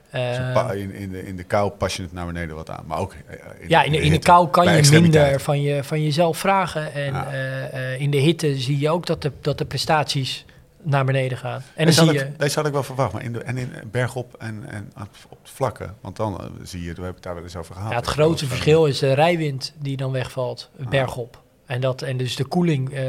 Eh, 0.10 0.68
Dus 0.72 0.76
in, 0.82 0.92
in, 0.94 1.12
de, 1.12 1.26
in 1.26 1.36
de 1.36 1.44
kou 1.44 1.72
pas 1.72 1.96
je 1.96 2.02
het 2.02 2.14
naar 2.14 2.26
beneden 2.26 2.56
wat 2.56 2.70
aan. 2.70 2.84
Maar 2.88 2.98
ook 2.98 3.14
eh, 3.28 3.38
in, 3.60 3.70
ja, 3.70 3.84
in 3.84 3.92
de, 3.92 3.98
in 3.98 4.04
de 4.04 4.10
hitte. 4.10 4.28
kou 4.28 4.48
kan 4.50 4.76
je 4.76 4.90
minder 5.02 5.40
van, 5.42 5.62
je, 5.62 5.84
van 5.84 6.04
jezelf 6.04 6.38
vragen. 6.38 6.94
En 6.94 7.14
Ja. 7.14 7.32
eh, 7.32 7.94
eh, 7.94 8.02
in 8.02 8.12
de 8.12 8.18
hitte 8.18 8.58
zie 8.58 8.80
je 8.80 8.90
ook 8.90 9.06
dat 9.06 9.22
de, 9.22 9.32
dat 9.42 9.58
de 9.58 9.66
prestaties 9.66 10.46
naar 10.86 11.06
beneden 11.06 11.38
gaan. 11.38 11.54
En 11.60 11.62
dan 11.76 11.86
Deze 11.86 12.00
zie 12.00 12.20
had, 12.38 12.52
je... 12.52 12.56
had 12.56 12.66
ik 12.66 12.72
wel 12.74 12.84
verwacht, 12.84 13.14
maar 13.14 13.24
in 13.24 13.34
de, 13.34 13.40
en 13.40 13.58
in 13.58 13.72
bergop 13.92 14.36
en, 14.40 14.64
en 14.68 14.92
op 15.30 15.38
vlakken. 15.44 15.96
Want 16.02 16.16
dan 16.16 16.40
eh, 16.40 16.46
zie 16.64 16.80
je, 16.80 16.86
we 16.88 16.94
hebben 16.94 17.14
het 17.14 17.24
daar 17.24 17.34
wel 17.34 17.44
eens 17.44 17.56
over 17.56 17.76
gehad. 17.76 17.90
Ja, 17.92 17.96
het 17.98 18.06
grootste 18.08 18.48
verschil 18.48 18.86
is 18.86 19.00
de 19.00 19.14
rijwind 19.14 19.74
die 19.80 19.98
dan 19.98 20.12
wegvalt, 20.12 20.70
Ah. 20.84 20.88
bergop. 20.90 21.42
En, 21.66 21.82
dat, 21.82 22.02
en 22.02 22.18
dus 22.18 22.36
de 22.36 22.46
koeling 22.46 22.94
eh, 22.94 23.04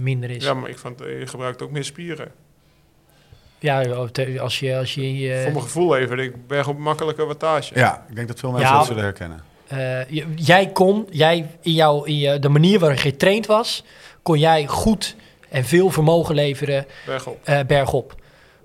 minder 0.00 0.30
is. 0.30 0.44
Ja, 0.44 0.54
maar 0.54 0.70
ik 0.70 0.78
vond, 0.78 1.00
eh, 1.00 1.18
je 1.18 1.26
gebruikt 1.26 1.62
ook 1.62 1.70
meer 1.70 1.84
spieren. 1.84 2.28
Ja, 3.62 3.82
te- 4.12 4.40
als 4.40 4.58
je... 4.60 4.76
Als 4.76 4.94
je 4.94 5.40
Voor 5.42 5.52
mijn 5.52 5.62
gevoel 5.62 5.96
even, 5.96 6.18
ik 6.18 6.46
berg 6.46 6.68
op 6.68 6.78
makkelijke 6.78 7.24
wattage. 7.24 7.74
Ja, 7.78 8.04
ik 8.08 8.14
denk 8.14 8.28
dat 8.28 8.38
veel 8.38 8.50
mensen 8.50 8.70
Ja. 8.70 8.76
dat 8.78 8.86
zullen 8.86 9.02
herkennen. 9.02 9.40
eh, 9.68 10.22
jij 10.34 10.66
kon, 10.72 11.06
jij 11.10 11.46
in, 11.60 11.72
jouw, 11.72 12.02
in 12.04 12.18
je, 12.18 12.38
de 12.38 12.48
manier 12.48 12.78
waarop 12.78 12.98
je 12.98 13.10
getraind 13.10 13.46
was, 13.46 13.84
kon 14.22 14.38
jij 14.38 14.66
goed 14.66 15.16
en 15.48 15.64
veel 15.64 15.90
vermogen 15.90 16.34
leveren 16.34 16.86
Bergop. 17.06 17.38
eh, 17.42 17.58
bergop. 17.66 18.14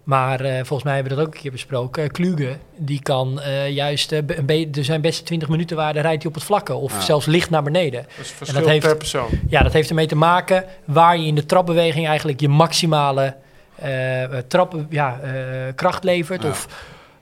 Maar 0.03 0.39
eh, 0.41 0.53
volgens 0.55 0.83
mij 0.83 0.93
hebben 0.93 1.11
we 1.13 1.17
dat 1.19 1.27
ook 1.27 1.33
een 1.35 1.41
keer 1.41 1.51
besproken. 1.51 2.03
Uh, 2.03 2.09
Kluge, 2.09 2.57
die 2.77 3.01
kan 3.01 3.39
eh, 3.41 3.69
juist 3.69 4.25
be- 4.25 4.37
een 4.37 4.45
be- 4.45 4.67
er 4.73 4.83
zijn 4.83 5.01
beste 5.01 5.23
20 5.23 5.49
minuten 5.49 5.77
waarde 5.77 5.99
rijdt 5.99 6.21
hij 6.21 6.31
op 6.31 6.37
het 6.37 6.43
vlakke. 6.47 6.73
Of 6.73 6.93
Ja. 6.93 7.01
zelfs 7.01 7.25
licht 7.25 7.49
naar 7.49 7.63
beneden. 7.63 8.01
Dat 8.17 8.25
is 8.25 8.31
verschil 8.31 8.67
heeft- 8.67 8.85
per 8.85 8.97
persoon. 8.97 9.29
Ja, 9.49 9.63
dat 9.63 9.73
heeft 9.73 9.89
ermee 9.89 10.07
te 10.07 10.15
maken 10.15 10.65
waar 10.85 11.17
je 11.17 11.25
in 11.27 11.35
de 11.35 11.45
trapbeweging 11.45 12.07
eigenlijk 12.07 12.39
je 12.39 12.47
maximale 12.49 13.35
eh, 13.79 14.23
eh, 14.23 14.31
trap, 14.47 14.85
ja, 14.89 15.19
eh, 15.19 15.31
kracht 15.75 16.03
levert. 16.03 16.43
Ja. 16.43 16.49
Of 16.49 16.67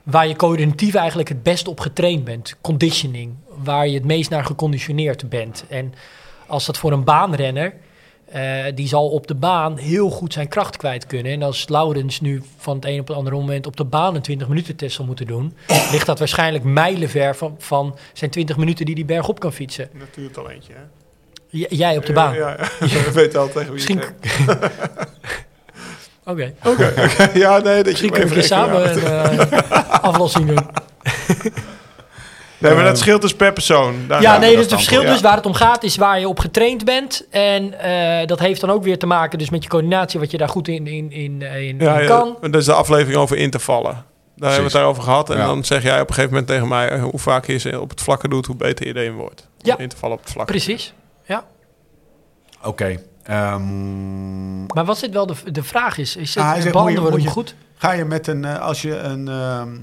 waar 0.02 0.26
je 0.28 0.36
coördinatief 0.36 0.94
eigenlijk 0.94 1.28
het 1.28 1.42
best 1.42 1.68
op 1.68 1.80
getraind 1.80 2.24
bent. 2.24 2.56
Conditioning, 2.60 3.34
waar 3.62 3.88
je 3.88 3.94
het 3.94 4.04
meest 4.04 4.30
naar 4.30 4.44
geconditioneerd 4.44 5.28
bent. 5.28 5.64
En 5.68 5.94
als 6.46 6.66
dat 6.66 6.78
voor 6.78 6.92
een 6.92 7.04
baanrenner, 7.04 7.72
die 8.74 8.88
zal 8.88 9.08
op 9.08 9.26
de 9.26 9.34
baan 9.34 9.78
heel 9.78 10.10
goed 10.10 10.32
zijn 10.32 10.48
kracht 10.48 10.76
kwijt 10.76 11.06
kunnen. 11.06 11.32
En 11.32 11.42
als 11.42 11.68
Laurens 11.68 12.20
nu 12.20 12.42
van 12.56 12.76
het 12.76 12.84
een 12.84 13.00
op 13.00 13.08
het 13.08 13.16
andere 13.16 13.36
moment 13.36 13.66
op 13.66 13.76
de 13.76 13.84
baan 13.84 14.14
een 14.14 14.22
20 14.22 14.48
minuten 14.48 14.76
test 14.76 14.96
zal 14.96 15.04
moeten 15.04 15.26
doen, 15.26 15.56
ligt 15.92 16.06
dat 16.06 16.18
waarschijnlijk 16.18 16.64
mijlenver 16.64 17.34
van, 17.36 17.54
van 17.58 17.96
zijn 18.12 18.30
20 18.30 18.56
minuten 18.56 18.86
die 18.86 18.94
die 18.94 19.04
bergop 19.04 19.40
kan 19.40 19.52
fietsen. 19.52 19.88
Natuurtalentje, 19.92 20.72
hè? 20.72 20.80
J- 21.48 21.66
jij 21.68 21.96
op 21.96 22.06
de 22.06 22.12
baan. 22.12 22.34
Ja, 22.34 22.48
ja. 22.48 22.56
We 23.04 23.10
weten 23.14 23.40
al 23.40 23.46
tegen 23.46 23.62
wie 23.62 23.72
Misschien- 23.72 24.02
Oké. 26.26 26.52
Oké, 26.64 26.92
oké. 26.98 27.30
Ja, 27.38 27.58
nee, 27.58 27.74
dat 27.76 27.84
je 27.84 27.90
Misschien 27.90 28.10
kunnen 28.10 28.34
we 28.34 28.42
samen 28.42 28.90
een 28.96 29.04
eh, 29.04 30.00
aflossing 30.10 30.46
doen. 30.46 30.66
Nee, 32.58 32.74
maar 32.74 32.84
dat 32.84 32.98
scheelt 32.98 33.22
dus 33.22 33.34
per 33.34 33.52
persoon. 33.52 33.94
Daar 34.08 34.22
Ja, 34.22 34.38
nee, 34.38 34.50
dus 34.56 34.64
het 34.64 34.74
verschil 34.74 35.02
dus 35.02 35.20
waar 35.20 35.36
het 35.36 35.46
om 35.46 35.54
gaat 35.54 35.82
is 35.82 35.96
waar 35.96 36.20
je 36.20 36.28
op 36.28 36.38
getraind 36.38 36.84
bent. 36.84 37.26
En 37.30 37.80
eh, 37.80 38.26
dat 38.26 38.38
heeft 38.38 38.60
dan 38.60 38.70
ook 38.70 38.82
weer 38.82 38.98
te 38.98 39.06
maken 39.06 39.38
dus 39.38 39.50
met 39.50 39.62
je 39.62 39.68
coördinatie, 39.68 40.20
wat 40.20 40.30
je 40.30 40.36
daar 40.38 40.48
goed 40.48 40.68
in, 40.68 40.86
in, 40.86 41.12
in, 41.12 41.42
eh, 41.42 41.68
in, 41.68 41.78
Ja, 41.78 41.94
in 41.96 42.02
ja, 42.02 42.06
kan. 42.06 42.36
dat 42.40 42.54
is 42.54 42.64
de 42.64 42.72
aflevering 42.72 43.16
over 43.20 43.36
in 43.36 43.50
te 43.50 43.58
vallen. 43.58 43.92
Daar 44.36 44.50
hebben 44.50 44.56
we 44.58 44.62
het 44.62 44.72
daarover 44.72 45.02
gehad. 45.02 45.30
En 45.30 45.36
Ja. 45.36 45.46
dan 45.46 45.64
zeg 45.64 45.82
jij 45.82 46.00
op 46.00 46.08
een 46.08 46.14
gegeven 46.14 46.30
moment 46.30 46.48
tegen 46.48 46.68
mij... 46.68 46.98
hoe 46.98 47.18
vaak 47.18 47.46
je 47.46 47.56
ze 47.58 47.80
op 47.80 47.90
het 47.90 48.00
vlakke 48.00 48.28
doet, 48.28 48.46
hoe 48.46 48.56
beter 48.56 48.86
je 48.86 48.96
erin 48.96 49.14
wordt. 49.14 49.48
Ja. 49.58 49.78
In 49.78 49.88
te 49.88 49.96
vallen 49.96 50.16
op 50.16 50.22
het 50.22 50.32
vlak. 50.32 50.46
Precies. 50.46 50.92
Ja. 51.24 51.44
Oké. 52.62 52.98
Ehm, 53.26 54.66
Maar 54.66 54.84
wat 54.84 54.98
zit 54.98 55.12
wel 55.12 55.26
de, 55.26 55.34
de 55.52 55.62
vraag 55.62 55.98
is, 55.98 56.16
is 56.16 56.34
het 56.34 56.44
Ah, 56.44 56.50
hij 56.50 56.60
zegt, 56.60 56.72
beantwoorden 56.74 57.22
je- 57.22 57.28
goed? 57.28 57.54
ga 57.74 57.92
je 57.92 58.04
met 58.04 58.26
een, 58.26 58.44
eh, 58.44 58.60
als 58.60 58.82
je 58.82 58.96
een, 58.98 59.28
ehm, 59.28 59.76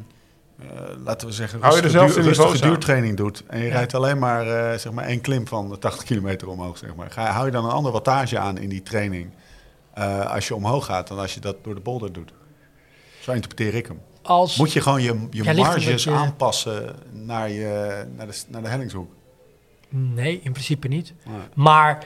eh, 0.60 0.68
laten 1.04 1.28
we 1.28 1.34
zeggen, 1.34 1.62
Hou 1.62 1.76
je 1.76 1.82
rustige, 1.82 2.52
duur, 2.52 2.62
duurtraining 2.62 3.18
doet 3.18 3.44
en 3.48 3.60
je 3.60 3.66
Ja. 3.66 3.72
rijdt 3.72 3.94
alleen 3.94 4.20
maar, 4.20 4.48
eh, 4.72 4.78
zeg 4.80 4.92
maar 4.92 5.06
één 5.06 5.22
klim 5.22 5.48
van 5.48 5.80
80 5.80 6.04
kilometer 6.04 6.48
omhoog, 6.50 6.78
zeg 6.78 6.96
maar. 6.96 7.12
Ga, 7.12 7.26
hou 7.26 7.46
je 7.46 7.52
dan 7.52 7.66
een 7.66 7.72
andere 7.72 7.94
wattage 7.94 8.38
aan 8.40 8.58
in 8.58 8.70
die 8.70 8.82
training 8.84 9.30
eh, 9.94 10.32
als 10.34 10.48
je 10.48 10.56
omhoog 10.56 10.86
gaat 10.86 11.08
dan 11.08 11.20
als 11.20 11.34
je 11.34 11.40
dat 11.40 11.56
door 11.64 11.76
de 11.76 11.82
bolder 11.82 12.14
doet? 12.14 12.34
Zo 13.22 13.32
interpreteer 13.32 13.74
ik 13.76 13.88
hem. 13.88 14.00
Als, 14.22 14.58
Moet 14.58 14.74
je 14.74 14.82
gewoon 14.82 15.02
je, 15.02 15.28
je 15.32 15.44
Ja, 15.44 15.54
marges 15.54 16.10
aanpassen 16.10 16.96
naar, 17.12 17.50
je, 17.50 18.04
naar, 18.18 18.28
de, 18.28 18.42
naar 18.48 18.62
de 18.62 18.68
hellingshoek? 18.68 19.12
Nee, 19.90 20.40
in 20.44 20.52
principe 20.52 20.88
niet. 20.88 21.14
Nee. 21.26 21.36
Maar 21.54 22.06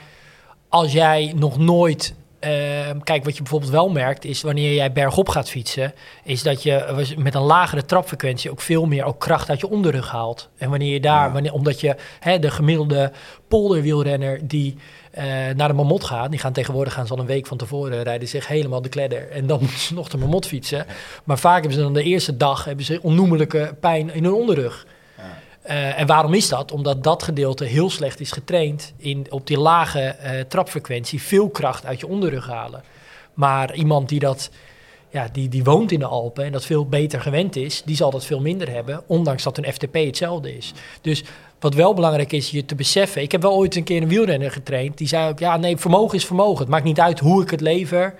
als 0.69 0.91
jij 0.91 1.33
nog 1.35 1.57
nooit 1.57 2.15
ehm, 2.39 2.99
kijk, 2.99 3.23
wat 3.23 3.35
je 3.35 3.41
bijvoorbeeld 3.41 3.71
wel 3.71 3.89
merkt 3.89 4.25
is 4.25 4.41
wanneer 4.41 4.73
jij 4.73 4.91
bergop 4.91 5.29
gaat 5.29 5.49
fietsen, 5.49 5.93
is 6.23 6.43
dat 6.43 6.63
je 6.63 7.13
met 7.17 7.35
een 7.35 7.41
lagere 7.41 7.85
trapfrequentie 7.85 8.51
ook 8.51 8.61
veel 8.61 8.85
meer 8.85 9.03
ook 9.03 9.19
kracht 9.19 9.49
uit 9.49 9.59
je 9.59 9.69
onderrug 9.69 10.11
haalt. 10.11 10.49
En 10.57 10.69
wanneer 10.69 10.93
je 10.93 10.99
daar, 10.99 11.25
Ja. 11.27 11.31
wanneer, 11.31 11.53
omdat 11.53 11.79
je 11.79 11.95
hè, 12.19 12.39
de 12.39 12.51
gemiddelde 12.51 13.11
polderwielrenner 13.47 14.47
die 14.47 14.75
eh, 15.11 15.25
naar 15.55 15.67
de 15.67 15.73
Mamot 15.73 16.03
gaat, 16.03 16.29
die 16.31 16.39
gaan 16.39 16.53
tegenwoordig 16.53 16.93
gaan 16.93 17.07
ze 17.07 17.13
al 17.13 17.19
een 17.19 17.25
week 17.25 17.47
van 17.47 17.57
tevoren 17.57 18.03
rijden 18.03 18.27
zich 18.27 18.47
helemaal 18.47 18.81
de 18.81 18.89
kledder 18.89 19.31
en 19.31 19.47
dan 19.47 19.59
moeten 19.61 19.79
ze 19.79 19.93
nog 19.93 20.09
de 20.09 20.17
Mamot 20.17 20.45
fietsen. 20.47 20.85
Maar 21.23 21.39
vaak 21.39 21.59
hebben 21.59 21.73
ze 21.77 21.81
dan 21.81 21.93
de 21.93 22.03
eerste 22.03 22.37
dag 22.37 22.65
hebben 22.65 22.85
ze 22.85 22.99
onnoemelijke 23.01 23.75
pijn 23.79 24.13
in 24.13 24.23
hun 24.23 24.33
onderrug. 24.33 24.85
Eh, 25.67 25.99
en 25.99 26.07
waarom 26.07 26.33
is 26.33 26.49
dat? 26.49 26.71
Omdat 26.71 27.03
dat 27.03 27.23
gedeelte 27.23 27.65
heel 27.65 27.89
slecht 27.89 28.19
is 28.19 28.31
getraind 28.31 28.93
in 28.97 29.25
op 29.29 29.47
die 29.47 29.59
lage 29.59 29.99
eh, 29.99 30.39
trapfrequentie 30.39 31.21
veel 31.21 31.49
kracht 31.49 31.85
uit 31.85 31.99
je 31.99 32.07
onderrug 32.07 32.47
halen. 32.47 32.83
Maar 33.33 33.75
iemand 33.75 34.09
die 34.09 34.19
dat, 34.19 34.49
ja, 35.09 35.29
die, 35.31 35.49
die 35.49 35.63
woont 35.63 35.91
in 35.91 35.99
de 35.99 36.05
Alpen 36.05 36.45
en 36.45 36.51
dat 36.51 36.65
veel 36.65 36.85
beter 36.85 37.21
gewend 37.21 37.55
is, 37.55 37.81
die 37.85 37.95
zal 37.95 38.11
dat 38.11 38.25
veel 38.25 38.39
minder 38.39 38.69
hebben, 38.69 39.03
ondanks 39.07 39.43
dat 39.43 39.57
een 39.57 39.73
FTP 39.73 39.93
hetzelfde 39.93 40.57
is. 40.57 40.73
Dus 41.01 41.23
wat 41.59 41.73
wel 41.73 41.93
belangrijk 41.93 42.31
is 42.31 42.49
je 42.49 42.65
te 42.65 42.75
beseffen. 42.75 43.21
Ik 43.21 43.31
heb 43.31 43.41
wel 43.41 43.53
ooit 43.55 43.75
een 43.75 43.83
keer 43.83 44.01
een 44.01 44.07
wielrenner 44.07 44.51
getraind. 44.51 44.97
Die 44.97 45.07
zei 45.07 45.29
ook, 45.29 45.39
ja 45.39 45.57
nee, 45.57 45.77
vermogen 45.77 46.17
is 46.17 46.25
vermogen. 46.25 46.59
Het 46.59 46.69
maakt 46.69 46.83
niet 46.83 46.99
uit 46.99 47.19
hoe 47.19 47.41
ik 47.41 47.49
het 47.49 47.61
lever 47.61 48.15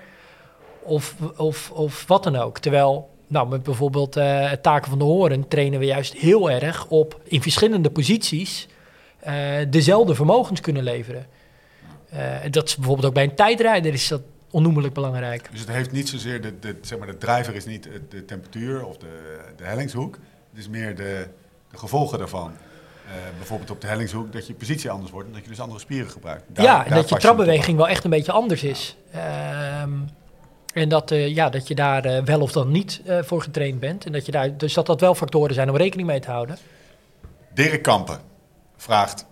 of, 0.84 1.16
of, 1.38 1.72
of 1.72 2.08
wat 2.08 2.24
dan 2.24 2.36
ook. 2.36 2.60
Terwijl, 2.60 3.10
nou, 3.28 3.48
met 3.48 3.64
bijvoorbeeld 3.64 4.16
eh 4.16 4.52
Taken 4.52 4.90
van 4.90 4.98
de 5.00 5.04
Horen 5.06 5.48
trainen 5.48 5.80
we 5.80 5.86
juist 5.86 6.14
heel 6.14 6.52
erg 6.52 6.88
op 6.88 7.20
in 7.24 7.42
verschillende 7.42 7.90
posities 7.90 8.68
eh, 9.20 9.36
dezelfde 9.70 10.16
vermogens 10.16 10.62
kunnen 10.62 10.84
leveren. 10.84 11.26
Eh, 12.10 12.36
dat 12.52 12.68
is 12.68 12.76
bijvoorbeeld 12.76 13.08
ook 13.08 13.14
bij 13.14 13.24
een 13.24 13.36
tijdrijder 13.36 13.94
is 13.94 14.08
dat 14.08 14.22
onnoemelijk 14.52 14.94
belangrijk. 14.94 15.48
Dus 15.52 15.60
het 15.60 15.70
heeft 15.70 15.92
niet 15.92 16.10
zozeer, 16.10 16.42
de, 16.42 16.60
de, 16.60 16.76
zeg 16.82 16.98
maar, 16.98 17.08
de 17.08 17.18
drijver 17.18 17.56
is 17.56 17.66
niet 17.66 17.90
de- 18.10 18.26
temperatuur 18.26 18.86
of 18.86 18.98
de, 18.98 19.38
de 19.58 19.64
hellingshoek. 19.64 20.16
Het 20.50 20.60
is 20.60 20.70
meer 20.70 20.96
de, 20.96 21.28
de 21.72 21.78
gevolgen 21.78 22.18
daarvan. 22.18 22.52
Bijvoorbeeld 23.38 23.72
op 23.72 23.82
de 23.82 23.88
hellingshoek 23.88 24.32
dat 24.34 24.48
je 24.48 24.54
positie 24.54 24.90
anders 24.90 25.12
wordt 25.12 25.28
en 25.28 25.34
dat 25.34 25.44
je 25.44 25.50
dus 25.50 25.60
andere 25.60 25.80
spieren 25.80 26.10
gebruikt. 26.10 26.44
Daar- 26.48 26.66
ja, 26.66 26.86
en 26.86 26.94
dat 26.96 27.10
je 27.10 27.16
trapbeweging 27.18 27.78
wel 27.78 27.88
echt 27.88 28.04
een 28.04 28.10
beetje 28.10 28.32
anders 28.32 28.64
is. 28.64 28.98
Ehm, 29.12 29.92
en 30.78 30.90
dat, 30.90 31.12
eh, 31.12 31.36
ja, 31.36 31.50
dat 31.50 31.68
je 31.68 31.76
daar 31.76 32.06
eh, 32.06 32.24
wel 32.24 32.42
of 32.42 32.52
dan 32.52 32.72
niet 32.72 33.02
eh, 33.06 33.18
voor 33.24 33.42
getraind 33.42 33.80
bent. 33.80 34.06
En 34.06 34.12
dat 34.12 34.26
je 34.26 34.32
daar, 34.32 34.58
dus 34.58 34.74
dat 34.74 34.86
dat 34.86 35.02
wel 35.02 35.16
factoren 35.16 35.54
zijn 35.54 35.70
om 35.70 35.76
rekening 35.76 36.08
mee 36.08 36.20
te 36.20 36.32
houden. 36.32 36.58
Dirk 37.54 37.82
Kampen 37.82 38.20
vraagt, 38.76 39.26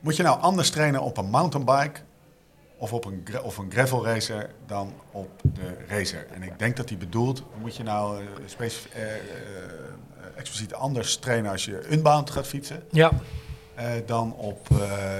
moet 0.00 0.16
je 0.16 0.22
nou 0.22 0.40
anders 0.40 0.70
trainen 0.70 1.02
op 1.02 1.16
een 1.16 1.30
mountainbike 1.30 2.00
of 2.76 2.92
op 2.92 3.04
een, 3.04 3.26
of 3.42 3.58
een 3.58 3.70
gravel 3.70 4.04
racer 4.04 4.50
dan 4.66 4.92
op 5.10 5.30
de 5.42 5.76
racer? 5.88 6.26
En 6.34 6.42
ik 6.42 6.58
denk 6.58 6.76
dat 6.76 6.88
hij 6.88 6.98
bedoelt, 6.98 7.42
moet 7.60 7.76
je 7.76 7.82
nou 7.82 8.20
expliciet 10.36 10.74
anders 10.74 11.16
trainen 11.16 11.50
als 11.50 11.64
je 11.64 11.92
unbound 11.92 12.30
gaat 12.30 12.46
fietsen 12.46 12.82
Ja, 12.90 13.10
dan 14.06 14.34
op 14.34 14.68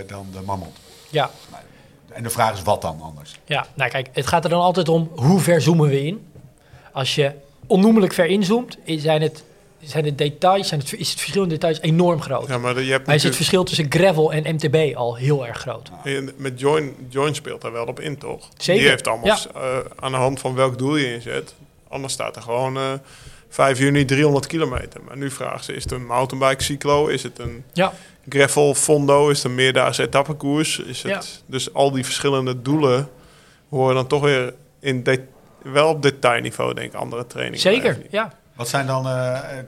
dan 0.07 0.27
de 0.33 0.41
Mammut? 0.41 0.77
ja. 1.11 1.31
En 2.13 2.23
de 2.23 2.31
vraag 2.31 2.53
is 2.55 2.63
wat 2.63 2.83
dan 2.83 3.01
anders? 3.03 3.35
Ja, 3.45 3.67
nou 3.75 3.91
kijk, 3.91 4.09
het 4.13 4.27
gaat 4.27 4.45
er 4.45 4.51
dan 4.51 4.61
altijd 4.61 4.89
om 4.89 5.11
hoe 5.15 5.41
ver 5.41 5.61
zoomen 5.61 5.89
we 5.89 6.05
in. 6.07 6.27
Als 6.93 7.15
je 7.15 7.33
onnoemelijk 7.67 8.13
ver 8.13 8.27
inzoomt, 8.27 8.77
zijn 8.87 9.23
het, 9.23 9.45
zijn 9.81 10.05
de 10.05 10.15
details, 10.15 10.69
zijn 10.69 10.81
het, 10.81 10.93
is 10.99 11.11
het 11.11 11.21
verschil 11.21 11.43
in 11.43 11.49
details 11.49 11.81
enorm 11.81 12.21
groot. 12.23 12.49
Ja, 12.49 12.59
maar 12.59 12.75
de- 12.75 12.85
je 12.85 12.93
hebt 12.93 13.07
maar 13.07 13.15
is 13.15 13.23
het 13.23 13.37
verschil 13.37 13.65
tussen 13.65 13.87
gravel 13.89 14.33
en 14.33 14.55
MTB 14.55 14.97
al 14.97 15.17
heel 15.17 15.47
erg 15.47 15.59
groot. 15.59 15.91
En 16.05 16.31
Met 16.37 16.61
Join, 16.61 16.95
Join 17.09 17.35
speelt 17.35 17.61
daar 17.61 17.73
wel 17.73 17.87
op 17.87 18.01
in, 18.01 18.19
toch? 18.19 18.49
Zeker, 18.57 18.81
Die 18.83 18.91
heeft 18.91 19.07
allemaal 19.09 19.27
ja. 19.27 19.39
eh, 19.55 19.79
aan 19.97 20.11
de 20.13 20.19
hand 20.19 20.41
van 20.41 20.55
welk 20.55 20.79
doel 20.79 20.97
je 20.97 21.15
inzet. 21.15 21.55
Anders 21.89 22.13
staat 22.13 22.37
er 22.37 22.43
gewoon 22.43 22.77
eh 22.77 22.93
5 23.49 23.79
juni 23.79 24.05
300 24.05 24.47
kilometer. 24.47 25.01
Maar 25.07 25.17
nu 25.17 25.31
vragen 25.31 25.65
ze, 25.65 25.73
is 25.75 25.83
het 25.83 25.93
een 25.93 26.07
mountainbike 26.07 26.63
cyclo? 26.63 27.07
Is 27.07 27.23
het 27.23 27.39
een 27.39 27.65
Ja, 27.73 27.93
gravel 28.29 28.75
fondo? 28.75 29.29
Is 29.29 29.45
een 29.45 29.55
meerdaagse 29.55 30.03
etappekoers? 30.03 30.79
Is 30.79 31.03
het, 31.03 31.43
Dus 31.47 31.75
al 31.75 31.91
die 31.91 32.05
verschillende 32.05 32.63
doelen 32.63 33.09
horen 33.69 33.95
dan 33.95 34.07
toch 34.07 34.23
weer 34.23 34.55
in 34.81 35.03
de, 35.03 35.25
wel 35.63 35.89
op 35.89 36.03
detailniveau, 36.03 36.75
denk 36.75 36.93
ik, 36.93 36.99
andere 36.99 37.27
trainingen. 37.27 37.61
zeker. 37.61 37.99
Ja. 38.11 38.33
Wat 38.57 38.69
zijn 38.69 38.87
dan, 38.87 39.07
eh, 39.07 39.35
eh, 39.59 39.65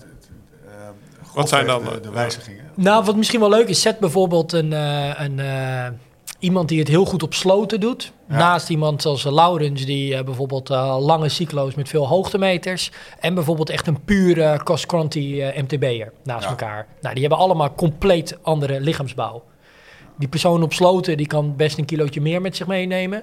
Wat 1.34 1.48
zijn 1.48 1.66
dan, 1.66 1.84
de, 1.84 2.00
de 2.00 2.10
wijzigingen? 2.10 2.70
Nou, 2.74 3.04
wat 3.04 3.16
misschien 3.16 3.40
wel 3.40 3.48
leuk 3.48 3.68
is, 3.68 3.80
zet 3.80 3.98
bijvoorbeeld 3.98 4.52
een, 4.52 4.72
eh, 4.72 5.10
een, 5.16 5.38
eh, 5.38 5.86
iemand 6.42 6.68
die 6.68 6.78
het 6.78 6.88
heel 6.88 7.04
goed 7.04 7.22
op 7.22 7.34
sloten 7.34 7.80
doet. 7.80 8.12
Ja. 8.28 8.36
Naast 8.36 8.68
iemand 8.68 9.02
zoals 9.02 9.24
eh, 9.24 9.32
Laurens, 9.32 9.84
die 9.84 10.14
eh, 10.14 10.24
bijvoorbeeld 10.24 10.70
eh, 10.70 10.96
lange 11.00 11.28
cyclo's 11.28 11.74
met 11.74 11.88
veel 11.88 12.08
hoogtemeters. 12.08 12.90
En 13.20 13.34
bijvoorbeeld 13.34 13.70
echt 13.70 13.86
een 13.86 14.04
pure 14.04 14.60
cross-country 14.64 15.52
MTB'er 15.56 16.12
naast 16.24 16.44
Ja. 16.44 16.50
elkaar. 16.50 16.86
Nou, 17.00 17.14
die 17.14 17.22
hebben 17.26 17.40
allemaal 17.40 17.74
compleet 17.74 18.38
andere 18.42 18.80
lichaamsbouw. 18.80 19.42
Die 20.18 20.28
persoon 20.28 20.62
op 20.62 20.72
sloten, 20.72 21.16
die 21.16 21.26
kan 21.26 21.56
best 21.56 21.78
een 21.78 21.84
kilootje 21.84 22.20
meer 22.20 22.40
met 22.40 22.56
zich 22.56 22.66
meenemen. 22.66 23.22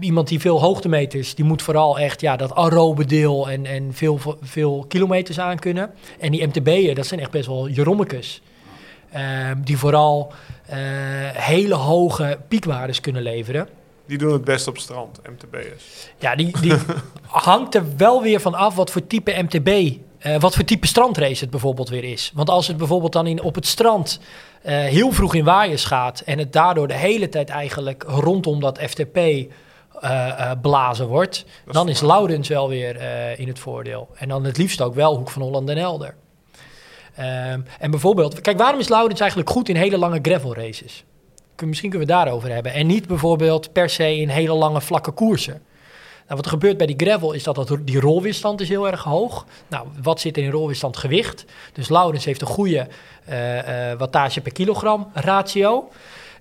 Iemand 0.00 0.28
die 0.28 0.40
veel 0.40 0.60
hoogtemeters, 0.60 1.34
die 1.34 1.44
moet 1.44 1.62
vooral 1.62 1.98
echt 1.98 2.20
ja, 2.20 2.36
dat 2.36 2.54
aerobe 2.54 3.04
deel 3.04 3.50
en, 3.50 3.66
en 3.66 3.94
veel, 3.94 4.20
veel 4.40 4.84
kilometers 4.88 5.40
aankunnen. 5.40 5.90
En 6.18 6.30
die 6.30 6.46
MTB'en, 6.46 6.94
dat 6.94 7.06
zijn 7.06 7.20
echt 7.20 7.30
best 7.30 7.46
wel 7.46 7.68
jerommekes. 7.68 8.42
Die 9.64 9.78
vooral 9.78 10.32
hele 11.32 11.74
hoge 11.74 12.38
piekwaardes 12.48 13.00
kunnen 13.00 13.22
leveren. 13.22 13.68
Die 14.06 14.18
doen 14.18 14.32
het 14.32 14.44
best 14.44 14.68
op 14.68 14.78
strand, 14.78 15.20
MTB'ers. 15.30 16.08
Ja, 16.18 16.36
die, 16.36 16.60
die 16.60 16.74
hangt 17.26 17.74
er 17.74 17.84
wel 17.96 18.22
weer 18.22 18.40
van 18.40 18.54
af 18.54 18.74
wat 18.74 18.90
voor 18.90 19.06
type 19.06 19.42
MTB, 19.42 19.98
eh, 20.18 20.40
wat 20.40 20.54
voor 20.54 20.64
type 20.64 20.86
strandrace 20.86 21.40
het 21.40 21.50
bijvoorbeeld 21.50 21.88
weer 21.88 22.04
is. 22.04 22.32
Want 22.34 22.50
als 22.50 22.66
het 22.66 22.76
bijvoorbeeld 22.76 23.12
dan 23.12 23.26
in, 23.26 23.42
op 23.42 23.54
het 23.54 23.66
strand 23.66 24.20
eh, 24.62 24.78
heel 24.78 25.12
vroeg 25.12 25.34
in 25.34 25.44
waaiers 25.44 25.84
gaat 25.84 26.20
en 26.20 26.38
het 26.38 26.52
daardoor 26.52 26.88
de 26.88 26.94
hele 26.94 27.28
tijd 27.28 27.48
eigenlijk 27.48 28.04
rondom 28.06 28.60
dat 28.60 28.78
FTP 28.78 29.18
eh, 30.00 30.50
eh, 30.50 30.60
blazen 30.60 31.06
wordt, 31.06 31.44
dan 31.70 31.88
is. 31.88 32.00
Laurens 32.00 32.48
wel 32.48 32.68
weer 32.68 32.96
eh, 32.96 33.38
in 33.38 33.48
het 33.48 33.58
voordeel. 33.58 34.08
En 34.14 34.28
dan 34.28 34.44
het 34.44 34.56
liefst 34.56 34.80
ook 34.80 34.94
wel 34.94 35.16
Hoek 35.16 35.30
van 35.30 35.42
Holland 35.42 35.68
en 35.68 35.76
Elder. 35.76 36.14
Ehm, 37.18 37.60
en 37.78 37.90
bijvoorbeeld, 37.90 38.40
kijk, 38.40 38.58
waarom 38.58 38.80
is 38.80 38.88
Laurens 38.88 39.20
eigenlijk 39.20 39.50
goed 39.50 39.68
in 39.68 39.76
hele 39.76 39.98
lange 39.98 40.18
gravel 40.22 40.54
races? 40.54 41.04
Kun- 41.54 41.68
Misschien 41.68 41.90
kunnen 41.90 42.08
we 42.08 42.14
het 42.14 42.24
daarover 42.24 42.52
hebben. 42.52 42.72
En 42.72 42.86
niet 42.86 43.06
bijvoorbeeld 43.06 43.72
per 43.72 43.90
se 43.90 44.16
in 44.16 44.28
hele 44.28 44.52
lange 44.54 44.80
vlakke 44.80 45.10
koersen. 45.10 45.62
Nou, 46.26 46.40
wat 46.40 46.44
er 46.44 46.50
gebeurt 46.50 46.76
bij 46.76 46.86
die 46.86 46.96
gravel 47.08 47.32
is 47.32 47.42
dat, 47.42 47.54
dat 47.54 47.76
die 47.82 48.00
rolweerstand 48.00 48.60
is 48.60 48.68
heel 48.68 48.88
erg 48.88 49.02
hoog. 49.02 49.46
Nou, 49.68 49.86
wat 50.02 50.20
zit 50.20 50.36
er 50.36 50.42
in 50.42 50.50
rolweerstand? 50.50 50.96
Gewicht. 50.96 51.44
Dus 51.72 51.88
Laurens 51.88 52.24
heeft 52.24 52.40
een 52.40 52.46
goede 52.46 52.86
eh, 53.24 53.90
eh, 53.92 53.98
wattage 53.98 54.40
per 54.40 54.52
kilogram 54.52 55.10
ratio. 55.14 55.88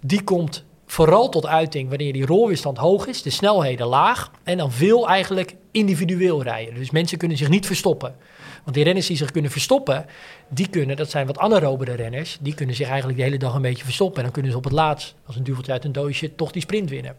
Die 0.02 0.24
komt 0.24 0.63
vooral 0.86 1.30
tot 1.30 1.46
uiting 1.46 1.90
wanneer 1.90 2.13
die 2.13 2.26
rolweerstand 2.26 2.78
hoog 2.78 3.08
is, 3.08 3.22
de 3.22 3.30
snelheden 3.30 3.88
laag 3.88 4.32
en 4.44 4.58
dan 4.58 4.72
veel 4.72 5.08
eigenlijk 5.08 5.56
individueel 5.72 6.44
rijden. 6.44 6.74
Dus 6.76 6.92
mensen 6.92 7.18
kunnen 7.18 7.38
zich 7.38 7.50
niet 7.50 7.66
verstoppen. 7.66 8.16
Want 8.67 8.80
die 8.80 8.88
renners 8.88 9.08
die 9.08 9.17
zich 9.17 9.32
kunnen 9.32 9.51
verstoppen, 9.51 10.06
die 10.49 10.67
kunnen, 10.67 10.95
dat 10.95 11.10
zijn 11.10 11.27
wat 11.27 11.38
anaerobere 11.38 11.93
renners, 11.93 12.38
die 12.39 12.53
kunnen 12.53 12.75
zich 12.75 12.88
eigenlijk 12.88 13.17
de 13.17 13.23
hele 13.23 13.38
dag 13.38 13.53
een 13.53 13.62
beetje 13.62 13.84
verstoppen. 13.84 14.17
En 14.17 14.23
dan 14.23 14.32
kunnen 14.32 14.51
ze 14.51 14.58
op 14.58 14.63
het 14.63 14.73
laatst, 14.73 15.15
als 15.25 15.36
een 15.36 15.43
duveltje 15.43 15.71
uit 15.71 15.86
een 15.86 15.91
doosje, 15.91 16.36
toch 16.36 16.51
die 16.51 16.62
sprint 16.62 16.89
winnen. 16.89 17.15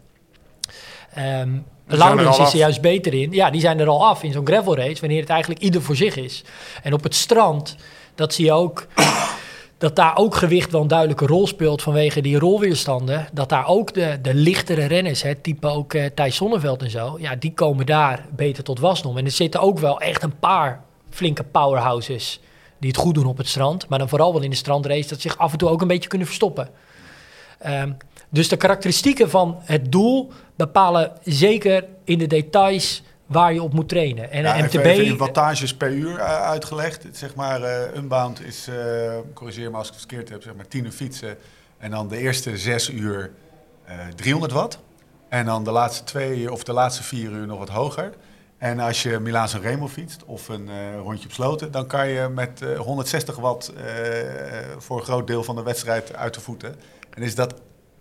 Er 1.13 1.97
Laurens 1.97 2.37
is 2.37 2.45
af. 2.45 2.53
juist 2.53 2.81
beter 2.81 3.13
in. 3.13 3.31
Ja, 3.31 3.49
die 3.49 3.61
zijn 3.61 3.79
er 3.79 3.87
al 3.87 4.05
af 4.05 4.23
in 4.23 4.31
zo'n 4.31 4.45
gravel 4.45 4.75
race, 4.75 4.99
wanneer 4.99 5.19
het 5.19 5.29
eigenlijk 5.29 5.61
ieder 5.61 5.81
voor 5.81 5.95
zich 5.95 6.15
is. 6.15 6.43
En 6.83 6.93
op 6.93 7.03
het 7.03 7.15
strand, 7.15 7.75
dat 8.15 8.33
zie 8.33 8.45
je 8.45 8.51
ook, 8.51 8.87
dat 9.77 9.95
daar 9.95 10.17
ook 10.17 10.35
gewicht 10.35 10.71
wel 10.71 10.81
een 10.81 10.87
duidelijke 10.87 11.25
rol 11.25 11.47
speelt 11.47 11.81
vanwege 11.81 12.21
die 12.21 12.39
rolweerstanden. 12.39 13.27
Dat 13.33 13.49
daar 13.49 13.67
ook 13.67 13.93
de, 13.93 14.19
de 14.21 14.33
lichtere 14.33 14.85
renners, 14.85 15.21
hè, 15.21 15.35
type 15.35 15.67
ook 15.67 15.93
eh 15.93 16.05
Thijs 16.15 16.35
Zonneveld 16.35 16.81
en 16.81 16.89
zo, 16.89 17.17
ja, 17.19 17.35
die 17.35 17.53
komen 17.53 17.85
daar 17.85 18.25
beter 18.35 18.63
tot 18.63 18.79
wasdom. 18.79 19.17
En 19.17 19.25
er 19.25 19.31
zitten 19.31 19.61
ook 19.61 19.79
wel 19.79 19.99
echt 19.99 20.23
een 20.23 20.39
paar 20.39 20.87
flinke 21.09 21.43
powerhouses 21.43 22.39
die 22.79 22.89
het 22.89 22.99
goed 22.99 23.15
doen 23.15 23.25
op 23.25 23.37
het 23.37 23.47
strand. 23.47 23.87
Maar 23.87 23.99
dan 23.99 24.09
vooral 24.09 24.33
wel 24.33 24.41
in 24.41 24.49
de 24.49 24.55
strandrace, 24.55 25.09
dat 25.09 25.21
zich 25.21 25.37
af 25.37 25.51
en 25.51 25.57
toe 25.57 25.69
ook 25.69 25.81
een 25.81 25.87
beetje 25.87 26.09
kunnen 26.09 26.27
verstoppen. 26.27 26.69
Ehm, 27.59 27.91
dus 28.29 28.47
de 28.47 28.57
karakteristieken 28.57 29.29
van 29.29 29.57
het 29.61 29.91
doel 29.91 30.31
bepalen 30.55 31.11
zeker 31.23 31.85
in 32.03 32.17
de 32.17 32.27
details 32.27 33.03
waar 33.25 33.53
je 33.53 33.63
op 33.63 33.73
moet 33.73 33.89
trainen. 33.89 34.31
En 34.31 34.43
Ja, 34.43 34.63
MTB... 34.63 34.75
even 34.75 35.05
in 35.05 35.17
wattages 35.17 35.73
per 35.73 35.91
uur 35.91 36.17
eh, 36.17 36.41
uitgelegd. 36.41 37.05
Zeg 37.11 37.35
maar, 37.35 37.61
eh 37.61 37.95
unbound 37.95 38.41
is, 38.45 38.67
eh, 38.67 39.17
corrigeer 39.33 39.71
me 39.71 39.77
als 39.77 39.87
ik 39.87 39.93
het 39.93 40.05
verkeerd 40.07 40.29
heb, 40.29 40.43
zeg 40.43 40.55
maar 40.55 40.67
10 40.67 40.85
uur 40.85 40.91
fietsen. 40.91 41.37
En 41.77 41.91
dan 41.91 42.07
de 42.07 42.17
eerste 42.17 42.57
6 42.57 42.89
uur 42.89 43.31
eh 43.85 43.95
300 44.15 44.51
watt. 44.51 44.79
En 45.29 45.45
dan 45.45 45.63
de 45.63 45.71
laatste 45.71 46.03
twee 46.03 46.51
of 46.51 46.63
de 46.63 46.73
laatste 46.73 47.03
vier 47.03 47.31
uur 47.31 47.47
nog 47.47 47.59
wat 47.59 47.69
hoger. 47.69 48.13
En 48.59 48.79
als 48.79 49.03
je 49.03 49.19
Milaan 49.19 49.49
San 49.49 49.61
Remo 49.61 49.87
fietst 49.87 50.25
of 50.25 50.47
een 50.47 50.69
eh, 50.69 50.99
rondje 51.01 51.25
op 51.25 51.33
sloten, 51.33 51.71
dan 51.71 51.87
kan 51.87 52.07
je 52.07 52.27
met 52.27 52.61
eh, 52.61 52.79
160 52.79 53.35
watt 53.35 53.67
eh, 53.67 53.83
voor 54.77 54.97
een 54.97 55.03
groot 55.03 55.27
deel 55.27 55.43
van 55.43 55.55
de 55.55 55.63
wedstrijd 55.63 56.15
uit 56.15 56.33
de 56.33 56.41
voeten. 56.41 56.75
En 57.09 57.21
is 57.23 57.35
dat 57.35 57.53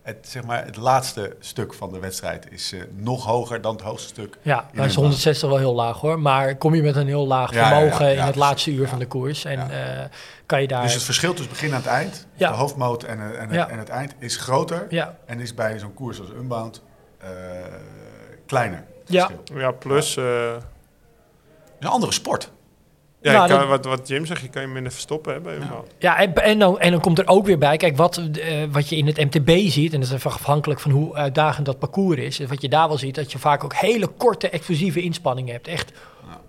het, 0.09 0.29
zeg 0.29 0.45
maar, 0.45 0.65
het 0.65 0.77
laatste 0.77 1.37
stuk 1.41 1.75
van 1.75 1.93
de 1.93 1.99
wedstrijd 1.99 2.47
is 2.51 2.73
eh, 2.73 2.81
nog 2.95 3.25
hoger 3.25 3.61
dan 3.61 3.73
het 3.75 3.85
hoogste 3.85 4.09
stuk. 4.09 4.39
Ja, 4.43 4.69
dan 4.73 4.85
is 4.85 4.95
een 4.95 5.01
160 5.01 5.49
wel 5.49 5.59
heel 5.59 5.75
laag 5.75 6.01
hoor. 6.01 6.21
Maar 6.21 6.57
kom 6.57 6.75
je 6.75 6.83
met 6.83 6.97
een 6.97 7.07
heel 7.07 7.27
laag 7.27 7.55
Ja, 7.55 7.69
vermogen 7.69 8.07
ja, 8.07 8.21
in 8.21 8.27
het 8.27 8.37
laatste 8.37 8.71
uur 8.71 8.89
van 8.89 8.99
de 8.99 9.07
koers. 9.07 9.45
En 9.45 9.71
eh, 9.71 10.05
kan 10.47 10.61
je 10.61 10.69
daar... 10.69 10.83
Dus 10.83 10.95
het 10.95 11.03
verschil 11.03 11.31
tussen 11.33 11.53
begin 11.53 11.71
en 11.71 11.77
het 11.77 11.87
eind, 11.87 12.27
de 12.37 12.47
hoofdmoot 12.47 13.03
en, 13.03 13.19
eh, 13.19 13.43
en, 13.43 13.51
het, 13.51 13.69
en 13.69 13.79
het 13.79 13.89
eind, 13.89 14.15
is 14.19 14.37
groter. 14.37 14.87
En 15.27 15.41
is 15.41 15.55
bij 15.55 15.79
zo'n 15.79 15.95
koers 15.95 16.21
als 16.21 16.31
Unbound 16.31 16.83
eh, 17.19 17.29
kleiner. 18.47 18.85
Ja. 19.09 19.31
Ja, 19.55 19.71
plus... 19.71 20.17
eh, 20.17 20.53
een 21.81 21.89
andere 21.89 22.13
sport. 22.13 22.51
ja, 23.21 23.33
Nou, 23.33 23.43
je 23.43 23.49
kan, 23.51 23.59
dat- 23.59 23.69
wat, 23.69 23.85
wat 23.99 24.09
Jim 24.09 24.27
zegt, 24.27 24.41
je 24.43 24.49
kan 24.49 24.63
je 24.63 24.69
minder 24.69 24.93
verstoppen 24.93 25.33
hè, 25.35 25.41
bij 25.41 25.55
een 25.57 25.69
bal. 25.69 25.85
ja 25.99 26.19
en, 26.19 26.35
en, 26.35 26.59
dan, 26.59 26.81
en 26.81 26.91
dan 26.91 27.01
komt 27.01 27.19
er 27.19 27.29
ook 27.29 27.47
weer 27.47 27.59
bij, 27.59 27.77
kijk, 27.77 27.97
wat, 27.97 28.17
eh, 28.17 28.65
wat 28.71 28.89
je 28.89 28.97
in 28.97 29.07
het 29.07 29.17
MTB 29.17 29.51
ziet, 29.71 29.93
en 29.93 30.01
dat 30.01 30.09
is 30.09 30.15
even 30.15 30.31
afhankelijk 30.31 30.81
van 30.81 30.91
hoe 30.91 31.15
uitdagend 31.15 31.67
dat 31.67 31.79
parcours 31.79 32.19
is, 32.19 32.41
is 32.41 32.49
wat 32.49 32.63
je 32.63 32.69
daar 32.69 32.89
wel 32.89 32.99
ziet, 32.99 33.15
dat 33.15 33.33
je 33.33 33.39
vaak 33.39 33.65
ook 33.65 33.75
hele 33.75 34.07
korte, 34.07 34.49
explosieve 34.49 35.01
inspanningen 35.03 35.53
hebt. 35.53 35.69
Echt 35.69 35.93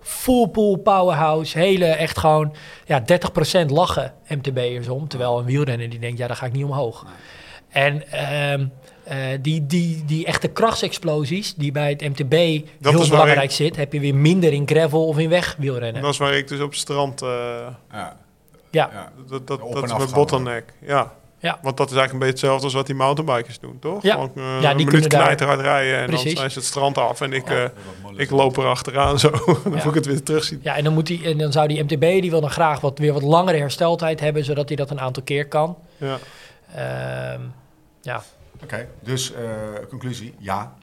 full 0.00 0.46
pool 0.48 0.76
powerhouse, 0.76 1.58
hele, 1.58 1.84
echt 1.86 2.18
gewoon, 2.18 2.54
ja, 2.84 3.00
30% 3.00 3.66
lachen 3.70 4.14
MTB'ers 4.28 4.88
om, 4.88 5.08
terwijl 5.08 5.38
een 5.38 5.44
wielrenner 5.44 5.90
die 5.90 5.98
denkt, 5.98 6.18
ja, 6.18 6.26
daar 6.26 6.36
ga 6.36 6.46
ik 6.46 6.52
niet 6.52 6.64
omhoog. 6.64 7.06
En 7.68 8.10
ehm, 8.12 8.66
eh, 9.10 9.16
die, 9.40 9.66
die, 9.66 10.04
die 10.06 10.26
echte 10.26 10.48
krachtsexplosies, 10.48 11.54
die 11.54 11.72
bij 11.72 11.88
het 11.90 12.00
MTB 12.00 12.66
Dat 12.80 12.92
heel 12.94 13.08
belangrijk 13.08 13.50
zit, 13.50 13.76
heb 13.76 13.92
je 13.92 14.00
weer 14.00 14.14
minder 14.14 14.52
in 14.52 14.68
gravel 14.68 15.06
of 15.06 15.18
in 15.18 15.28
weg 15.28 15.54
wielrennen. 15.58 16.02
Dat 16.02 16.12
is 16.12 16.18
waar 16.18 16.34
ik 16.34 16.48
dus 16.48 16.60
op 16.60 16.70
het 16.70 16.78
strand... 16.78 17.22
eh, 17.22 17.28
Ja, 17.92 18.16
Ja, 18.70 19.12
dat 19.28 19.46
dat, 19.46 19.60
is 19.84 19.92
mijn 19.96 20.10
bottleneck. 20.12 20.64
Ja. 20.86 21.12
Ja. 21.38 21.58
Want 21.62 21.76
dat 21.76 21.90
is 21.90 21.96
eigenlijk 21.96 22.12
een 22.12 22.18
beetje 22.18 22.30
hetzelfde 22.32 22.64
als 22.64 22.74
wat 22.74 22.86
die 22.86 22.94
mountainbikers 22.94 23.60
doen, 23.60 23.78
toch? 23.80 24.02
Ja. 24.02 24.12
Gewoon, 24.12 24.30
eh, 24.36 24.42
Ja, 24.60 24.70
een 24.70 24.76
die 24.76 24.86
minuut 24.86 25.06
kunnen 25.06 25.36
daar- 25.38 25.58
rijden 25.60 25.98
en 25.98 26.06
Precies. 26.06 26.24
dan 26.24 26.36
zijn 26.36 26.50
ze 26.50 26.58
het 26.58 26.66
strand 26.68 26.98
af 26.98 27.20
en 27.20 27.32
ik, 27.32 27.48
Ja. 27.48 27.54
eh, 27.64 27.68
ik 28.16 28.30
loop 28.30 28.56
er 28.56 28.64
achteraan 28.66 29.18
zo. 29.18 29.30
dan 29.46 29.56
Ja. 29.64 29.70
moet 29.70 29.84
ik 29.84 29.94
het 29.94 30.06
weer 30.06 30.22
terugzien. 30.22 30.60
Ja, 30.62 30.76
en 30.76 30.84
dan, 30.84 30.92
moet 30.92 31.06
die, 31.06 31.24
en 31.24 31.38
dan 31.38 31.52
zou 31.52 31.68
die 31.68 31.82
MTB 31.82 32.00
die 32.00 32.30
wil 32.30 32.40
dan 32.40 32.50
graag 32.50 32.80
wat, 32.80 32.98
weer 32.98 33.12
wat 33.12 33.22
langere 33.22 33.58
hersteltijd 33.58 34.20
hebben, 34.20 34.44
zodat 34.44 34.68
hij 34.68 34.76
dat 34.76 34.90
een 34.90 35.00
aantal 35.00 35.22
keer 35.22 35.48
kan. 35.48 35.76
Ja. 35.96 36.18
Ehm, 36.74 37.40
ja. 38.02 38.22
Oké, 38.62 38.86
dus 39.02 39.32
eh, 39.32 39.42
conclusie, 39.88 40.34
ja. 40.38 40.74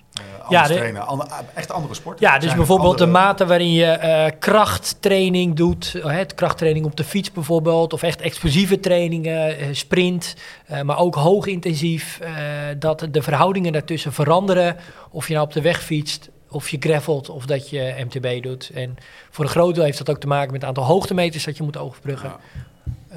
Eh 0.50 0.68
de- 0.68 0.74
trainen, 0.74 1.08
ander- 1.08 1.28
echt 1.54 1.72
andere 1.72 1.94
sport. 1.94 2.20
ja, 2.20 2.34
dus 2.36 2.44
Zijn 2.44 2.58
bijvoorbeeld 2.58 2.92
andere- 3.02 3.06
de 3.12 3.18
mate 3.18 3.46
waarin 3.46 3.72
je 3.74 3.86
eh, 3.86 4.32
krachttraining 4.40 5.56
doet, 5.56 5.96
eh, 5.96 6.12
het 6.12 6.34
krachttraining 6.36 6.86
op 6.86 6.96
de 6.96 7.04
fiets 7.04 7.32
bijvoorbeeld, 7.32 7.94
of 7.94 8.04
echt 8.04 8.22
explosieve 8.22 8.80
trainingen, 8.80 9.58
eh, 9.58 9.68
sprint, 9.72 10.36
eh, 10.66 10.82
maar 10.82 10.98
ook 10.98 11.16
hoogintensief, 11.16 12.20
eh 12.20 12.32
dat 12.80 13.08
de 13.12 13.22
verhoudingen 13.22 13.72
daartussen 13.72 14.14
veranderen, 14.14 14.76
of 15.12 15.28
je 15.28 15.34
nou 15.34 15.46
op 15.46 15.54
de 15.54 15.62
weg 15.62 15.82
fietst, 15.84 16.30
of 16.50 16.70
je 16.70 16.78
gravelt, 16.80 17.30
of 17.30 17.46
dat 17.46 17.70
je 17.70 17.96
MTB 18.10 18.44
doet. 18.44 18.72
En 18.74 18.96
voor 19.30 19.44
een 19.46 19.52
groot 19.52 19.76
deel 19.76 19.84
heeft 19.84 19.98
dat 19.98 20.10
ook 20.10 20.20
te 20.20 20.28
maken 20.28 20.52
met 20.52 20.62
het 20.62 20.70
aantal 20.70 20.84
hoogtemeters 20.84 21.44
dat 21.44 21.58
je 21.58 21.64
moet 21.64 21.78
overbruggen. 21.78 22.30
Ja. 22.30 22.62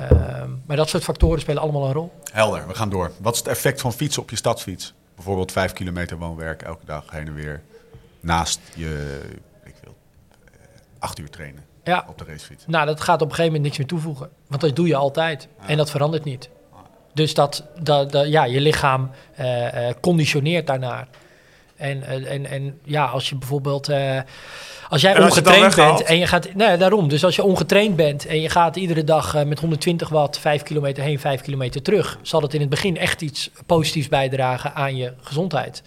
Ehm, 0.01 0.51
maar 0.67 0.77
dat 0.77 0.89
soort 0.89 1.05
factoren 1.05 1.41
spelen 1.41 1.63
allemaal 1.63 1.87
een 1.87 1.93
rol. 1.93 2.13
Helder, 2.33 2.67
we 2.69 2.75
gaan 2.75 2.91
door. 2.91 3.13
Wat 3.21 3.33
is 3.33 3.39
het 3.39 3.49
effect 3.49 3.81
van 3.81 3.93
fietsen 3.93 4.23
op 4.23 4.31
je 4.31 4.37
stadsfiets? 4.37 4.95
Bijvoorbeeld 5.15 5.53
vijf 5.53 5.73
kilometer 5.73 6.19
woonwerk 6.19 6.63
elke 6.63 6.85
dag 6.85 7.05
heen 7.11 7.27
en 7.27 7.35
weer. 7.35 7.63
Naast 8.21 8.61
je, 8.75 9.21
ik 9.65 9.75
wil, 9.85 9.97
eh, 10.45 10.51
acht 10.99 11.19
uur 11.19 11.31
trainen 11.31 11.65
Ja, 11.85 12.05
op 12.09 12.19
de 12.19 12.25
racefiets. 12.25 12.65
nou, 12.67 12.87
dat 12.87 13.01
gaat 13.01 13.15
op 13.23 13.29
een 13.29 13.35
gegeven 13.35 13.45
moment 13.47 13.63
niks 13.63 13.79
meer 13.79 13.87
toevoegen. 13.87 14.31
Want 14.47 14.61
dat 14.61 14.77
doe 14.77 14.87
je 14.87 14.97
altijd. 14.97 15.49
En 15.67 15.77
dat 15.77 15.91
verandert 15.91 16.25
niet. 16.25 16.49
Dus 17.15 17.35
dat, 17.35 17.65
dat, 17.81 18.13
dat- 18.13 18.29
ja, 18.29 18.45
je 18.45 18.61
lichaam 18.61 19.11
eh, 19.35 19.89
eh, 19.89 19.95
conditioneert 20.01 20.67
daarnaar. 20.67 21.09
En, 21.81 22.27
en, 22.27 22.47
en 22.47 22.79
ja, 22.85 23.05
als 23.05 23.29
je 23.29 23.37
bijvoorbeeld... 23.37 23.89
eh, 23.89 24.21
als 24.89 25.01
jij 25.01 25.15
En 25.15 25.23
als 25.23 25.35
je 25.35 25.41
het 25.41 25.45
dan 25.45 25.55
ongetraind 25.55 25.97
bent 25.97 26.09
en 26.09 26.19
je 26.19 26.27
gaat... 26.27 26.55
Nee, 26.55 26.77
daarom. 26.77 27.09
Dus 27.09 27.25
als 27.25 27.37
je 27.37 27.43
ongetraind 27.43 27.97
bent 27.97 28.27
en 28.27 28.41
je 28.41 28.49
gaat 28.49 28.77
iedere 28.77 29.05
dag 29.05 29.35
eh, 29.35 29.45
met 29.45 29.59
120 29.59 30.09
watt 30.09 30.39
5 30.39 30.63
kilometer 30.63 31.03
heen, 31.03 31.21
5 31.21 31.41
kilometer 31.41 31.83
terug... 31.83 32.19
zal 32.23 32.43
het 32.43 32.55
in 32.55 32.61
het 32.61 32.69
begin 32.69 32.97
echt 32.97 33.21
iets 33.21 33.51
positiefs 33.67 34.09
bijdragen 34.09 34.75
aan 34.75 34.97
je 34.97 35.13
gezondheid. 35.21 35.83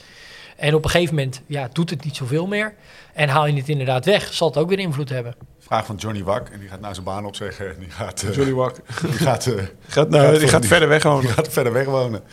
En 0.58 0.76
op 0.76 0.84
een 0.84 0.90
gegeven 0.90 1.16
moment 1.16 1.42
ja, 1.48 1.70
doet 1.72 1.90
het 1.90 2.04
niet 2.04 2.16
zoveel 2.16 2.48
meer. 2.48 2.74
En 3.14 3.30
haal 3.30 3.48
je 3.48 3.54
het 3.54 3.70
inderdaad 3.70 4.06
weg, 4.06 4.34
zal 4.34 4.48
het 4.48 4.58
ook 4.58 4.70
weer 4.70 4.80
invloed 4.80 5.10
hebben. 5.10 5.36
Vraag 5.60 5.86
van 5.86 5.96
Johnny 5.96 6.24
Wak, 6.24 6.50
en 6.50 6.60
die 6.60 6.70
gaat 6.70 6.80
nou 6.80 6.94
zijn 6.94 7.06
baan 7.06 7.26
opzeggen. 7.26 7.70
En 7.70 7.80
die 7.80 7.90
gaat, 7.90 8.24
eh, 8.24 8.36
Johnny 8.36 8.54
Wack. 8.54 8.76
die 9.02 9.12
gaat, 9.12 9.46
eh, 9.46 9.64
Gaat, 9.88 10.10
nou, 10.10 10.40
die 10.40 10.48
gaat 10.48 10.66
verder 10.66 10.88
weg 10.88 11.02
die 11.02 11.12
gewoon. 11.12 11.28
gaat 11.28 11.48
verder 11.48 11.74
weg 11.74 11.86
wonen. 11.86 12.24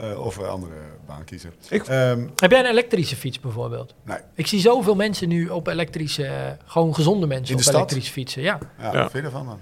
Eh, 0.00 0.24
of 0.24 0.36
een 0.36 0.46
andere 0.48 0.74
baan 1.06 1.24
kiezen. 1.24 1.52
Ik- 1.68 1.86
Ehm, 1.86 2.26
Heb 2.36 2.50
jij 2.50 2.60
een 2.60 2.66
elektrische 2.70 3.16
fiets 3.16 3.40
bijvoorbeeld? 3.40 3.94
nee, 4.04 4.16
Ik 4.34 4.46
zie 4.46 4.60
zoveel 4.60 4.94
mensen 4.94 5.28
nu 5.28 5.48
op 5.48 5.66
elektrische, 5.66 6.24
eh, 6.26 6.32
gewoon 6.64 6.94
gezonde 6.94 7.26
mensen 7.26 7.48
In 7.48 7.54
op 7.56 7.60
stad? 7.62 7.74
elektrische 7.74 8.12
fietsen. 8.12 8.42
Ja. 8.42 8.58
ja, 8.78 8.92
Ja. 8.92 8.98
wat 9.02 9.10
vind 9.10 9.12
je 9.24 9.30
ervan 9.30 9.46
dan? 9.46 9.60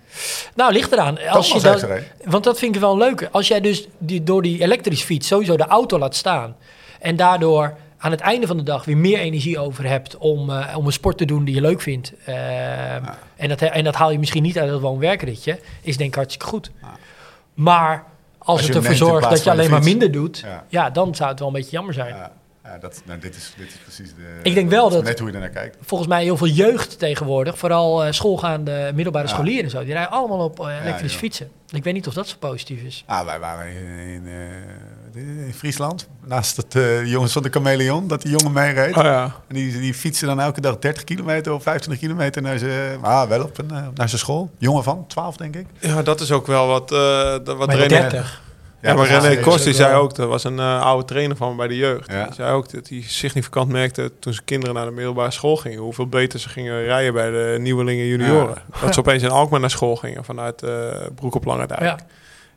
Nou, 0.54 0.72
ligt 0.72 0.92
eraan. 0.92 1.28
Als 1.28 1.52
je 1.52 1.68
er 1.68 2.06
want 2.24 2.44
dat 2.44 2.58
vind 2.58 2.74
ik 2.74 2.80
wel 2.80 2.96
leuk. 2.96 3.28
Als 3.32 3.48
jij 3.48 3.60
dus 3.60 3.88
die, 3.98 4.22
door 4.22 4.42
die 4.42 4.62
elektrische 4.62 5.06
fiets 5.06 5.26
sowieso 5.26 5.56
de 5.56 5.66
auto 5.66 5.98
laat 5.98 6.16
staan 6.16 6.56
en 7.00 7.16
daardoor 7.16 7.74
aan 7.98 8.10
het 8.10 8.20
einde 8.20 8.46
van 8.46 8.56
de 8.56 8.62
dag 8.62 8.84
weer 8.84 8.96
meer 8.96 9.18
energie 9.18 9.58
over 9.58 9.86
hebt 9.86 10.16
om, 10.16 10.50
eh, 10.50 10.76
om 10.76 10.86
een 10.86 10.92
sport 10.92 11.18
te 11.18 11.24
doen 11.24 11.44
die 11.44 11.54
je 11.54 11.60
leuk 11.60 11.80
vindt. 11.80 12.12
en, 13.36 13.48
dat, 13.48 13.60
en 13.62 13.84
dat 13.84 13.94
haal 13.94 14.10
je 14.10 14.18
misschien 14.18 14.42
niet 14.42 14.58
uit 14.58 14.70
het 14.70 14.80
woon-werkritje, 14.80 15.58
is 15.82 15.96
denk 15.96 16.08
ik 16.10 16.14
hartstikke 16.14 16.46
goed. 16.46 16.70
Maar 17.54 18.04
als, 18.44 18.62
het 18.66 18.74
ervoor 18.76 18.94
zorgt 18.94 19.30
dat 19.30 19.44
je 19.44 19.50
alleen 19.50 19.70
maar 19.70 19.82
minder 19.82 20.12
doet, 20.12 20.38
Ja. 20.38 20.64
ja. 20.68 20.90
dan 20.90 21.14
zou 21.14 21.30
het 21.30 21.38
wel 21.38 21.48
een 21.48 21.54
beetje 21.54 21.70
jammer 21.70 21.94
zijn. 21.94 22.14
Ja, 22.14 22.32
ja 22.72 22.78
dat, 22.78 23.02
nou, 23.04 23.18
dit, 23.18 23.36
is, 23.36 23.52
dit 23.56 23.66
is 23.66 23.74
precies 23.82 24.14
de... 24.14 24.22
Ik 24.42 24.54
denk 24.54 24.70
wel 24.70 24.90
dat 24.90 25.02
Net 25.04 25.18
hoe 25.18 25.28
je 25.28 25.34
ernaar 25.34 25.48
kijkt. 25.50 25.76
volgens 25.80 26.08
mij 26.08 26.22
heel 26.22 26.36
veel 26.36 26.46
jeugd 26.46 26.98
tegenwoordig, 26.98 27.58
vooral 27.58 28.04
eh, 28.04 28.12
schoolgaande 28.12 28.90
middelbare 28.94 29.26
Ja. 29.26 29.32
scholieren 29.34 29.64
en 29.64 29.70
zo, 29.70 29.84
die 29.84 29.92
rijden 29.92 30.10
allemaal 30.12 30.38
op 30.44 30.60
eh, 30.60 30.66
elektrische 30.82 31.08
joh. 31.12 31.18
fietsen. 31.18 31.50
Ik 31.70 31.84
weet 31.84 31.94
niet 31.94 32.06
of 32.06 32.14
dat 32.14 32.28
zo 32.28 32.36
positief 32.38 32.82
is. 32.82 33.04
Ah, 33.06 33.24
wij 33.24 33.38
waren 33.38 33.66
in, 33.66 33.98
in, 34.14 34.26
eh, 34.26 35.46
in 35.46 35.54
Friesland, 35.54 36.08
naast 36.24 36.56
het 36.56 36.74
eh, 36.74 37.06
jongens 37.06 37.32
van 37.32 37.42
de 37.42 37.48
Chameleon, 37.50 38.08
dat 38.08 38.22
die 38.22 38.30
jongen 38.30 38.52
meereed. 38.52 38.96
Oh 38.96 39.02
ja. 39.04 39.22
En 39.48 39.54
die, 39.54 39.80
die 39.80 39.94
fietsen 39.94 40.26
dan 40.26 40.40
elke 40.40 40.60
dag 40.60 40.78
30 40.78 41.04
kilometer 41.04 41.52
of 41.52 41.62
25 41.62 42.02
kilometer 42.08 42.42
naar 42.42 42.58
zijn, 42.58 43.02
ah, 43.04 43.28
wel 43.28 43.42
op 43.42 43.58
een, 43.58 43.70
eh, 43.70 43.76
naar 43.94 44.08
zijn 44.08 44.20
school. 44.20 44.50
Jongen 44.58 44.82
van 44.82 45.04
12, 45.06 45.36
denk 45.36 45.56
ik. 45.56 45.66
ja, 45.78 46.02
dat 46.02 46.20
is 46.20 46.30
ook 46.32 46.46
wel 46.46 46.66
wat, 46.66 46.92
eh, 46.92 46.98
dat- 46.98 47.46
wat 47.56 47.66
Maar 47.66 47.76
René... 47.76 47.88
30. 47.88 48.42
Ja, 48.82 48.94
maar 48.94 49.06
René 49.06 49.40
Kost 49.40 49.64
die 49.64 49.74
zei 49.74 49.94
ook, 49.94 50.14
dat 50.14 50.28
was 50.28 50.44
een 50.44 50.58
eh, 50.58 50.82
oude 50.82 51.04
trainer 51.04 51.36
van 51.36 51.50
me 51.50 51.56
bij 51.56 51.68
de 51.68 51.76
jeugd. 51.76 52.12
Ja. 52.12 52.24
Die 52.24 52.34
zei 52.34 52.52
ook 52.52 52.72
dat 52.72 52.88
hij 52.88 53.02
significant 53.06 53.68
merkte 53.68 54.12
toen 54.18 54.32
zijn 54.32 54.44
kinderen 54.44 54.74
naar 54.74 54.84
de 54.84 54.90
middelbare 54.90 55.30
school 55.30 55.56
gingen, 55.56 55.78
hoeveel 55.78 56.06
beter 56.06 56.38
ze 56.40 56.48
gingen 56.48 56.82
rijden 56.84 57.12
bij 57.12 57.30
de 57.30 57.56
nieuwelingen 57.60 58.06
junioren. 58.06 58.56
Dat 58.80 58.94
ze 58.94 59.00
opeens 59.00 59.22
in 59.22 59.30
Alkmaar 59.30 59.60
naar 59.60 59.70
school 59.70 59.96
gingen 59.96 60.24
vanuit 60.24 60.62
eh 60.62 60.70
Broek 61.14 61.34
op 61.34 61.44
Lange 61.44 61.66
Dijk. 61.66 61.80
Ja. 61.80 61.98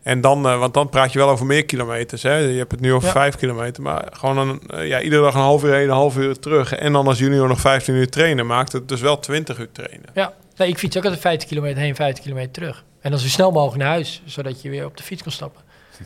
En 0.04 0.22
dan, 0.22 0.48
eh, 0.48 0.60
want 0.60 0.74
dan 0.74 0.90
praat 0.90 1.14
je 1.14 1.20
wel 1.20 1.30
over 1.30 1.46
meer 1.46 1.66
kilometers. 1.66 2.24
Hè? 2.24 2.36
Je 2.36 2.58
hebt 2.58 2.72
het 2.72 2.80
nu 2.82 2.94
over 2.94 3.08
Ja. 3.08 3.14
vijf 3.14 3.36
kilometer, 3.36 3.84
maar 3.84 4.08
gewoon 4.12 4.38
een, 4.38 4.88
ja, 4.88 5.02
iedere 5.02 5.22
dag 5.22 5.34
een 5.34 5.40
half 5.40 5.64
uur 5.64 5.74
heen, 5.74 5.84
een 5.84 5.90
half 5.90 6.18
uur 6.18 6.40
terug. 6.40 6.74
En 6.74 6.94
dan 6.94 7.08
als 7.08 7.20
junior 7.20 7.48
nog 7.48 7.60
15 7.60 7.96
uur 7.96 8.10
trainen, 8.10 8.46
maakt 8.46 8.72
het 8.72 8.88
dus 8.88 9.02
wel 9.02 9.20
20 9.20 9.60
uur 9.60 9.72
trainen. 9.72 10.06
Ja, 10.14 10.34
nee, 10.58 10.68
ik 10.68 10.78
fiets 10.78 10.98
ook 10.98 11.04
altijd 11.04 11.22
50 11.22 11.48
kilometer 11.50 11.82
heen, 11.82 11.96
50 11.96 12.24
kilometer 12.24 12.52
terug. 12.52 12.84
En 13.02 13.12
dan 13.12 13.20
zo 13.20 13.28
snel 13.28 13.52
mogelijk 13.52 13.78
naar 13.84 13.92
huis, 13.92 14.22
zodat 14.26 14.62
je 14.62 14.70
weer 14.70 14.86
op 14.86 14.98
de 14.98 15.04
fiets 15.04 15.24
kan 15.24 15.32
stappen. 15.32 15.62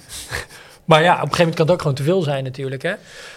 maar 0.85 1.03
ja, 1.03 1.13
op 1.13 1.21
een 1.21 1.21
gegeven 1.21 1.37
moment 1.37 1.55
kan 1.55 1.65
het 1.65 1.73
ook 1.73 1.81
gewoon 1.81 1.95
te 1.95 2.03
veel 2.03 2.21
zijn 2.21 2.43
natuurlijk. 2.43 2.81
Hè? 2.81 2.93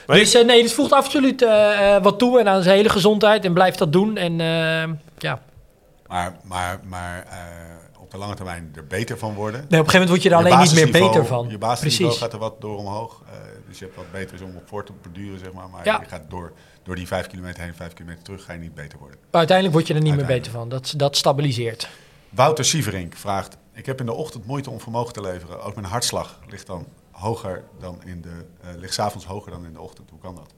Maar 0.07 0.17
dus 0.17 0.35
eh, 0.35 0.45
nee, 0.45 0.63
dit 0.63 0.73
voegt 0.73 0.93
absoluut 0.93 1.43
eh, 1.43 1.95
eh, 1.97 2.03
wat 2.03 2.19
toe 2.19 2.41
en 2.41 2.49
aan 2.49 2.63
zijn 2.63 2.77
hele 2.77 2.89
gezondheid. 2.89 3.45
En 3.45 3.53
blijft 3.53 3.79
dat 3.79 3.93
doen. 3.93 4.17
En 4.17 4.41
eh, 4.41 4.93
ja, 5.19 5.41
Maar, 6.09 6.37
maar, 6.45 6.81
maar 6.85 7.27
eh, 7.31 7.37
op 8.03 8.11
de 8.11 8.17
lange 8.19 8.35
termijn 8.35 8.73
er 8.77 8.87
beter 8.87 9.19
van 9.19 9.35
worden. 9.35 9.61
nee, 9.69 9.81
op 9.81 9.87
een 9.87 9.91
gegeven 9.91 9.93
moment 10.01 10.09
word 10.11 10.23
je 10.23 10.29
er 10.31 10.39
Je 10.39 10.45
alleen 10.55 10.59
niet 10.67 10.75
meer 10.75 10.91
beter 11.09 11.27
van. 11.27 11.49
Je 11.49 11.59
basisniveau 11.59 12.03
Precies. 12.05 12.19
gaat 12.23 12.33
er 12.33 12.39
wat 12.39 12.61
door 12.61 12.77
omhoog. 12.77 13.23
eh, 13.27 13.39
dus 13.69 13.79
je 13.79 13.85
hebt 13.85 13.97
wat 13.97 14.13
beter 14.13 14.45
om 14.45 14.57
op 14.57 14.69
voor 14.69 14.85
te 14.85 14.93
borduren, 15.03 15.39
zeg 15.39 15.53
maar. 15.53 15.69
Maar 15.69 15.85
Ja. 15.85 15.99
je 16.03 16.09
gaat 16.09 16.23
door, 16.29 16.53
door 16.83 16.95
die 16.95 17.07
5 17.07 17.27
kilometer 17.27 17.63
heen, 17.63 17.75
5 17.75 17.93
kilometer 17.93 18.23
terug, 18.23 18.45
ga 18.45 18.53
je 18.53 18.59
niet 18.59 18.75
beter 18.75 18.99
worden. 18.99 19.17
Maar 19.31 19.39
uiteindelijk 19.39 19.77
word 19.77 19.89
je 19.89 19.95
er 19.95 20.03
niet 20.03 20.17
meer 20.17 20.27
beter 20.27 20.53
van. 20.53 20.69
Dat, 20.69 20.95
dat 20.97 21.17
stabiliseert. 21.17 21.89
Wouter 22.29 22.65
Sieverink 22.65 23.15
vraagt: 23.17 23.57
Ik 23.81 23.87
heb 23.87 24.01
in 24.01 24.07
de 24.07 24.13
ochtend 24.13 24.47
moeite 24.47 24.71
om 24.71 24.81
vermogen 24.81 25.13
te 25.13 25.21
leveren. 25.21 25.63
Ook 25.63 25.75
mijn 25.75 25.87
hartslag 25.87 26.39
ligt 26.49 26.67
dan 26.67 26.87
hoger 27.11 27.65
dan 27.79 27.99
in 28.05 28.21
de. 28.21 28.45
eh 28.63 28.69
ligt 28.79 28.95
's 28.95 28.99
avonds 28.99 29.27
hoger 29.27 29.53
dan 29.53 29.65
in 29.65 29.73
de 29.73 29.81
ochtend. 29.81 30.11
Hoe 30.11 30.19
kan 30.19 30.35
dat? 30.35 30.53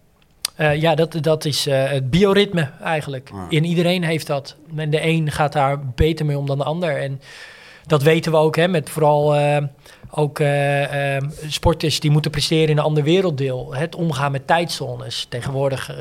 Eh, 0.57 0.81
ja, 0.81 0.95
dat, 0.95 1.17
dat 1.21 1.45
is 1.45 1.67
eh, 1.67 1.91
het 1.91 2.11
bioritme 2.11 2.71
eigenlijk. 2.81 3.31
En 3.51 3.65
iedereen 3.65 4.05
heeft 4.05 4.27
dat. 4.27 4.57
En 4.77 4.91
de 4.91 5.07
een 5.07 5.31
gaat 5.31 5.53
daar 5.53 5.87
beter 5.87 6.27
mee 6.27 6.39
om 6.39 6.47
dan 6.47 6.59
de 6.59 6.65
ander. 6.65 7.03
En 7.03 7.21
dat 7.87 8.03
weten 8.03 8.33
we 8.33 8.39
ook, 8.39 8.57
hè, 8.57 8.69
met 8.69 8.91
vooral 8.91 9.37
ook 10.11 10.43
sporters 11.49 12.01
die 12.01 12.11
moeten 12.11 12.31
presteren 12.31 12.69
in 12.69 12.79
een 12.79 12.85
ander 12.85 13.03
werelddeel. 13.03 13.75
Het 13.75 13.95
omgaan 13.95 14.33
met 14.33 14.47
tijdzones. 14.47 15.27
Tegenwoordig 15.29 15.97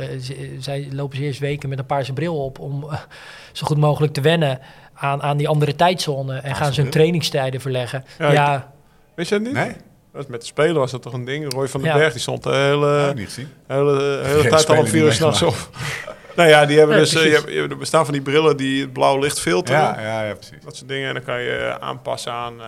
zij 0.59 0.87
lopen 0.91 1.17
ze 1.17 1.23
eerst 1.23 1.39
weken 1.39 1.69
met 1.69 1.79
een 1.79 1.85
paarse 1.85 2.13
bril 2.13 2.43
op 2.43 2.59
om 2.59 2.85
zo 3.51 3.65
goed 3.65 3.77
mogelijk 3.77 4.13
te 4.13 4.21
wennen 4.21 4.59
aan, 5.01 5.21
aan 5.21 5.37
die 5.37 5.47
andere 5.47 5.75
tijdzone. 5.75 6.37
En 6.37 6.55
gaan 6.55 6.73
ze 6.73 6.81
hun 6.81 6.89
trainingstijden 6.91 7.61
verleggen. 7.61 8.05
Ja, 8.17 8.31
Ja, 8.31 8.55
ik- 8.55 8.61
Weet 9.15 9.27
je 9.27 9.35
dat 9.35 9.43
niet? 9.43 9.53
Nee? 9.53 9.75
Dat 10.13 10.27
Met 10.27 10.39
de 10.41 10.45
Spelen 10.47 10.75
was 10.75 10.91
dat 10.91 11.01
toch 11.01 11.13
een 11.13 11.25
ding. 11.25 11.53
Roy 11.53 11.67
van 11.67 11.81
den 11.81 11.89
Ja. 11.91 11.97
Berg, 11.97 12.11
die 12.11 12.21
stond 12.21 12.43
de 12.43 12.49
hele, 12.55 12.87
Ja, 12.87 13.13
niet 13.13 13.47
hele, 13.67 14.21
hele 14.25 14.49
tijd 14.49 14.69
al 14.69 14.77
om 14.77 14.87
vier 14.87 15.03
uur 15.03 15.13
s'nachts 15.13 15.41
op. 15.41 15.55
nou 16.35 16.49
ja, 16.49 16.65
die 16.65 16.77
hebben 16.77 16.95
Ja, 16.95 17.01
dus... 17.01 17.15
eh, 17.15 17.23
je 17.23 17.51
je 17.53 17.67
er 17.67 17.77
bestaan 17.77 18.03
van 18.05 18.13
die 18.13 18.21
brillen 18.23 18.57
die 18.57 18.81
het 18.81 18.93
blauw 18.93 19.19
licht 19.19 19.39
filteren. 19.39 19.81
Ja, 19.81 20.01
ja, 20.01 20.23
ja, 20.23 20.33
precies. 20.33 20.63
Dat 20.63 20.75
soort 20.75 20.89
dingen. 20.89 21.07
En 21.07 21.13
dan 21.13 21.23
kan 21.23 21.41
je 21.41 21.51
eh, 21.55 21.75
aanpassen 21.87 22.31
aan, 22.31 22.59
eh, 22.59 22.65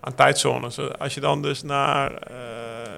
aan 0.00 0.14
tijdzones. 0.14 0.98
Als 0.98 1.14
je 1.14 1.20
dan 1.20 1.42
dus 1.42 1.62
naar, 1.62 2.12
eh, 2.14 2.36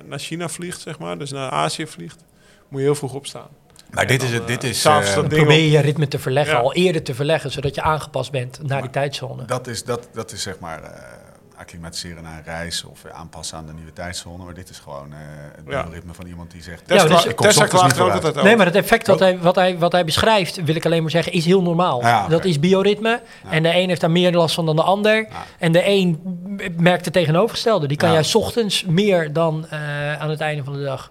naar 0.05 0.19
China 0.19 0.49
vliegt, 0.49 0.81
zeg 0.81 0.99
maar, 0.99 1.19
dus 1.19 1.31
naar 1.31 1.51
Azië 1.51 1.87
vliegt, 1.87 2.25
moet 2.69 2.81
je 2.81 2.87
heel 2.87 2.95
vroeg 2.95 3.15
opstaan. 3.15 3.49
Maar 3.91 4.07
dit 4.07 4.23
is 4.23 4.31
dan, 4.31 4.39
het. 4.39 4.49
Dit 4.49 4.65
eh, 4.65 4.71
is, 4.71 4.85
eh, 4.85 5.05
dat 5.05 5.15
Dan 5.15 5.29
probeer 5.29 5.59
je 5.59 5.71
je 5.71 5.81
ritme 5.81 6.09
te 6.09 6.19
verleggen, 6.19 6.55
Ja. 6.55 6.61
al 6.61 6.75
eerder 6.75 7.03
te 7.03 7.15
verleggen, 7.15 7.51
zodat 7.51 7.75
je 7.75 7.83
aangepast 7.83 8.31
bent 8.31 8.59
naar 8.63 8.83
die 8.83 8.91
tijdzone. 8.91 9.45
dat, 9.45 9.67
is, 9.67 9.85
dat, 9.85 10.09
dat 10.13 10.33
is 10.33 10.43
zeg 10.43 10.59
maar 10.59 10.83
eh 10.83 10.91
acclimatiseren 11.59 12.23
naar 12.23 12.37
een 12.37 12.45
reis 12.45 12.85
of 12.85 13.05
aanpassen 13.13 13.59
aan 13.59 13.67
de 13.67 13.73
nieuwe 13.73 13.93
tijdzone. 13.93 14.45
Maar 14.45 14.55
dit 14.55 14.71
is 14.71 14.79
gewoon 14.79 15.13
eh, 15.13 15.19
het 15.57 15.65
Ja. 15.69 15.87
ritme 15.93 16.15
van 16.15 16.27
iemand 16.27 16.51
die 16.51 16.63
zegt... 16.63 16.83
Ja, 16.87 17.05
dus- 17.05 17.25
ik 17.25 17.37
kom 17.37 17.47
niet 17.47 17.99
ook 18.01 18.15
over. 18.15 18.43
Nee, 18.45 18.57
maar 18.57 18.67
het 18.67 18.75
effect 18.75 19.07
wat 19.07 19.19
hij, 19.19 19.39
wat, 19.39 19.55
hij, 19.55 19.79
wat 19.79 19.93
hij 19.93 20.05
beschrijft, 20.05 20.65
wil 20.65 20.75
ik 20.75 20.85
alleen 20.87 21.03
maar 21.03 21.11
zeggen, 21.11 21.33
is 21.33 21.45
heel 21.45 21.63
normaal. 21.63 22.01
Ja. 22.03 22.29
Dat 22.29 22.45
is 22.45 22.61
bioritme. 22.61 23.23
En 23.51 23.63
de 23.63 23.75
een 23.77 23.89
heeft 23.89 24.01
daar 24.01 24.11
meer 24.11 24.33
last 24.33 24.55
van 24.55 24.67
dan 24.67 24.77
de 24.77 24.83
ander. 24.83 25.17
Ja. 25.17 25.45
En 25.59 25.73
de 25.73 25.87
een 25.87 26.21
merkt 26.77 27.05
het 27.05 27.15
tegenovergestelde. 27.15 27.87
Die 27.87 27.97
kan 27.97 28.09
Ja. 28.09 28.15
juist 28.15 28.35
ochtends 28.35 28.85
meer 28.85 29.33
dan 29.33 29.67
eh, 29.71 30.21
aan 30.21 30.31
het 30.31 30.41
einde 30.41 30.65
van 30.65 30.73
de 30.73 30.83
dag. 30.83 31.11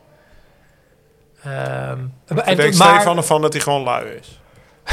Ehm, 1.51 1.99
Ik 2.27 2.37
en- 2.45 2.55
denk 2.55 2.75
maar 2.75 2.93
Stefan 2.95 3.17
ervan 3.17 3.41
dat 3.41 3.53
hij 3.53 3.61
gewoon 3.61 3.83
lui 3.83 4.05
is. 4.09 4.39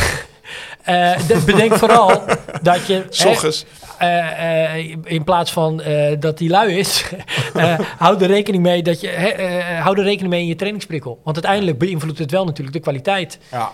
eh, 0.83 1.27
de- 1.27 1.43
bedenk 1.47 1.75
vooral 1.83 2.23
dat 2.63 2.87
je... 2.87 3.07
S 3.09 3.23
hè, 3.23 3.29
ochtends. 3.31 3.65
eh, 3.99 4.75
eh, 4.79 4.97
in 5.05 5.25
plaats 5.25 5.53
van 5.53 5.81
eh, 5.83 6.17
dat 6.21 6.39
hij 6.39 6.49
lui 6.49 6.79
is, 6.79 7.05
eh 7.55 7.79
hou 7.99 8.21
er 8.23 8.27
rekening 8.27 8.63
mee 8.63 8.83
dat 8.83 9.01
je 9.01 9.09
hè, 9.09 9.29
eh, 9.29 9.81
hou 9.83 9.99
er 9.99 10.05
rekening 10.05 10.31
mee 10.33 10.41
in 10.41 10.47
je 10.49 10.57
trainingsprikkel. 10.57 11.21
Want 11.25 11.37
uiteindelijk 11.37 11.79
beïnvloedt 11.79 12.19
het 12.19 12.31
wel 12.31 12.45
natuurlijk 12.45 12.77
de 12.77 12.83
kwaliteit. 12.83 13.39
Ja, 13.51 13.71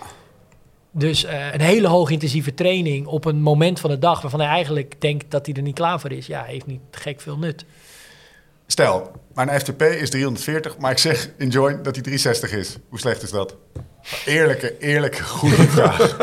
Dus 0.91 1.23
eh, 1.25 1.53
een 1.53 1.61
hele 1.61 1.87
hoog 1.87 2.09
intensieve 2.09 2.53
training 2.53 3.05
op 3.07 3.25
een 3.25 3.41
moment 3.41 3.79
van 3.79 3.89
de 3.89 3.99
dag 3.99 4.21
waarvan 4.21 4.39
hij 4.39 4.49
eigenlijk 4.49 5.01
denkt 5.01 5.31
dat 5.31 5.45
hij 5.45 5.55
er 5.55 5.61
niet 5.61 5.75
klaar 5.75 5.99
voor 5.99 6.11
is, 6.11 6.25
ja, 6.27 6.43
heeft 6.43 6.65
niet 6.65 6.81
gek 6.91 7.21
veel 7.21 7.37
nut. 7.37 7.65
Stel, 8.67 9.11
mijn 9.33 9.59
FTP 9.59 9.81
is 9.81 10.09
340, 10.09 10.77
maar 10.77 10.91
ik 10.91 10.97
zeg 10.97 11.29
in 11.37 11.49
Join 11.49 11.75
dat 11.83 11.95
hij 11.95 12.03
360 12.03 12.51
is. 12.51 12.77
Hoe 12.89 12.99
slecht 12.99 13.23
is 13.23 13.31
dat? 13.31 13.55
Eerlijke, 14.25 14.77
eerlijke, 14.77 15.23
goede 15.23 15.55
vraag. 15.75 16.17